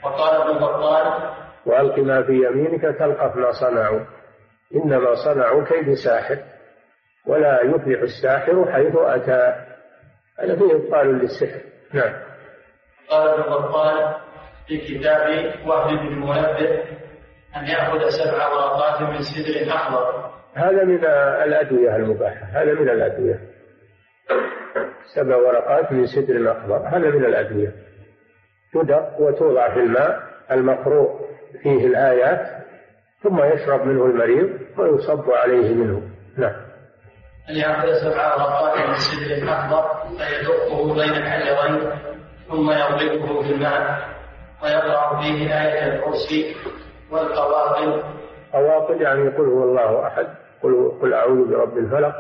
وقال 0.03 0.41
ابن 0.41 0.57
بطال 0.59 1.34
وألق 1.66 1.99
ما 1.99 2.24
في 2.24 2.34
يمينك 2.34 2.82
تلقف 2.82 3.36
ما 3.36 3.51
صنعوا. 3.51 3.99
إنما 4.76 5.16
صنعوا 5.16 5.63
كيد 5.63 5.93
ساحر. 5.93 6.38
ولا 7.28 7.63
يفلح 7.63 8.01
الساحر 8.01 8.71
حيث 8.71 8.95
أتى. 8.95 9.55
هذا 10.39 10.55
فيه 10.55 10.76
إبطال 10.76 11.07
للسحر. 11.07 11.61
نعم. 11.93 12.13
قال 13.09 13.28
ابن 13.28 13.51
بطال 13.51 14.15
في 14.67 14.78
كتاب 14.78 15.53
وهب 15.67 15.88
بن 15.88 16.07
المنبه 16.07 16.84
أن 17.55 17.65
يأخذ 17.65 17.99
سبع 18.09 18.47
ورقات 18.47 19.01
من 19.01 19.17
سدر 19.17 19.76
أحمر 19.76 20.32
هذا 20.53 20.84
من 20.84 21.05
الأدوية 21.43 21.95
المباحة. 21.95 22.45
هذا 22.45 22.73
من 22.73 22.89
الأدوية. 22.89 23.39
سبع 25.15 25.36
ورقات 25.36 25.91
من 25.91 26.05
سدر 26.05 26.51
أخضر 26.51 26.78
هذا 26.78 27.09
من 27.09 27.26
الأدوية. 27.26 27.71
تدق 28.73 29.21
وتوضع 29.21 29.73
في 29.73 29.80
الماء 29.80 30.23
المقروء. 30.51 31.26
فيه 31.63 31.88
الآيات. 31.88 32.65
ثم 33.23 33.43
يشرب 33.43 33.86
منه 33.86 34.05
المريض 34.05 34.59
ويصب 34.78 35.32
عليه 35.32 35.73
منه. 35.73 36.01
نعم. 36.38 36.64
أن 37.50 37.56
يأخذ 37.56 37.93
سبع 37.93 38.36
ورقات 38.36 38.88
من 38.88 38.96
سدر 38.96 39.54
أخضر 39.54 39.84
فيدقه 40.18 40.93
بين 40.93 41.14
الحجرين 41.14 41.91
ثم 42.48 42.72
يضربه 42.72 43.41
في 43.41 43.52
الماء 43.52 44.10
ويقرأ 44.64 45.22
فيه 45.22 45.62
آية 45.62 45.96
الكرسي 45.96 46.56
والقواقل 47.12 48.04
قواقل 48.54 49.02
يعني 49.02 49.30
قل 49.30 49.46
هو 49.46 49.64
الله 49.64 50.08
أحد. 50.08 50.28
قل, 50.64 50.91
قل 51.02 51.14
أعوذ 51.14 51.50
برب 51.50 51.78
الفلق. 51.78 52.16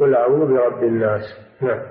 قل 0.00 0.14
أعوذ 0.14 0.54
برب 0.54 0.82
الناس. 0.82 1.22
نعم. 1.60 1.82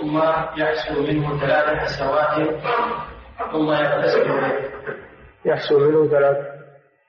ثم 0.00 0.18
يحصل 0.56 1.02
منه 1.02 1.40
ثلاث 1.40 1.78
حسوات 1.78 2.60
ثم 3.52 3.72
يغتسل. 3.72 4.28
به 4.28 4.70
يحصل 5.44 5.80
منه 5.80 6.08
ثلاث 6.10 6.36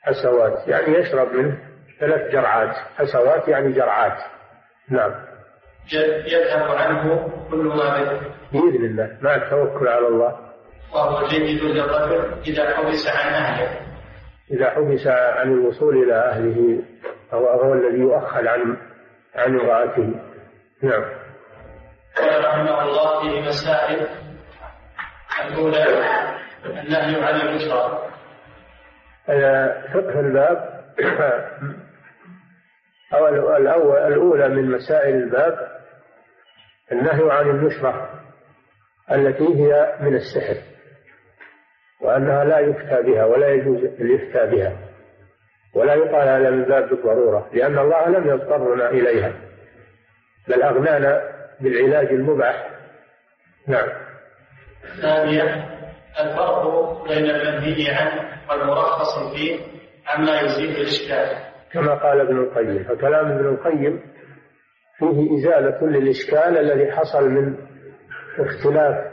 حسوات. 0.02 0.68
يعني 0.68 0.98
يشرب 0.98 1.34
منه 1.34 1.58
ثلاث 2.00 2.32
جرعات. 2.32 2.76
حسوات 2.98 3.48
يعني 3.48 3.72
جرعات. 3.72 4.18
نعم. 4.92 5.12
يذهب 6.28 6.72
عنه 6.72 7.30
كل 7.52 7.58
ما 7.58 8.04
به. 8.04 8.22
بإذن 8.52 8.86
الله 8.86 9.18
مع 9.22 9.36
التوكل 9.36 9.88
على 9.88 10.08
الله. 10.08 10.40
وهو 10.94 11.28
جيد 11.28 11.64
للرجل 11.64 12.34
إذا 12.48 12.76
حبس 12.76 13.08
عن 13.08 13.34
أهله. 13.34 13.80
إذا 14.52 14.70
حبس 14.70 15.08
عن 15.08 15.54
الوصول 15.54 16.04
إلى 16.04 16.16
أهله 16.16 16.84
هو 17.34 17.48
هو 17.48 17.74
الذي 17.74 18.00
يؤخر 18.00 18.48
عن 18.48 18.78
عن 19.36 19.60
امرأته. 19.60 20.14
نعم. 20.82 21.06
قال 22.18 22.46
رحمه 22.46 22.84
الله 22.84 23.20
في 23.20 23.48
مسائل 23.48 24.08
الأولى 25.48 25.86
النهي 26.66 27.24
عن 27.24 27.42
البشرى 27.42 28.08
فقه 29.94 30.20
الباب. 30.20 30.82
أو 33.14 33.28
الأول 33.58 33.98
الأولى 33.98 34.50
من 34.50 34.72
مسائل 34.72 35.16
الباب 35.16 35.82
النهي 36.92 37.32
عن 37.32 37.50
النشرة 37.50 38.10
التي 39.12 39.56
هي 39.56 39.96
من 40.02 40.16
السحر 40.16 40.56
وأنها 42.02 42.44
لا 42.44 42.60
يفتى 42.60 43.02
بها 43.02 43.26
ولا 43.26 43.50
يجوز 43.50 43.84
الإفتاء 43.84 44.56
بها 44.56 44.78
ولا 45.74 45.94
يقال 45.94 46.28
هذا 46.28 46.50
من 46.50 46.64
باب 46.64 47.46
لأن 47.54 47.80
الله 47.80 48.10
لم 48.10 48.30
يضطرنا 48.30 48.90
إليها 48.90 49.34
بل 50.48 50.64
أغنانا 50.64 51.22
بالعلاج 51.60 52.08
المباح. 52.08 52.70
نعم. 53.68 53.90
ثانيا 55.02 55.70
الفرق 56.20 57.04
بين 57.08 57.30
المنهي 57.30 57.92
عنه 57.92 58.42
والمرخص 58.50 59.34
فيه 59.34 59.60
عما 60.08 60.42
يزيد 60.42 60.70
الإشكال؟ 60.70 61.51
كما 61.74 61.94
قال 61.96 62.22
ابن 62.22 62.38
القيم. 62.38 62.84
فكلام 62.84 63.32
ابن 63.32 63.46
القيم 63.48 64.02
فيه 64.98 65.38
إزالة 65.38 65.88
للإشكال 65.88 66.58
الذي 66.58 66.92
حصل 66.92 67.30
من 67.30 67.56
اختلاف 68.40 69.12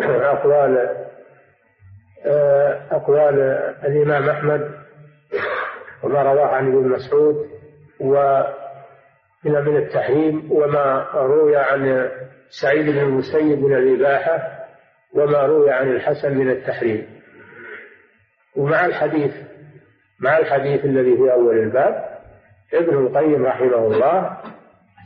أقوال 0.00 0.96
أقوال 2.90 3.40
الإمام 3.84 4.28
أحمد 4.28 4.70
وما 6.02 6.22
رواه 6.22 6.46
عن 6.46 6.66
ابن 6.66 6.88
مسعود 6.88 7.36
ومن 8.00 9.64
من 9.64 9.76
التحريم 9.76 10.52
وما 10.52 11.08
روي 11.14 11.56
عن 11.56 12.10
سعيد 12.62 12.86
بن 12.90 12.98
المسيب 12.98 13.58
من 13.58 13.76
الإباحة 13.76 14.64
وما 15.14 15.42
روي 15.42 15.70
عن 15.70 15.88
الحسن 15.88 16.38
من 16.38 16.50
التحريم. 16.50 17.06
ومع 18.56 18.86
الحديث 18.86 19.34
مع 20.20 20.38
الحديث 20.38 20.84
الذي 20.84 21.16
في 21.16 21.32
أول 21.32 21.58
الباب 21.58 22.18
ابن 22.74 23.06
القيم 23.06 23.46
رحمه 23.46 23.86
الله 23.86 24.36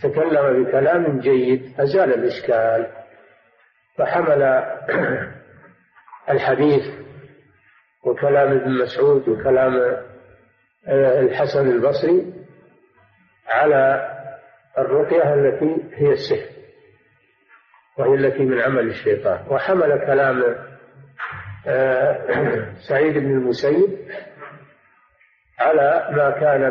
تكلم 0.02 0.64
بكلام 0.64 1.18
جيد 1.18 1.80
أزال 1.80 2.14
الإشكال 2.14 2.86
فحمل 3.96 4.64
الحديث 6.30 6.84
وكلام 8.04 8.52
ابن 8.52 8.70
مسعود 8.82 9.28
وكلام 9.28 9.76
آه، 10.86 11.20
الحسن 11.20 11.70
البصري 11.70 12.32
على 13.48 14.10
الرقية 14.78 15.34
التي 15.34 15.76
هي 15.94 16.12
السحر 16.12 16.50
وهي 17.98 18.14
التي 18.14 18.44
من 18.44 18.60
عمل 18.60 18.88
الشيطان. 18.88 19.46
وحمل 19.48 20.06
كلام 20.06 20.56
آه، 21.66 22.74
سعيد 22.88 23.18
بن 23.18 23.30
المسيب 23.30 23.98
على 25.60 26.08
ما 26.10 26.30
كان 26.30 26.70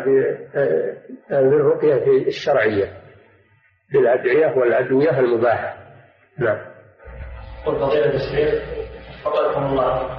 بالرقية 1.30 1.94
آه، 1.94 2.28
الشرعية 2.28 2.92
بالأدعية 3.92 4.58
والأدوية 4.58 5.18
المباحة. 5.20 5.74
نعم. 6.38 6.58
قل 7.66 7.78
فضيلة 7.78 8.14
الشيخ 8.14 8.62
فضلكم 9.24 9.66
الله. 9.66 10.16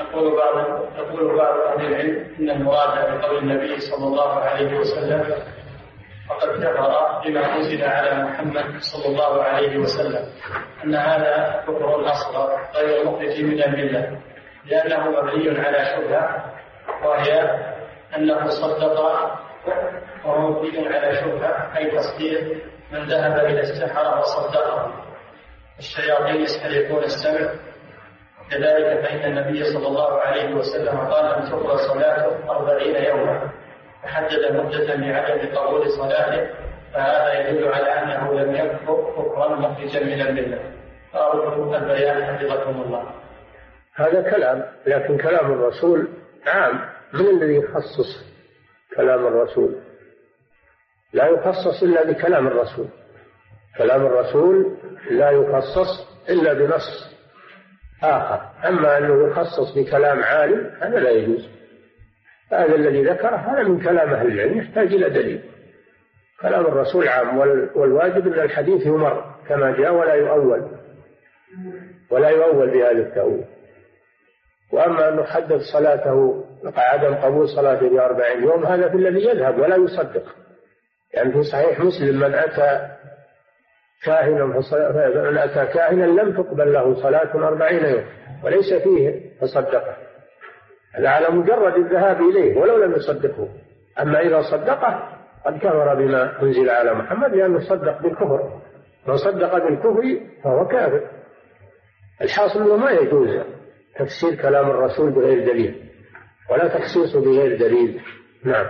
يقول 0.00 0.36
بعض 0.36 0.82
يقول 0.98 1.36
بعض 1.38 1.58
أهل 1.60 1.86
العلم 1.86 2.26
إن 2.40 2.50
المراد 2.50 3.18
بقول 3.18 3.38
النبي 3.38 3.78
صلى 3.78 4.06
الله 4.06 4.34
عليه 4.40 4.78
وسلم 4.78 5.24
فقد 6.28 6.48
كفر 6.48 7.20
بما 7.24 7.56
انزل 7.56 7.84
على 7.84 8.24
محمد 8.24 8.64
صلى 8.78 9.06
الله 9.12 9.42
عليه 9.42 9.78
وسلم. 9.78 10.26
أن 10.84 10.94
هذا 10.94 11.62
كفر 11.66 12.04
اصغر 12.10 12.60
غير 12.74 13.06
مخرج 13.06 13.42
من 13.42 13.62
الملة 13.62 14.18
لأنه 14.66 15.10
مبني 15.10 15.58
على 15.60 15.78
شبهة 15.84 16.51
وهي 17.04 17.58
أنه 18.16 18.48
صدق 18.48 19.00
وهو 20.24 20.50
مبني 20.50 20.88
على 20.88 21.14
شبهة 21.14 21.76
أي 21.78 21.90
تصديق 21.90 22.62
من 22.92 23.04
ذهب 23.08 23.44
إلى 23.44 23.60
السحره 23.60 24.20
وصدقه. 24.20 24.92
الشياطين 25.78 26.40
يسترقون 26.40 27.04
السمع. 27.04 27.50
كذلك 28.50 29.06
فإن 29.06 29.38
النبي 29.38 29.64
صلى 29.64 29.86
الله 29.86 30.20
عليه 30.20 30.54
وسلم 30.54 30.98
قال 30.98 31.26
أن 31.34 31.50
تقرأ 31.50 31.76
صلاته 31.76 32.50
أربعين 32.50 33.04
يوما 33.04 33.50
فحدد 34.02 34.52
مدة 34.52 34.94
لعدم 34.94 35.56
قبول 35.56 35.90
صلاته 35.90 36.50
فهذا 36.94 37.48
يدل 37.48 37.68
على 37.72 37.86
أنه 37.86 38.32
لم 38.32 38.54
يكفر 38.54 39.12
كفرا 39.16 39.48
مخرجا 39.48 40.00
من 40.04 40.20
الملة. 40.20 40.58
فأرجو 41.12 41.74
البيان 41.74 42.24
حفظكم 42.24 42.82
الله. 42.82 43.04
هذا 43.94 44.30
كلام 44.30 44.64
لكن 44.86 45.18
كلام 45.18 45.52
الرسول 45.52 46.08
عام 46.46 46.80
من 47.12 47.26
الذي 47.26 47.54
يخصص 47.54 48.24
كلام 48.96 49.26
الرسول؟ 49.26 49.76
لا 51.12 51.26
يخصص 51.26 51.82
إلا 51.82 52.04
بكلام 52.04 52.46
الرسول. 52.46 52.86
كلام 53.78 54.06
الرسول 54.06 54.76
لا 55.10 55.30
يخصص 55.30 56.08
إلا 56.28 56.52
بنص 56.52 57.16
آخر. 58.02 58.68
أما 58.68 58.98
أنه 58.98 59.26
يخصص 59.28 59.78
بكلام 59.78 60.22
عالم 60.22 60.70
هذا 60.80 60.98
لا 60.98 61.10
يجوز. 61.10 61.48
هذا 62.52 62.74
الذي 62.74 63.04
ذكره 63.04 63.36
هذا 63.36 63.62
من 63.62 63.80
كلام 63.80 64.14
أهل 64.14 64.26
العلم 64.26 64.58
يحتاج 64.58 64.94
إلى 64.94 65.10
دليل. 65.10 65.42
كلام 66.40 66.66
الرسول 66.66 67.08
عام 67.08 67.38
والواجب 67.74 68.26
أن 68.26 68.40
الحديث 68.40 68.86
يمر 68.86 69.34
كما 69.48 69.70
جاء 69.70 69.94
ولا 69.94 70.14
يؤول. 70.14 70.70
ولا 72.10 72.28
يؤول 72.28 72.70
بهذا 72.70 72.90
التأويل. 72.90 73.44
وأما 74.72 75.08
أنه 75.08 75.24
حدد 75.24 75.60
صلاته 75.72 76.44
عدم 76.76 77.14
قبول 77.14 77.48
صلاته 77.48 77.88
بأربعين 77.88 78.42
يوم 78.42 78.66
هذا 78.66 78.88
في 78.88 78.96
الذي 78.96 79.26
يذهب 79.26 79.58
ولا 79.58 79.76
يصدق. 79.76 80.22
يعني 81.14 81.32
في 81.32 81.42
صحيح 81.42 81.80
مسلم 81.80 82.20
من 82.20 82.34
أتى 82.34 82.88
كاهنا 84.04 84.44
من 85.30 85.38
أتى 85.38 85.66
كاهنا 85.66 86.04
لم 86.04 86.32
تقبل 86.32 86.72
له 86.72 87.02
صلاة 87.02 87.48
أربعين 87.48 87.84
يوم 87.84 88.04
وليس 88.44 88.74
فيه 88.74 89.20
فصدقه. 89.40 89.96
هذا 90.94 91.08
على 91.08 91.28
مجرد 91.28 91.74
الذهاب 91.76 92.20
إليه 92.20 92.58
ولو 92.58 92.84
لم 92.84 92.92
يصدقه. 92.92 93.48
أما 94.00 94.20
إذا 94.20 94.42
صدقه 94.42 95.08
قد 95.46 95.58
كفر 95.58 95.94
بما 95.94 96.42
أنزل 96.42 96.70
على 96.70 96.94
محمد 96.94 97.34
لأنه 97.34 97.60
صدق 97.60 98.02
بالكفر. 98.02 98.60
من 99.06 99.16
صدق 99.16 99.58
بالكفر 99.58 100.20
فهو 100.44 100.68
كافر. 100.68 101.00
الحاصل 102.22 102.80
ما 102.80 102.90
يجوز 102.90 103.40
تفسير 103.98 104.34
كلام 104.34 104.70
الرسول 104.70 105.10
بغير 105.10 105.46
دليل. 105.46 105.90
ولا 106.50 106.68
تخصيصه 106.68 107.20
بغير 107.20 107.58
دليل. 107.58 108.00
نعم. 108.44 108.66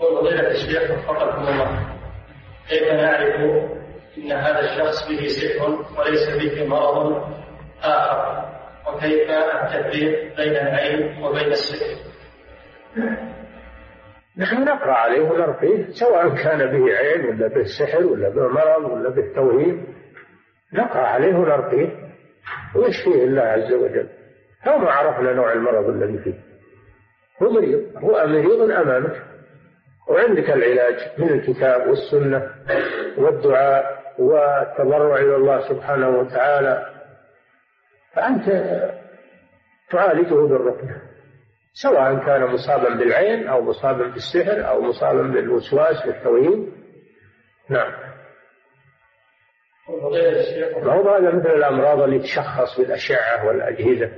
يقول 0.00 0.20
فضيلة 0.20 0.50
الشيخ 0.50 0.90
وفقكم 0.90 1.48
الله. 1.48 1.98
كيف 2.68 2.92
نعرف 2.92 3.34
أن 4.18 4.32
هذا 4.32 4.60
الشخص 4.60 5.08
به 5.08 5.26
سحر 5.26 5.84
وليس 5.98 6.28
به 6.42 6.68
مرض 6.68 7.22
آخر؟ 7.82 8.48
وكيف 8.88 9.30
التفريق 9.30 10.36
بين 10.36 10.56
العين 10.56 11.22
وبين 11.22 11.48
السحر؟ 11.48 12.08
نحن 14.38 14.64
نقرأ 14.64 14.92
عليه 14.92 15.20
ونرقيه 15.20 15.86
سواء 15.90 16.28
كان 16.28 16.58
به 16.58 16.96
عين 16.96 17.24
ولا 17.24 17.48
به 17.48 17.64
سحر 17.78 18.06
ولا 18.06 18.28
به 18.28 18.48
مرض 18.48 18.90
ولا 18.90 19.10
به 19.10 19.34
توهيم 19.34 19.86
نقرأ 20.72 21.06
عليه 21.06 21.34
ونرقيه 21.34 22.07
ويشفيه 22.74 23.24
الله 23.24 23.42
عز 23.42 23.72
وجل؟ 23.72 24.08
لو 24.66 24.78
ما 24.78 24.90
عرفنا 24.90 25.32
نوع 25.32 25.52
المرض 25.52 25.88
الذي 25.88 26.18
فيه. 26.18 26.34
هو 27.42 27.50
مريض. 27.50 27.96
هو 27.96 28.26
مريض 28.26 28.70
أمامك. 28.70 29.22
وعندك 30.08 30.50
العلاج 30.50 30.96
من 31.18 31.28
الكتاب 31.28 31.88
والسنة 31.88 32.50
والدعاء 33.18 33.98
والتضرع 34.18 35.16
إلى 35.16 35.36
الله 35.36 35.68
سبحانه 35.68 36.08
وتعالى. 36.08 36.86
فأنت 38.12 38.46
تعالجه 39.90 40.34
بالرقية 40.34 41.02
سواء 41.72 42.18
كان 42.26 42.46
مصابا 42.46 42.94
بالعين 42.94 43.48
أو 43.48 43.62
مصابا 43.62 44.06
بالسحر 44.06 44.68
أو 44.68 44.80
مصابا 44.80 45.22
بالوسواس 45.22 46.06
والتوهيم 46.06 46.72
نعم. 47.68 47.92
ما 50.84 50.92
هو 50.94 51.08
هذا 51.08 51.30
مثل 51.30 51.50
الأمراض 51.50 52.00
اللي 52.00 52.18
تشخص 52.18 52.80
بالأشعة 52.80 53.46
والأجهزة. 53.46 54.10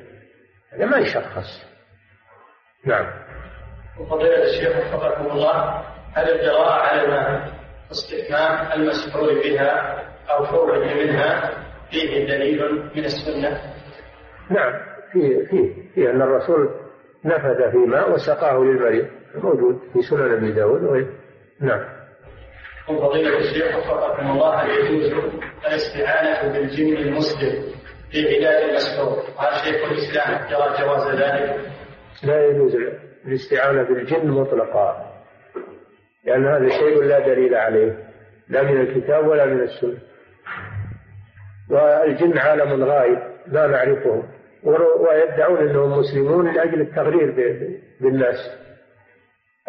هذا 0.73 0.85
ما 0.87 0.99
يشخص. 0.99 1.71
نعم. 2.85 3.07
وفضيلة 4.01 4.43
الشيخ 4.43 4.95
وفقكم 4.95 5.31
الله 5.31 5.85
هل 6.15 6.31
القراءة 6.31 6.81
على 6.81 7.05
الماء 7.05 7.53
استثناء 7.91 8.77
المسحور 8.77 9.35
بها 9.35 10.03
أو 10.31 10.45
شرب 10.45 10.83
منها 10.83 11.51
فيه 11.91 12.27
دليل 12.27 12.73
من 12.97 13.05
السنة؟ 13.05 13.61
نعم. 14.51 14.73
فيه 15.13 15.45
فيه 15.47 15.91
فيه 15.95 16.11
أن 16.11 16.23
الرسول 16.23 16.71
نفذ 17.25 17.71
في 17.71 17.79
ماء 17.79 18.13
وسقاه 18.13 18.59
للمريض 18.59 19.07
موجود 19.35 19.79
في 19.93 20.03
سنن 20.03 20.33
أبي 20.33 20.53
داود. 20.53 21.09
نعم. 21.61 22.00
فضيلة 22.99 23.39
الشيخ 23.39 23.77
وفقكم 23.77 24.31
الله 24.31 24.65
يجوز 24.65 25.13
الاستعانة 25.67 26.53
بالجن 26.53 26.97
المسلم 26.97 27.65
في 28.11 28.47
علاج 28.47 28.71
المسحور 28.71 29.19
هل 29.39 29.53
شيخ 29.65 29.91
الإسلام 29.93 30.51
يرى 30.51 30.85
جواز 30.85 31.21
ذلك؟ 31.21 31.71
لا 32.25 32.47
يجوز 32.47 32.77
الاستعانة 33.27 33.83
بالجن 33.83 34.29
مطلقا 34.31 35.11
لأن 36.25 36.47
هذا 36.47 36.69
شيء 36.69 37.03
لا 37.03 37.19
دليل 37.19 37.55
عليه 37.55 37.99
لا 38.49 38.63
من 38.63 38.81
الكتاب 38.81 39.27
ولا 39.27 39.47
من 39.47 39.61
السنة. 39.61 39.99
والجن 41.71 42.39
عالم 42.39 42.85
غائب 42.85 43.19
لا 43.47 43.67
نعرفه 43.67 44.23
ويدعون 45.01 45.69
أنهم 45.69 45.99
مسلمون 45.99 46.55
لأجل 46.55 46.81
التغرير 46.81 47.35
بالناس. 48.01 48.37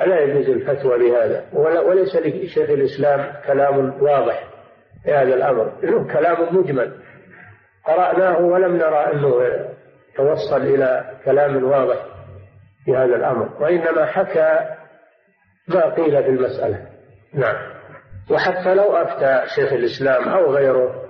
ألا 0.04 0.20
يجوز 0.20 0.50
الفتوى 0.50 1.00
بهذا 1.00 1.46
وليس 1.54 2.16
لشيخ 2.16 2.70
الإسلام 2.70 3.34
كلام 3.48 4.04
واضح 4.04 4.48
في 5.04 5.12
هذا 5.12 5.34
الأمر. 5.34 5.72
له 5.84 6.08
كلام 6.14 6.56
مجمل. 6.58 6.94
قرأناه 7.86 8.40
ولم 8.40 8.76
نرى 8.78 9.14
أنه 9.14 9.34
توصل 10.16 10.62
إلى 10.62 11.12
كلام 11.26 11.64
واضح 11.64 12.06
في 12.86 12.92
هذا 12.92 13.16
الأمر. 13.16 13.50
وإنما 13.60 14.06
حكى 14.06 14.60
ما 15.68 15.96
قيل 15.96 16.24
في 16.24 16.30
المسألة. 16.30 16.86
نعم. 17.34 17.56
وحتى 18.32 18.74
لو 18.74 18.96
أفتى 18.96 19.44
شيخ 19.56 19.74
الإسلام 19.74 20.30
أو 20.30 20.52
غيره 20.52 21.06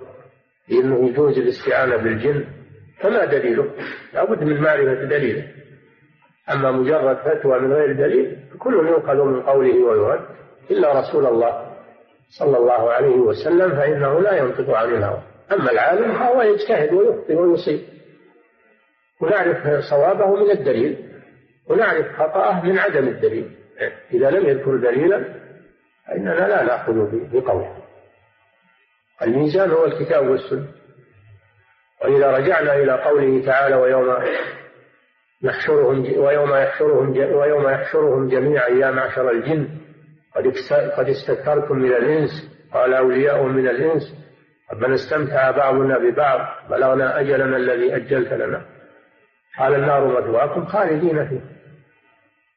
بأنه 0.70 1.10
يجوز 1.10 1.38
الاستعانة 1.38 1.98
بالجن 1.98 2.46
فما 3.00 3.26
دليله؟ 3.26 3.66
لابد 4.14 4.44
من 4.44 4.62
معرفة 4.62 5.04
دليله. 5.04 5.61
أما 6.50 6.72
مجرد 6.72 7.18
فتوى 7.18 7.60
من 7.60 7.74
غير 7.74 7.92
دليل 7.92 8.38
كل 8.60 8.74
يؤخذ 8.74 9.24
من 9.24 9.42
قوله 9.42 9.84
ويرد 9.84 10.22
إلا 10.72 11.00
رسول 11.00 11.26
الله 11.26 11.72
صلى 12.39 12.58
الله 12.58 12.92
عليه 12.92 13.16
وسلم 13.16 13.70
فإنه 13.70 14.20
لا 14.20 14.38
ينطق 14.38 14.70
عن 14.70 14.89
الهوى. 14.89 15.22
أما 15.52 15.72
العالم 15.72 16.14
فهو 16.14 16.42
يجتهد 16.42 16.94
ويخطئ 16.94 17.36
ويصيب. 17.36 17.82
ونعرف 19.22 19.84
صوابه 19.89 20.36
من 20.36 20.52
الدليل 20.52 20.98
ونعرف 21.68 22.16
خطأه 22.16 22.66
من 22.66 22.80
عدم 22.80 23.08
الدليل. 23.08 23.52
إذا 24.14 24.30
لم 24.30 24.50
يذكر 24.50 24.76
دليلا 24.76 25.26
فإننا 26.08 26.48
لا 26.48 26.64
نأخذ 26.64 26.94
بقوله. 27.34 27.78
الميزان 29.22 29.72
هو 29.72 29.86
الكتاب 29.86 30.28
والسنة. 30.28 30.68
وإذا 32.04 32.32
رجعنا 32.32 32.76
إلى 32.76 32.92
قوله 32.92 33.46
تعالى 33.46 33.76
ويوم 33.76 34.10
نحشرهم 35.44 36.00
ويوم 36.18 36.56
يحشرهم 36.56 37.18
ويوم 37.18 37.70
يحشرهم 37.70 38.28
جميعا 38.30 38.70
يا 38.70 38.92
معشر 38.92 39.32
الجن. 39.32 39.68
قد 40.36 40.48
قد 40.98 41.10
استكثرتم 41.10 41.78
من 41.78 41.94
الإنس 41.94 42.30
قال 42.74 42.94
أولياء 42.94 43.44
من 43.44 43.68
الإنس. 43.68 44.16
ربنا 44.74 44.96
استمتع 44.96 45.52
بعضنا 45.52 45.98
ببعض 45.98 46.70
بلغنا 46.70 47.20
أجلنا 47.20 47.58
الذي 47.58 47.96
أجلت 47.96 48.34
لنا. 48.34 48.66
قال 49.60 49.76
النار 49.76 50.22
مثواكم 50.22 50.66
خالدين 50.66 51.28
فيه 51.28 51.42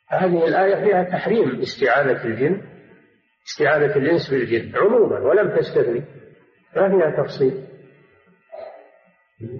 هذه 0.09 0.47
الآية 0.49 0.85
فيها 0.85 1.03
تحريم 1.03 1.61
استعانة 1.61 2.25
الجن 2.25 2.61
استعانة 3.47 3.97
الإنس 3.97 4.31
بالجن 4.31 4.77
عموما 4.77 5.19
ولم 5.19 5.57
تستثني. 5.57 6.05
ما 6.77 6.89
فيها 6.89 7.23
تفصيل. 7.23 7.65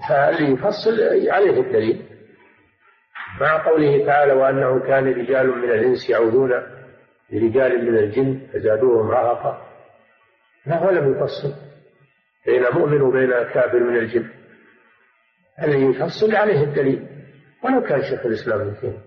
فاللي 0.09 0.53
يفصل 0.53 1.01
عليه 1.31 1.61
الدليل. 1.61 2.14
مع 3.41 3.67
قوله 3.67 4.07
تعالى 4.07 4.33
وأنه 4.33 4.81
كان 4.81 5.13
رجال 5.13 5.47
من 5.47 5.71
الإنس 5.71 6.11
يعوذون 6.11 6.51
برجال 7.33 7.93
من 7.93 7.99
الجن 7.99 8.47
فزادوهم 8.53 9.11
رهقا. 9.11 9.67
لا 10.67 10.87
ولم 10.87 11.13
يفصل 11.13 11.55
بين 12.47 12.63
مؤمن 12.73 13.03
وبين 13.03 13.31
كافر 13.31 13.81
من 13.81 13.97
الجن. 13.97 14.31
الذي 15.63 15.85
يفصل 15.85 16.37
عليه 16.37 16.63
الدليل. 16.63 17.09
ولو 17.65 17.83
كان 17.83 18.03
شيخ 18.03 18.27
الإسلام 18.27 18.61
ابن 18.61 18.99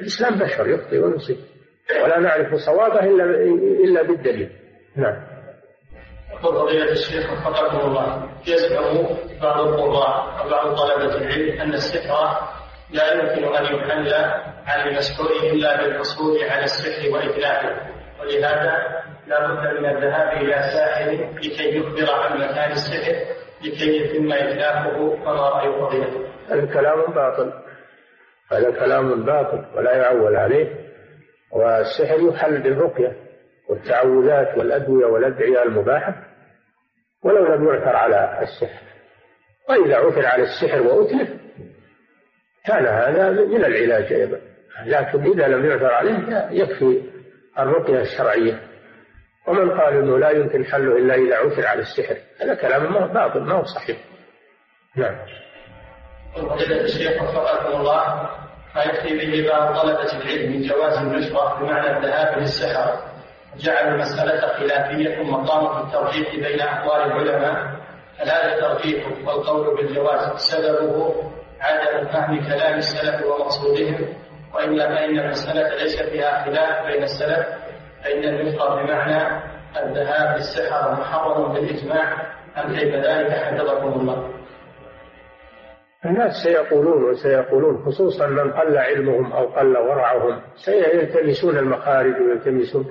الإسلام 0.00 0.38
بشر 0.38 0.68
يخطئ 0.68 0.98
ويصيب. 0.98 1.36
ولا 2.04 2.18
نعرف 2.18 2.54
صوابه 2.54 3.00
إلا 3.00 3.24
إلا 3.84 4.02
بالدليل. 4.02 4.50
نعم. 4.96 5.30
يقول 6.32 6.54
فضيلة 6.54 6.92
الشيخ 6.92 7.32
وفقكم 7.32 7.88
الله. 7.88 8.30
يزعم 8.48 9.06
بعض 9.42 9.66
القراء 9.66 10.46
وبعض 10.46 10.76
طلبة 10.76 11.16
العلم 11.16 11.60
أن 11.60 11.74
السحر 11.74 12.59
لا 12.92 13.12
يمكن 13.12 13.54
أن 13.54 13.64
يحل 13.64 14.14
عن 14.66 14.88
المسحور 14.88 15.30
إلا 15.52 15.76
بالحصول 15.76 16.38
على 16.50 16.64
السحر 16.64 17.14
وإتلافه 17.14 17.76
ولهذا 18.20 19.00
لا 19.26 19.46
بد 19.46 19.78
من 19.78 19.86
الذهاب 19.86 20.42
إلى 20.42 20.54
ساحر 20.54 21.10
لكي 21.36 21.76
يخبر 21.76 22.12
عن 22.14 22.38
مكان 22.38 22.70
السحر 22.72 23.14
لكي 23.64 23.96
يتم 23.96 24.32
إتلافه 24.32 25.16
فما 25.16 25.48
رأي 25.48 25.72
فضيلته؟ 25.72 26.26
هذا 26.50 26.66
كلام 26.74 27.12
باطل. 27.12 27.52
هذا 28.52 28.70
كلام 28.70 29.24
باطل 29.24 29.64
ولا 29.74 29.94
يعول 29.96 30.36
عليه. 30.36 30.74
والسحر 31.52 32.20
يحل 32.28 32.62
بالرقية 32.62 33.16
والتعوذات 33.68 34.58
والأدوية 34.58 35.06
والأدعية 35.06 35.62
المباحة. 35.62 36.14
ولو 37.24 37.54
لم 37.54 37.68
يعثر 37.68 37.96
على 37.96 38.38
السحر. 38.42 38.82
وإذا 39.68 39.96
عثر 39.96 40.26
على 40.26 40.42
السحر 40.42 40.82
وأتلف 40.82 41.30
كان 42.66 42.86
هذا 42.86 43.30
من 43.30 43.64
العلاج 43.64 44.12
أيضا. 44.12 44.40
لكن 44.86 45.32
إذا 45.32 45.48
لم 45.48 45.70
يعثر 45.70 45.92
عليه 45.92 46.48
يكفي 46.50 47.02
الرقية 47.58 48.00
الشرعية. 48.00 48.60
ومن 49.46 49.80
قال 49.80 49.96
أنه 49.96 50.18
لا 50.18 50.30
يمكن 50.30 50.64
حله 50.64 50.96
إلا 50.96 51.14
إذا 51.14 51.36
عثر 51.36 51.66
على 51.66 51.80
السحر 51.80 52.16
هذا 52.40 52.54
كلام 52.54 53.12
باطل 53.12 53.40
ما 53.40 53.54
هو 53.54 53.64
صحيح. 53.64 53.96
نعم. 54.96 55.16
فضيلة 56.34 56.80
الشيخ 56.80 57.22
وفقكم 57.22 57.80
الله 57.80 58.30
ما 58.76 58.82
يكفي 58.82 59.18
به 59.18 59.48
بعض 59.48 59.76
طلبة 59.76 60.12
العلم 60.12 60.52
من 60.52 60.62
جواز 60.62 60.98
النشرة 60.98 61.58
بمعنى 61.60 61.96
الذهاب 61.96 62.38
للسحرة 62.38 63.04
جعلوا 63.58 63.94
المسألة 63.94 64.40
خلافية 64.40 65.16
ثم 65.16 65.34
قاموا 65.34 65.82
بالترجيح 65.82 66.34
بين 66.34 66.60
أقوال 66.60 67.00
العلماء 67.02 67.80
فهذا 68.18 68.54
الترجيح 68.54 69.06
والقول 69.26 69.76
بالجواز. 69.76 70.36
سببه 70.36 71.14
عدم 71.60 72.08
فهم 72.08 72.40
كلام 72.40 72.78
السلف 72.78 73.26
ومقصودهم 73.26 74.08
وإلا 74.54 74.88
فإن 74.88 75.18
المسألة 75.18 75.82
ليس 75.82 76.02
فيها 76.02 76.44
خلاف 76.44 76.86
بين 76.86 77.02
السلف 77.02 77.46
فإن 78.04 78.24
النفق 78.24 78.74
بمعنى 78.74 79.42
الذهاب 79.76 80.36
للسحر 80.36 80.92
محرم 80.92 81.52
بالإجماع 81.52 82.32
أم 82.58 82.76
كيف 82.76 82.94
ذلك 82.94 83.30
حفظكم 83.32 84.00
الله؟ 84.00 84.30
الناس 86.04 86.32
سيقولون 86.32 87.10
وسيقولون 87.10 87.84
خصوصا 87.84 88.26
من 88.26 88.52
قل 88.52 88.78
علمهم 88.78 89.32
أو 89.32 89.46
قل 89.46 89.76
ورعهم 89.76 90.40
سيلتمسون 90.56 91.58
المخارج 91.58 92.14
ويلتمسون. 92.20 92.86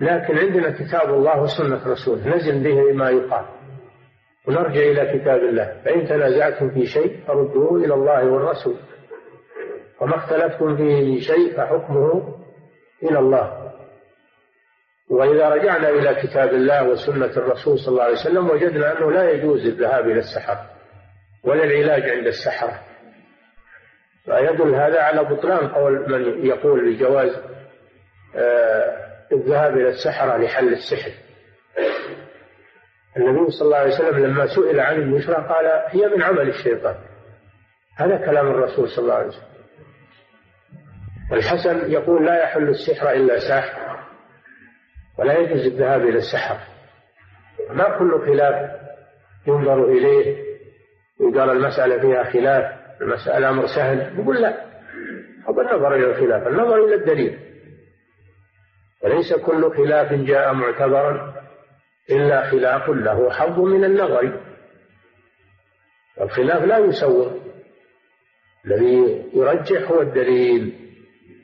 لكن 0.00 0.38
عندنا 0.38 0.70
كتاب 0.70 1.14
الله 1.14 1.42
وسنة 1.42 1.80
رسوله 1.86 2.36
نزل 2.36 2.64
به 2.64 2.92
ما 2.92 3.10
يقال. 3.10 3.44
ونرجع 4.48 4.80
إلى 4.80 5.18
كتاب 5.18 5.38
الله. 5.38 5.82
فإن 5.84 6.06
تنازعتم 6.06 6.70
في 6.70 6.86
شيء 6.86 7.20
فردوه 7.26 7.84
إلى 7.84 7.94
الله 7.94 8.24
والرسول. 8.26 8.76
وما 10.00 10.16
اختلفتم 10.16 10.76
فيه 10.76 11.04
من 11.04 11.20
شيء 11.20 11.56
فحكمه 11.56 12.38
إلى 13.02 13.18
الله. 13.18 13.72
وإذا 15.10 15.48
رجعنا 15.48 15.88
إلى 15.88 16.14
كتاب 16.14 16.48
الله 16.48 16.88
وسنة 16.88 17.36
الرسول 17.36 17.78
صلى 17.78 17.92
الله 17.92 18.02
عليه 18.02 18.14
وسلم 18.14 18.50
وجدنا 18.50 18.98
أنه 18.98 19.12
لا 19.12 19.30
يجوز 19.30 19.66
الذهاب 19.66 20.04
إلى 20.04 20.18
السحر 20.18 20.56
ولا 21.44 21.64
العلاج 21.64 22.10
عند 22.10 22.26
السحرة. 22.26 22.80
فيدل 24.24 24.74
هذا 24.74 25.00
على 25.00 25.24
بطلان 25.24 25.68
قول 25.68 26.10
من 26.10 26.46
يقول 26.46 26.94
بجواز 26.94 27.36
آه، 28.36 28.96
الذهاب 29.32 29.72
إلى 29.72 29.88
السحرة 29.88 30.36
لحل 30.36 30.68
السحر. 30.68 31.10
النبي 33.16 33.50
صلى 33.50 33.66
الله 33.66 33.76
عليه 33.76 33.94
وسلم 33.94 34.26
لما 34.26 34.46
سئل 34.46 34.80
عن 34.80 34.94
النشرة 34.94 35.34
قال 35.34 35.66
هي 35.88 36.08
من 36.08 36.22
عمل 36.22 36.48
الشيطان. 36.48 36.94
هذا 37.96 38.16
كلام 38.16 38.46
الرسول 38.46 38.88
صلى 38.88 39.02
الله 39.02 39.14
عليه 39.14 39.26
وسلم. 39.26 39.50
والحسن 41.32 41.90
يقول 41.90 42.26
لا 42.26 42.42
يحل 42.42 42.68
السحر 42.68 43.12
إلا 43.12 43.38
ساحر 43.48 44.00
ولا 45.18 45.38
يجوز 45.38 45.66
الذهاب 45.66 46.00
إلى 46.00 46.18
السحر. 46.18 46.56
ما 47.70 47.98
كل 47.98 48.26
خلاف 48.26 48.80
ينظر 49.46 49.84
إليه. 49.84 50.50
وقال 51.20 51.50
المسألة 51.50 52.00
فيها 52.00 52.24
خلاف 52.24 52.80
المسألة 53.00 53.48
أمر 53.48 53.66
سهل. 53.66 54.18
يقول 54.18 54.42
لا 54.42 54.64
هذا 55.48 55.62
النظر 55.62 55.94
إلى 55.94 56.06
الخلاف 56.06 56.46
النظر 56.46 56.84
إلى 56.84 56.94
الدليل. 56.94 57.38
وليس 59.04 59.34
كل 59.34 59.76
خلاف 59.76 60.12
جاء 60.12 60.52
معتبرا. 60.52 61.39
إلا 62.10 62.50
خلاف 62.50 62.88
له 62.88 63.30
حظ 63.30 63.58
من 63.58 63.84
النظر. 63.84 64.40
الخلاف 66.20 66.64
لا 66.64 66.78
يسوى 66.78 67.40
الذي 68.66 69.24
يرجح 69.34 69.90
هو 69.90 70.00
الدليل. 70.00 70.74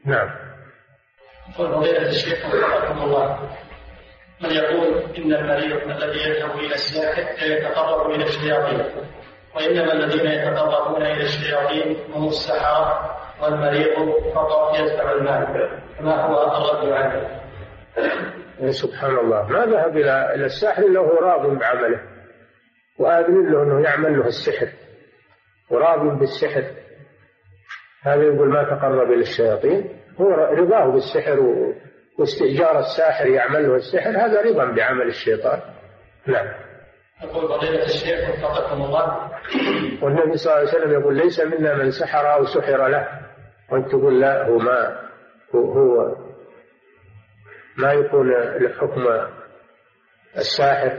نعم. 0.04 0.30
قل 1.58 1.68
فضيلة 1.68 2.08
الشيخ 2.08 2.46
وفقكم 2.46 3.02
الله 3.02 3.38
من 4.40 4.50
يقول 4.50 5.02
إن 5.18 5.34
المريض 5.34 5.90
الذي 5.90 6.18
يذهب 6.18 6.58
إلى 6.58 6.74
الساحر 6.74 7.46
يتقرب 7.46 8.10
إلى 8.10 8.24
الشياطين 8.24 8.84
وإنما 9.56 9.92
الذين 9.92 10.26
يتقربون 10.26 11.02
إلى 11.02 11.22
الشياطين 11.22 11.96
هم 12.14 12.28
السحرة 12.28 13.16
والمريض 13.42 14.14
فقط 14.34 14.78
يدفع 14.78 15.12
المال. 15.12 15.80
ما 16.00 16.24
هو 16.24 16.42
الرد 16.42 16.92
عنه؟ 16.92 17.40
سبحان 18.70 19.18
الله. 19.18 19.48
ما 19.48 19.66
ذهب 19.66 19.96
إلى 19.96 20.34
إلى 20.34 20.44
الساحر 20.44 20.82
إلا 20.82 21.00
هو 21.00 21.18
راض 21.18 21.59
بعمله. 21.59 22.00
وآذن 22.98 23.52
له 23.52 23.62
أنه 23.62 23.80
يعمل 23.80 24.18
له 24.18 24.26
السحر. 24.26 24.68
وراض 25.70 26.18
بالسحر. 26.18 26.64
هذا 28.02 28.22
يقول 28.22 28.48
ما 28.48 28.64
تقرب 28.64 29.12
إلى 29.12 29.20
الشياطين. 29.20 30.00
هو 30.20 30.30
رضاه 30.34 30.86
بالسحر 30.86 31.40
واستئجار 32.18 32.78
الساحر 32.78 33.26
يعمل 33.26 33.68
له 33.68 33.74
السحر. 33.74 34.11
هذا 34.11 34.42
رضا 34.42 34.64
بعمل 34.64 35.07
الشيطان. 35.07 35.61
نعم. 36.26 36.46
يقول 37.24 37.48
فضيلة 37.48 37.84
الشيخ 37.84 38.30
وفقكم 38.30 38.82
الله. 38.82 39.30
والنبي 40.02 40.36
صلى 40.36 40.52
الله 40.52 40.68
عليه 40.68 40.78
وسلم 40.78 40.92
يقول 40.92 41.16
ليس 41.16 41.40
منا 41.40 41.74
من 41.74 41.90
سحر 41.90 42.32
أو 42.34 42.44
سحر 42.44 42.88
له. 42.88 43.09
وأنت 43.72 43.88
تقول 43.88 44.20
لا 44.20 44.48
هو 44.48 44.59
ما 44.59 44.98
هو, 45.54 45.72
هو 45.72 46.26
ما 47.79 47.93
يكون 47.93 48.33
لحكم 48.33 49.07
الساحر 50.37 50.99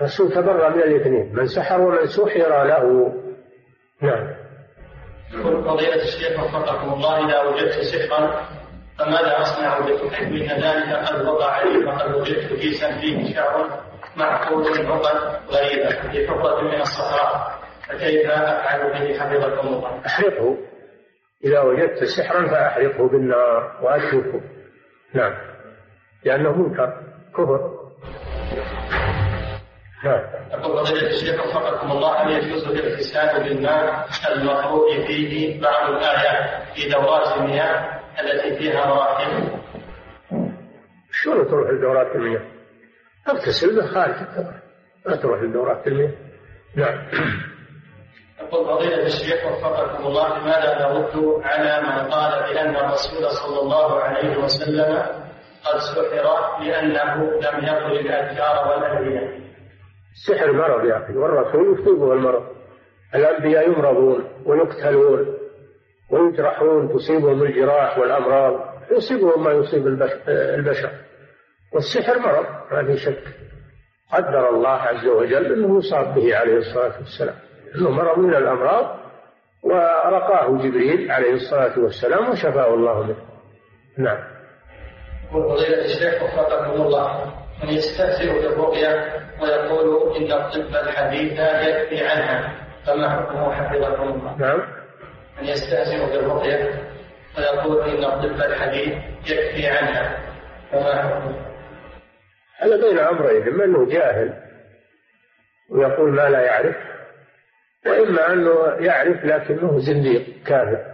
الرسول 0.00 0.32
تبرأ 0.32 0.68
من 0.68 0.82
الاثنين 0.82 1.34
من 1.34 1.46
سحر 1.46 1.80
ومن 1.80 2.06
سحر 2.06 2.64
له. 2.64 3.14
نعم. 4.02 4.34
يقول 5.34 5.64
فضيلة 5.64 6.02
الشيخ 6.02 6.44
وفقكم 6.44 6.92
الله 6.92 7.28
إذا 7.28 7.40
وجدت 7.40 7.72
سحرا 7.72 8.48
فماذا 8.98 9.40
أصنع 9.40 9.70
حيث 10.10 10.52
إن 10.52 10.60
ذلك؟ 10.60 11.08
قد 11.08 11.26
وقع 11.26 11.50
علي 11.50 11.86
فقد 11.86 12.14
وجدت 12.14 12.52
كيسا 12.52 13.00
فيه 13.00 13.34
شعر 13.34 13.80
معقود 14.16 14.66
عقد 14.66 15.40
غريبة 15.48 16.10
في 16.12 16.28
حفرة 16.28 16.60
من 16.60 16.80
الصحراء 16.80 17.60
فكيف 17.88 18.30
أفعل 18.30 18.92
به 18.92 19.18
حفظكم 19.18 19.68
الله؟ 19.68 20.06
أحرقه. 20.06 20.56
إذا 21.44 21.60
وجدت 21.60 22.04
سحرا 22.04 22.48
فأحرقه 22.48 23.08
بالنار 23.08 23.80
وأتركه 23.82 24.40
نعم. 25.14 25.34
لأنه 26.24 26.52
منكر 26.52 27.02
كفر. 27.34 27.80
نعم. 30.04 30.20
يقول 30.52 30.86
فضيلة 30.86 31.06
الشيخ 31.06 31.46
وفقكم 31.46 31.92
الله 31.92 32.12
هل 32.12 32.30
يجوز 32.30 32.64
الاغتسال 32.68 33.42
بالماء 33.44 34.08
المقروء 34.32 35.06
فيه 35.06 35.60
بعض 35.62 35.90
الآيات 35.90 36.62
في 36.74 36.88
دورات 36.88 37.36
المياه 37.38 38.00
التي 38.20 38.56
فيها 38.58 38.86
مراحل؟ 38.86 39.48
شلون 41.12 41.48
تروح 41.48 41.70
لدورات 41.70 42.16
المياه؟ 42.16 42.42
اغتسل 43.28 43.88
خارج 43.88 44.14
الدورة. 44.14 44.62
لا 45.06 45.16
تروح 45.16 45.42
لدورات 45.42 45.86
المياه؟ 45.86 46.12
نعم. 46.76 46.98
يقول 48.40 48.66
فضيلة 48.66 49.06
الشيخ 49.06 49.46
وفقكم 49.46 50.06
الله 50.06 50.38
لماذا 50.38 50.88
نرد 50.88 51.40
على 51.42 51.82
من 51.82 52.10
قال 52.10 52.52
بأن 52.52 52.76
الرسول 52.76 53.30
صلى 53.30 53.60
الله 53.60 54.00
عليه 54.00 54.36
وسلم 54.36 55.02
قد 55.64 55.78
سحر 55.78 56.60
لأنه 56.64 57.14
لم 57.24 57.64
يقل 57.64 57.98
الأذكار 57.98 58.68
والأدعية 58.68 59.40
السحر 60.12 60.52
مرض 60.52 60.84
يا 60.84 61.04
أخي 61.04 61.12
والرسول 61.12 61.78
يصيبه 61.78 62.12
المرض. 62.12 62.42
الأنبياء 63.14 63.68
يمرضون 63.68 64.24
ويقتلون 64.46 65.38
ويجرحون 66.10 66.94
تصيبهم 66.94 67.42
الجراح 67.42 67.98
والأمراض 67.98 68.60
يصيبهم 68.90 69.44
ما 69.44 69.50
يصيب 69.52 69.86
البشر. 70.28 70.90
والسحر 71.72 72.18
مرض 72.18 72.46
ما 72.72 72.84
في 72.86 72.96
شك. 72.96 73.22
قدر 74.12 74.50
الله 74.50 74.68
عز 74.68 75.06
وجل 75.06 75.52
أنه 75.52 75.78
يصاب 75.78 76.14
به 76.14 76.36
عليه 76.36 76.56
الصلاة 76.56 76.98
والسلام. 76.98 77.36
أنه 77.74 77.90
مرض 77.90 78.18
من 78.18 78.34
الأمراض 78.34 78.96
ورقاه 79.62 80.56
جبريل 80.58 81.10
عليه 81.12 81.32
الصلاة 81.32 81.78
والسلام 81.78 82.30
وشفاه 82.30 82.74
الله 82.74 83.02
منه 83.02 83.16
نعم 83.98 84.18
وفضيلة 85.32 85.84
الشيخ 85.84 86.22
وفقكم 86.22 86.82
الله 86.82 87.34
من 87.62 87.68
يستهزئ 87.68 88.32
بالرقية 88.32 89.20
ويقول 89.42 90.16
إن 90.16 90.32
الطب 90.32 90.76
الحديث 90.88 91.32
يكفي 91.32 92.06
عنها 92.06 92.54
فما 92.86 93.08
حكمه 93.10 93.52
حفظكم 93.52 94.02
الله؟ 94.02 94.36
نعم 94.38 94.60
من 95.40 95.48
يستهزئ 95.48 96.06
بالرقية 96.12 96.74
ويقول 97.38 97.80
إن 97.82 98.04
الطب 98.04 98.40
الحديث 98.50 98.94
يكفي 99.30 99.66
عنها 99.66 100.18
فما 100.72 101.02
حكمه؟ 101.02 101.50
هذا 102.58 102.76
بين 102.76 102.98
أمرين 102.98 103.48
إما 103.48 103.64
أنه 103.64 103.86
جاهل 103.86 104.34
ويقول 105.70 106.10
ما 106.10 106.28
لا 106.28 106.40
يعرف 106.40 106.76
وإما 107.86 108.32
أنه 108.32 108.84
يعرف 108.86 109.24
لكنه 109.24 109.78
زنديق 109.78 110.42
كافر. 110.46 110.84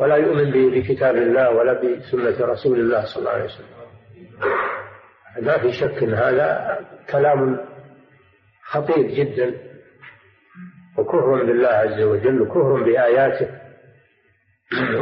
ولا 0.00 0.16
يؤمن 0.16 0.70
بكتاب 0.70 1.16
الله 1.16 1.50
ولا 1.50 1.72
بسنة 1.72 2.46
رسول 2.46 2.80
الله 2.80 3.04
صلى 3.04 3.18
الله 3.18 3.30
عليه 3.30 3.44
وسلم. 3.44 3.66
ما 5.40 5.58
في 5.58 5.72
شك 5.72 6.02
إن 6.02 6.14
هذا 6.14 6.78
كلام 7.10 7.60
خطير 8.62 9.06
جدا. 9.06 9.54
وكفر 10.98 11.44
بالله 11.44 11.68
عز 11.68 12.02
وجل 12.02 12.42
وكفر 12.42 12.82
بآياته. 12.82 13.48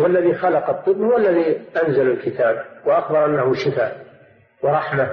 والذي 0.01 0.35
خلق 0.35 0.71
الطب 0.71 0.97
هو 1.01 1.17
الذي 1.17 1.63
أنزل 1.87 2.11
الكتاب 2.11 2.65
وأخبر 2.87 3.25
أنه 3.25 3.55
شفاء 3.55 4.07
ورحمة 4.63 5.11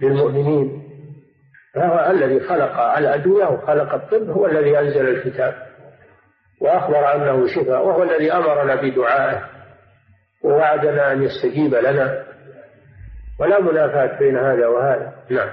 للمؤمنين. 0.00 0.85
فهو 1.76 2.10
الذي 2.10 2.40
خلق 2.40 2.80
الأدوية 2.80 3.44
وخلق 3.44 3.94
الطب 3.94 4.30
هو 4.30 4.46
الذي 4.46 4.78
أنزل 4.78 5.08
الكتاب 5.08 5.54
وأخبر 6.60 7.14
أنه 7.14 7.46
شفاء 7.46 7.86
وهو 7.86 8.02
الذي 8.02 8.32
أمرنا 8.32 8.74
بدعائه 8.74 9.42
ووعدنا 10.44 11.12
أن 11.12 11.22
يستجيب 11.22 11.74
لنا. 11.74 12.24
ولا 13.40 13.60
منافاة 13.60 14.18
بين 14.18 14.36
هذا 14.36 14.66
وهذا. 14.66 15.12
نعم. 15.30 15.48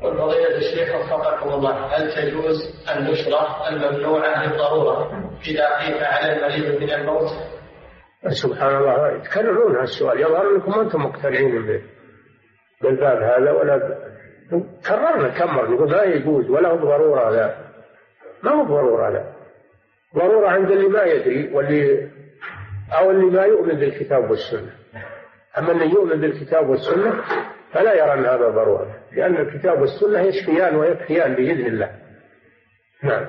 فضيلة 0.00 0.56
الشيخ 0.56 0.94
وفقكم 0.94 1.48
الله 1.48 1.96
هل 1.96 2.14
تجوز 2.14 2.56
النشرة 2.96 3.68
الممنوعة 3.68 4.46
للضرورة 4.46 5.10
إذا 5.46 5.78
خيف 5.78 6.02
على 6.02 6.32
المريض 6.32 6.82
من 6.82 6.90
الموت؟ 6.90 7.30
سبحان 8.28 8.76
الله 8.76 9.12
يتكررون 9.12 9.74
هذا 9.74 9.82
السؤال 9.82 10.20
يظهر 10.20 10.56
أنكم 10.56 10.80
أنتم 10.80 11.02
مقتنعين 11.02 11.66
به 11.66 11.82
بالباب 12.82 13.22
هذا 13.22 13.50
ولا 13.50 14.09
كررنا 14.88 15.28
كمر 15.28 15.70
نقول 15.70 15.90
لا 15.90 16.04
يجوز 16.04 16.50
ولا 16.50 16.68
هو 16.68 16.76
ضرورة 16.76 17.30
لا 17.30 17.54
ما 18.42 18.50
هو 18.50 18.64
ضرورة 18.64 19.08
لا 19.10 19.24
ضرورة 20.16 20.48
عند 20.48 20.70
اللي 20.70 20.88
ما 20.88 21.02
يدري 21.02 21.54
واللي 21.54 22.08
أو 22.92 23.10
اللي 23.10 23.26
ما 23.26 23.42
يؤمن 23.42 23.74
بالكتاب 23.74 24.30
والسنة. 24.30 24.72
أما 25.58 25.72
اللي 25.72 25.90
يؤمن 25.90 26.20
بالكتاب 26.20 26.68
والسنة 26.68 27.22
فلا 27.72 27.94
يرى 27.94 28.14
أن 28.14 28.24
هذا 28.24 28.48
ضرورة 28.48 28.96
لأن 29.12 29.36
الكتاب 29.36 29.80
والسنة 29.80 30.20
يشفيان 30.20 30.76
ويكفيان 30.76 31.34
بإذن 31.34 31.66
الله. 31.66 31.90
نعم. 33.02 33.26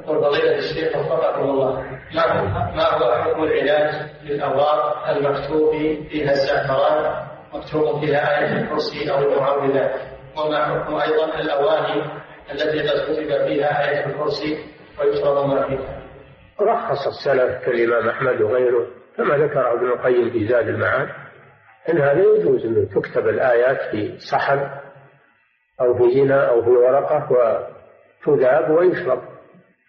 يقول 0.00 0.24
فضيلة 0.24 0.58
الشيخ 0.58 0.96
وفقكم 0.96 1.42
الله. 1.42 1.80
ما 2.14 2.42
ما 2.76 2.84
هو 2.84 3.22
حكم 3.22 3.42
العلاج 3.42 3.94
للأوراق 4.24 5.08
المكتوب 5.08 5.72
فيها 6.10 6.30
الزعفران 6.32 7.26
مكتوب 7.54 8.00
فيها 8.00 8.38
آية 8.40 8.62
الكرسي 8.62 9.10
أو 9.10 9.18
المعوذات 9.18 10.11
وما 10.36 10.64
حكم 10.64 10.94
أيضا 10.94 11.40
الأواني 11.40 12.02
التي 12.52 12.88
قد 12.88 12.98
كتب 13.04 13.46
فيها 13.46 13.90
آية 13.90 14.06
الكرسي 14.06 14.58
ويشرب 15.00 15.48
ما 15.48 15.68
فيها 15.68 16.02
رخص 16.60 17.06
السلف 17.06 17.64
كالإمام 17.64 18.08
أحمد 18.08 18.42
وغيره 18.42 18.86
كما 19.16 19.36
ذكر 19.36 19.72
ابن 19.72 19.86
القيم 19.86 20.30
في 20.30 20.48
زاد 20.48 20.68
المعاد 20.68 21.08
أن 21.88 21.98
هذا 21.98 22.22
يجوز 22.22 22.66
أن 22.66 22.88
تكتب 22.88 23.28
الآيات 23.28 23.80
في 23.90 24.18
صحن 24.18 24.70
أو 25.80 25.94
في 25.94 26.22
إناء 26.22 26.50
أو 26.50 26.62
في 26.62 26.70
ورقة 26.70 27.28
وتذاب 28.26 28.70
ويشرب 28.70 29.22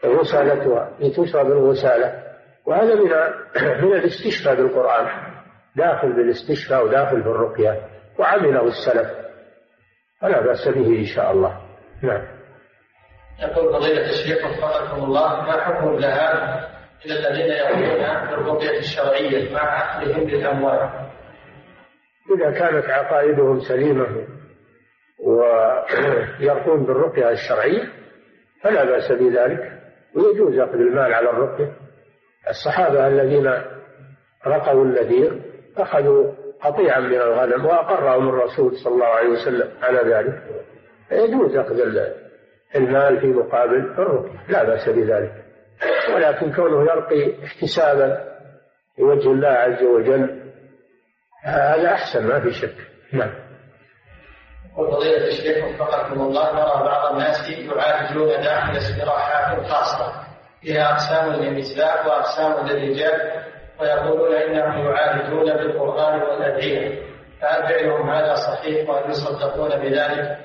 غسالتها 0.06 0.91
لتشرب 1.00 1.48
الغسالة. 1.52 2.24
وهذا 2.66 2.96
من 2.96 3.10
من 3.86 3.94
الاستشفاء 3.94 4.56
بالقرآن 4.56 5.08
داخل 5.76 6.14
بالاستشفاء 6.14 6.86
وداخل 6.86 7.24
في 7.24 7.30
الرقية 7.30 7.82
وعمله 8.20 8.68
السلف. 8.68 9.23
فلا 10.24 10.42
بأس 10.42 10.68
به 10.68 11.00
إن 11.00 11.06
شاء 11.06 11.32
الله. 11.32 11.62
نعم. 12.04 12.28
يقول 13.40 13.74
فضيلة 13.74 14.10
الشيخ 14.10 14.46
وفقكم 14.46 15.04
الله 15.04 15.42
ما 15.42 15.62
حكم 15.62 15.94
الذهاب 15.94 16.64
إلى 17.06 17.20
الذين 17.20 17.52
يقولون 17.52 18.30
بالرقية 18.30 18.80
الشرعية 18.80 19.54
مع 19.54 19.78
أخذهم 19.78 20.30
للأموال؟ 20.30 20.90
إذا 22.36 22.52
كانت 22.52 22.86
عقائدهم 22.86 23.60
سليمة 23.60 24.28
ويرقون 25.20 26.84
بالرقية 26.84 27.30
الشرعية 27.30 27.84
فلا 28.62 28.84
بأس 28.84 29.12
بذلك. 29.12 29.80
ويجوز 30.16 30.60
أخذ 30.60 30.74
المال 30.74 31.14
على 31.14 31.30
الرقية. 31.30 31.74
الصحابة 32.50 33.08
الذين 33.08 33.48
رقوا 34.48 34.84
النذير 34.84 35.42
أخذوا 35.78 36.43
قطيعا 36.64 36.99
من 36.99 37.16
الغنم 37.16 37.66
وأقرهم 37.66 38.30
الرسول 38.30 38.78
صلى 38.78 38.93
الله 38.93 39.05
عليه 39.05 39.30
وسلم 39.30 39.72
على 39.82 40.14
ذلك. 40.14 40.43
يجوز 41.11 41.55
أخذ 41.55 41.80
المال 42.76 43.22
في 43.22 43.28
مقابل 43.28 43.78
الرقية 43.78 44.43
لا 44.49 44.64
بأس 44.64 44.89
بذلك. 44.89 45.34
ولكن 46.16 46.53
كونه 46.53 46.82
يرقي 46.82 47.45
احتسابا 47.45 48.34
لوجه 48.99 49.32
الله 49.32 49.47
عز 49.47 49.84
وجل 49.84 50.51
هذا 51.43 51.93
أحسن 51.93 52.28
ما 52.28 52.39
في 52.39 52.51
شك. 52.51 52.76
نعم. 53.14 53.34
وفضيلة 54.78 55.28
الشيخ 55.28 55.66
وفقكم 55.66 56.22
الله 56.22 56.53
نرى 56.53 56.86
بعض 56.86 57.14
الناس 57.14 57.49
يعالجون 57.49 58.28
داخل 58.28 58.78
استراحات 58.78 59.68
خاصة 59.68 60.14
فيها 60.61 60.91
أقسام 60.91 61.34
للنساء 61.34 62.07
وأقسام 62.07 62.68
للرجال. 62.68 63.43
ويقولون 63.84 64.36
إنهم 64.36 64.86
يعالجون 64.86 65.54
بالقرآن 65.54 66.22
والأدعية 66.22 67.02
فهل 67.42 67.64
فعلهم 67.64 68.10
هذا 68.10 68.36
صحيح 68.36 68.90
وهل 68.90 69.10
يصدقون 69.10 69.70
بذلك؟ 69.70 70.38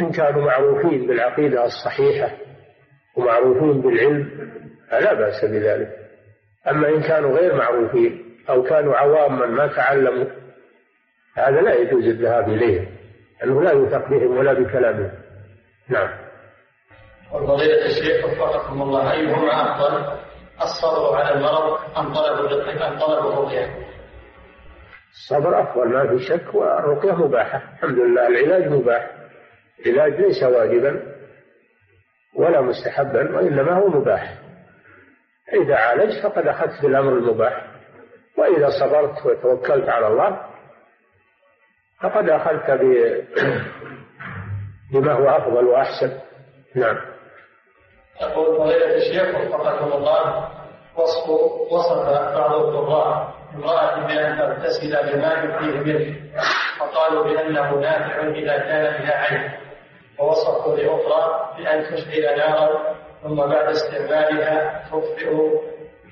إن 0.00 0.12
كانوا 0.12 0.42
معروفين 0.42 1.06
بالعقيدة 1.06 1.64
الصحيحة 1.64 2.30
ومعروفين 3.16 3.80
بالعلم 3.80 4.50
فلا 4.90 5.14
بأس 5.14 5.44
بذلك. 5.44 5.88
أما 6.70 6.88
إن 6.88 7.02
كانوا 7.02 7.38
غير 7.38 7.54
معروفين 7.54 8.36
أو 8.50 8.62
كانوا 8.62 8.96
عواما 8.96 9.46
ما 9.46 9.66
تعلموا 9.66 10.26
هذا 11.36 11.60
لا 11.60 11.74
يجوز 11.74 12.04
الذهاب 12.04 12.48
إليهم 12.48 12.86
أنه 13.44 13.62
لا 13.62 13.72
يوثق 13.72 14.08
بهم 14.08 14.38
ولا 14.38 14.52
بكلامهم. 14.52 15.12
نعم. 15.88 16.08
وفضيلة 17.32 17.86
الشيخ 17.86 18.24
وفقكم 18.24 18.82
الله 18.82 19.12
أيهما 19.12 19.52
أفضل؟ 19.52 20.18
الصبر 20.62 21.16
على 21.16 21.34
المرض 21.34 21.78
أم 21.96 22.14
طلب 22.14 22.52
أم 22.82 22.98
طلب 22.98 23.26
الرقية؟ 23.26 23.86
الصبر 25.12 25.62
أفضل 25.62 25.88
ما 25.88 26.08
في 26.08 26.24
شك 26.24 26.54
والرقية 26.54 27.12
مباحة. 27.12 27.62
الحمد 27.74 27.98
لله 27.98 28.26
العلاج 28.26 28.68
مباح. 28.68 29.10
العلاج 29.86 30.20
ليس 30.20 30.42
واجبا 30.42 31.02
ولا 32.34 32.60
مستحبا 32.60 33.36
وإنما 33.36 33.72
هو 33.72 33.88
مباح. 33.88 34.38
إذا 35.62 35.76
عالجت 35.76 36.22
فقد 36.22 36.46
أخذت 36.46 36.82
بالأمر 36.82 37.12
المباح. 37.12 37.66
وإذا 38.38 38.68
صبرت 38.80 39.26
وتوكلت 39.26 39.88
على 39.88 40.06
الله 40.06 40.46
فقد 42.00 42.28
أخذت 42.28 42.70
بما 44.92 45.12
هو 45.12 45.28
أفضل 45.28 45.64
وأحسن. 45.64 46.18
نعم. 46.74 47.15
يقول 48.20 48.58
فضيلة 48.58 48.94
الشيخ 48.94 49.40
وفقكم 49.40 49.92
الله 49.92 50.48
وصف 50.96 51.28
وصف 51.72 52.08
بعض 52.34 52.52
القراء 52.54 53.34
امرأة 53.54 54.06
بأن 54.06 54.38
تغتسل 54.38 55.12
بماء 55.12 55.58
فيه 55.58 55.78
ملح 55.80 56.16
فقالوا 56.80 57.24
بأنه 57.24 57.70
نافع 57.74 58.20
إذا 58.28 58.58
كان 58.58 59.02
بها 59.02 59.14
عين. 59.14 59.50
ووصفوا 60.18 60.76
لأخرى 60.76 61.50
بأن 61.58 61.82
تشعل 61.84 62.38
نارا 62.38 62.94
ثم 63.22 63.36
بعد 63.36 63.68
استعمالها 63.68 64.82
تطفئ 64.90 65.36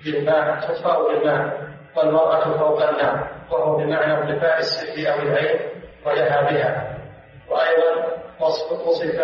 بالماء 0.04 0.60
تطفأ 0.60 1.02
بالماء 1.02 1.60
والمرأة 1.96 2.58
فوق 2.58 2.88
النار 2.88 3.28
وهو 3.50 3.76
بمعنى 3.76 4.12
ارتفاع 4.12 4.58
السر 4.58 5.12
أو 5.12 5.18
العين 5.18 5.60
ولها 6.06 6.42
بها. 6.50 6.96
وأيضا 7.50 8.13
وصف 8.40 8.72
وصف 8.72 9.20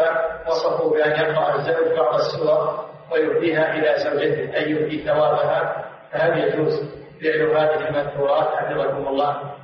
وصفوا 0.47 0.91
بأن 0.91 1.11
يقرأ 1.11 1.55
الزوج 1.55 1.97
بعض 1.99 2.15
السور 2.15 2.91
ويهديها 3.12 3.74
إلى 3.74 3.95
زوجته 4.05 4.57
أي 4.57 4.70
يهدي 4.70 5.05
ثوابها 5.05 5.85
فهل 6.12 6.39
يجوز 6.39 7.01
فعل 7.23 7.51
هذه 7.51 7.89
المذكورات؟ 7.89 8.49
حفظكم 8.49 9.09
الله؟ 9.09 9.55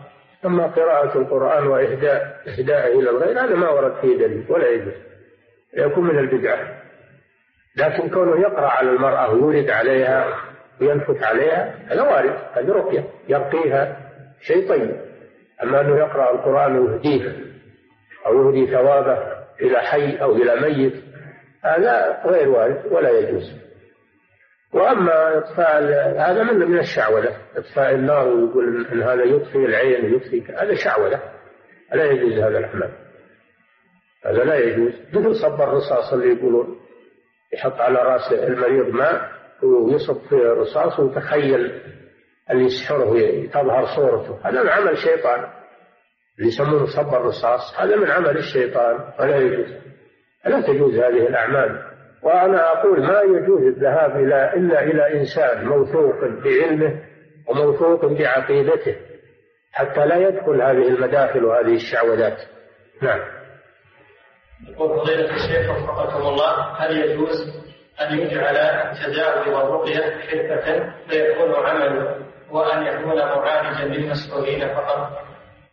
أما 0.44 0.66
قراءة 0.66 1.18
القرآن 1.18 1.66
وإهداء 1.66 2.42
إهداءه 2.48 2.98
إلى 2.98 3.10
الغير 3.10 3.44
هذا 3.44 3.54
ما 3.54 3.70
ورد 3.70 3.94
فيه 4.00 4.18
دليل 4.18 4.46
ولا 4.48 4.68
يجوز. 4.68 4.94
يكون 5.76 6.04
من 6.04 6.18
البدعة. 6.18 6.58
لكن 7.76 8.10
كونه 8.10 8.40
يقرأ 8.40 8.68
على 8.68 8.90
المرأة 8.90 9.30
ويورد 9.30 9.70
عليها 9.70 10.26
وينفث 10.80 11.22
عليها 11.22 11.74
هذا 11.88 12.02
وارد 12.02 12.38
هذه 12.52 12.68
رقية. 12.72 13.04
يرقيها 13.28 13.96
شيء 14.40 14.68
طيب 14.68 14.96
أما 15.62 15.80
أنه 15.80 15.96
يقرأ 15.96 16.34
القرآن 16.34 16.78
ويهديه 16.78 17.32
أو 18.26 18.50
يهدي 18.50 18.66
ثوابه 18.66 19.35
إلى 19.60 19.78
حي 19.78 20.16
أو 20.16 20.36
إلى 20.36 20.60
ميت 20.60 20.94
هذا 21.64 22.22
غير 22.26 22.48
وارد 22.48 22.92
ولا 22.92 23.10
يجوز. 23.10 23.52
وأما 24.72 25.38
إطفاء 25.38 25.82
هذا 26.18 26.42
من 26.42 26.70
من 26.70 26.78
الشعوذة. 26.78 27.36
إطفاء 27.56 27.94
النار 27.94 28.28
ويقول 28.28 28.86
إن 28.92 29.02
هذا 29.02 29.24
يطفي 29.24 29.56
العين 29.56 30.04
ويطفي 30.04 30.42
هذا 30.52 30.74
شعوذة. 30.74 31.20
لا 31.92 32.04
يجوز 32.04 32.32
هذا 32.32 32.58
الأعمال 32.58 32.90
هذا 34.26 34.44
لا 34.44 34.54
يجوز. 34.54 34.92
مثل 35.12 35.34
صب 35.34 35.60
الرصاص 35.60 36.12
اللي 36.12 36.38
يقولون 36.38 36.80
يحط 37.52 37.80
على 37.80 37.98
رأس 37.98 38.32
المريض 38.32 38.88
ماء 38.88 39.30
ويصب 39.62 40.18
في 40.28 40.36
رصاص 40.36 41.00
وتخيل 41.00 41.82
اللي 42.50 42.64
يسحره 42.64 43.46
تظهر 43.46 43.86
صورته. 43.96 44.38
هذا 44.44 44.70
عمل 44.70 44.98
شيطان. 44.98 45.55
اللي 46.38 46.48
يسمونه 46.48 46.86
صب 46.86 47.14
الرصاص 47.14 47.80
هذا 47.80 47.96
من 47.96 48.10
عمل 48.10 48.36
الشيطان 48.36 49.12
ولا 49.20 49.36
يجوز. 49.36 49.72
لا 50.46 50.60
تجوز 50.60 50.94
هذه 50.94 51.26
الأعمال. 51.28 51.82
وأنا 52.22 52.72
أقول 52.72 53.02
ما 53.02 53.20
يجوز 53.20 53.62
الذهاب 53.62 54.16
إلى 54.16 54.52
إلا 54.54 54.82
إلى 54.82 55.20
إنسان 55.20 55.66
موثوق 55.66 56.24
بعلمه 56.44 57.02
وموثوق 57.48 58.04
بعقيدته 58.06 58.96
حتى 59.72 60.06
لا 60.06 60.16
يدخل 60.16 60.62
هذه 60.62 60.88
المداخل 60.88 61.44
وهذه 61.44 61.74
الشعوذات. 61.74 62.38
نعم. 63.02 63.20
يقول 64.68 65.00
فضيلة 65.00 65.34
الشيخ 65.34 65.70
وفقكم 65.70 66.28
الله 66.28 66.72
هل 66.76 66.96
يجوز 66.96 67.66
أن 68.00 68.18
يجعل 68.18 68.56
التداوي 68.56 69.54
والرقية 69.54 70.00
حرفة 70.00 70.92
فيكون 71.08 71.54
عمله 71.54 72.26
وأن 72.50 72.82
يكون 72.82 73.16
معالجا 73.16 73.84
للمسؤولين 73.84 74.74
فقط؟ 74.74 75.25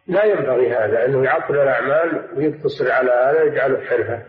لا 0.07 0.23
ينبغي 0.23 0.73
هذا 0.73 1.05
أنه 1.05 1.23
يعطل 1.23 1.55
الأعمال 1.55 2.21
ويقتصر 2.35 2.91
على 2.91 3.11
هذا 3.11 3.41
ويجعله 3.41 3.81
حرفة. 3.81 4.23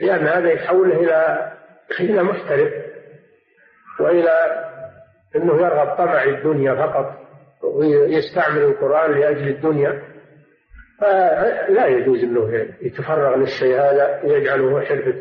لأن 0.00 0.26
هذا 0.26 0.52
يحوله 0.52 1.00
إلى 1.00 1.52
إلى 2.00 2.22
محترف 2.22 2.72
وإلى 4.00 4.64
أنه 5.36 5.54
يرغب 5.54 5.96
طمع 5.96 6.22
الدنيا 6.22 6.74
فقط 6.74 7.18
ويستعمل 7.62 8.62
القرآن 8.62 9.20
لأجل 9.20 9.48
الدنيا. 9.48 10.02
فلا 11.00 11.86
يجوز 11.86 12.24
أنه 12.24 12.68
يتفرغ 12.82 13.36
للشيء 13.36 13.74
هذا 13.74 14.20
ويجعله 14.24 14.80
حرفة. 14.80 15.14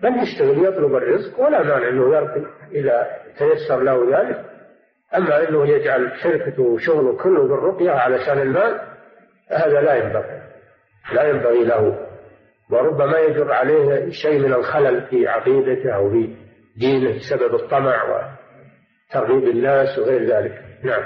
بل 0.00 0.22
يشتغل 0.22 0.64
يطلب 0.64 0.94
الرزق 0.94 1.40
ولا 1.40 1.62
مانع 1.62 1.88
أنه 1.88 2.16
يرقي 2.16 2.42
إذا 2.72 3.06
تيسر 3.38 3.80
له 3.82 4.18
ذلك. 4.18 4.51
أما 5.16 5.48
أنه 5.48 5.68
يجعل 5.68 6.12
شركته 6.22 6.62
وشغله 6.62 7.16
كله 7.16 7.42
بالرقية 7.48 7.90
علشان 7.90 8.38
المال 8.38 8.80
هذا 9.50 9.80
لا 9.80 9.94
ينبغي 9.94 10.42
لا 11.12 11.28
ينبغي 11.28 11.64
له. 11.64 12.08
وربما 12.70 13.18
يجر 13.18 13.52
عليه 13.52 14.10
شيء 14.10 14.38
من 14.38 14.52
الخلل 14.52 15.06
في 15.06 15.28
عقيدته 15.28 15.94
أو 15.94 16.10
في 16.10 16.36
دينه 16.76 17.16
بسبب 17.16 17.54
الطمع 17.54 18.02
وترغيب 18.04 19.48
الناس 19.48 19.98
وغير 19.98 20.24
ذلك. 20.24 20.62
نعم. 20.82 21.02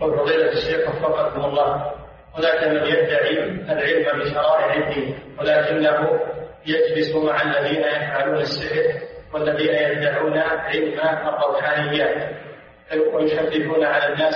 قول 0.00 0.18
فضيلة 0.18 0.52
الشيخ 0.52 0.88
وفقكم 0.88 1.44
الله. 1.44 1.92
هناك 2.34 2.68
من 2.68 2.76
يدعي 2.76 3.44
العلم 3.72 4.20
بشرائع 4.20 4.74
الدين 4.74 5.18
ولكنه 5.40 6.20
يجلس 6.66 7.16
مع 7.16 7.42
الذين 7.42 7.80
يفعلون 7.80 8.36
السحر 8.36 9.06
والذين 9.34 9.74
يدعون 9.74 10.38
علم 10.38 10.98
الروحانيات 11.28 12.42
ويشددون 13.14 13.84
على 13.84 14.12
الناس 14.12 14.34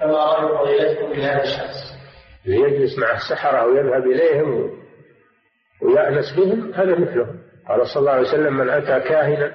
فما 0.00 0.24
رأي 0.24 0.58
فضيلتكم 0.58 1.12
بهذا 1.12 1.42
الشخص؟ 1.42 1.90
يجلس 2.46 2.98
مع 2.98 3.16
السحرة 3.16 3.66
ويذهب 3.66 4.06
إليهم 4.06 4.70
ويأنس 5.82 6.36
بهم 6.36 6.72
هذا 6.74 6.98
مثلهم. 6.98 7.40
قال 7.68 7.86
صلى 7.86 8.00
الله 8.00 8.12
عليه 8.12 8.28
وسلم 8.28 8.56
من 8.56 8.70
أتى 8.70 9.00
كاهنا 9.08 9.52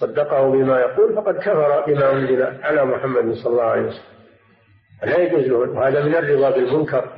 صدقه 0.00 0.50
بما 0.50 0.80
يقول 0.80 1.14
فقد 1.14 1.34
كفر 1.36 1.84
بما 1.86 2.12
أنزل 2.12 2.42
على 2.42 2.84
محمد 2.84 3.34
صلى 3.34 3.52
الله 3.52 3.62
عليه 3.62 3.86
وسلم. 3.86 4.14
لا 5.02 5.18
يجوز 5.18 5.44
له 5.44 5.56
وهذا 5.56 6.04
من 6.04 6.14
الرضا 6.14 6.50
بالمنكر. 6.50 7.12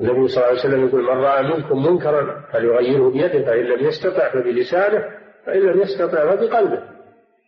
النبي 0.00 0.28
صلى 0.28 0.36
الله 0.36 0.46
عليه 0.46 0.60
وسلم 0.60 0.88
يقول 0.88 1.02
من 1.02 1.24
رأى 1.24 1.42
منكم 1.42 1.86
منكرا 1.86 2.44
فليغيره 2.52 3.10
بيده 3.10 3.44
فإن 3.46 3.64
لم 3.64 3.86
يستطع 3.86 4.28
فبلسانه 4.28 5.04
فإن 5.46 5.60
لم 5.60 5.80
يستطع 5.80 6.36
فبقلبه. 6.36 6.97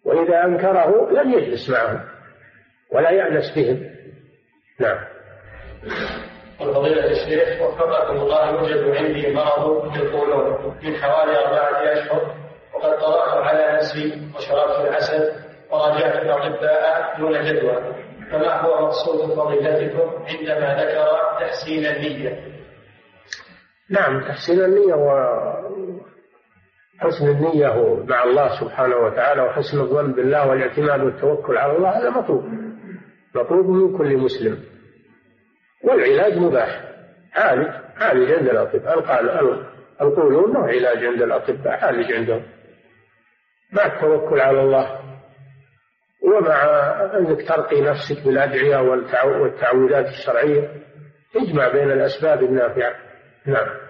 وإذا 0.04 0.44
أنكره 0.44 1.10
لم 1.10 1.32
يجلس 1.32 1.70
معهم 1.70 2.00
ولا 2.92 3.10
يأنس 3.10 3.54
بهم. 3.56 3.90
نعم. 4.80 4.98
وفضيلة 6.60 7.06
الشيخ 7.06 7.62
وفقكم 7.62 8.16
الله 8.16 8.50
يوجد 8.50 8.96
عندي 8.96 9.34
مرض 9.34 9.92
في 9.92 10.02
القولون 10.02 10.76
من 10.82 10.96
حوالي 10.96 11.38
أربعة 11.38 11.92
أشهر 11.92 12.34
وقد 12.74 12.98
طرأت 12.98 13.46
على 13.46 13.76
نفسي 13.76 14.28
وشربت 14.36 14.88
العسل 14.88 15.32
وراجعت 15.70 16.22
الأطباء 16.22 17.16
دون 17.18 17.44
جدوى. 17.44 17.94
فما 18.30 18.60
هو 18.60 18.86
مقصود 18.86 19.34
فضيلتكم 19.34 20.24
عندما 20.26 20.82
ذكر 20.82 21.06
تحسين 21.40 21.86
النية؟ 21.86 22.50
نعم 23.90 24.20
تحسين 24.20 24.64
النية 24.64 24.94
حسن 27.00 27.28
النية 27.28 28.04
مع 28.08 28.24
الله 28.24 28.60
سبحانه 28.60 28.96
وتعالى 28.96 29.42
وحسن 29.42 29.80
الظن 29.80 30.12
بالله 30.12 30.48
والاعتماد 30.48 31.00
والتوكل 31.00 31.56
على 31.56 31.76
الله 31.76 31.88
هذا 31.88 32.10
مطلوب. 32.10 32.44
مطلوب 33.34 33.66
من 33.66 33.98
كل 33.98 34.16
مسلم. 34.16 34.58
والعلاج 35.84 36.38
مباح. 36.38 36.84
عالج 37.36 37.68
عالج 37.96 38.32
عند 38.32 38.48
الأطباء. 38.48 38.98
القولون 40.00 40.52
له 40.52 40.60
علاج 40.60 41.04
عند 41.04 41.22
الأطباء 41.22 41.84
عالج 41.84 42.12
عندهم. 42.12 42.42
مع 43.72 43.86
التوكل 43.86 44.40
على 44.40 44.62
الله. 44.62 45.00
ومع 46.22 46.64
أنك 47.18 47.48
ترقي 47.48 47.80
نفسك 47.80 48.26
بالأدعية 48.26 48.76
والتعويذات 49.24 50.06
الشرعية 50.06 50.70
اجمع 51.36 51.68
بين 51.68 51.90
الأسباب 51.92 52.42
النافعة. 52.42 52.94
نعم. 53.46 53.89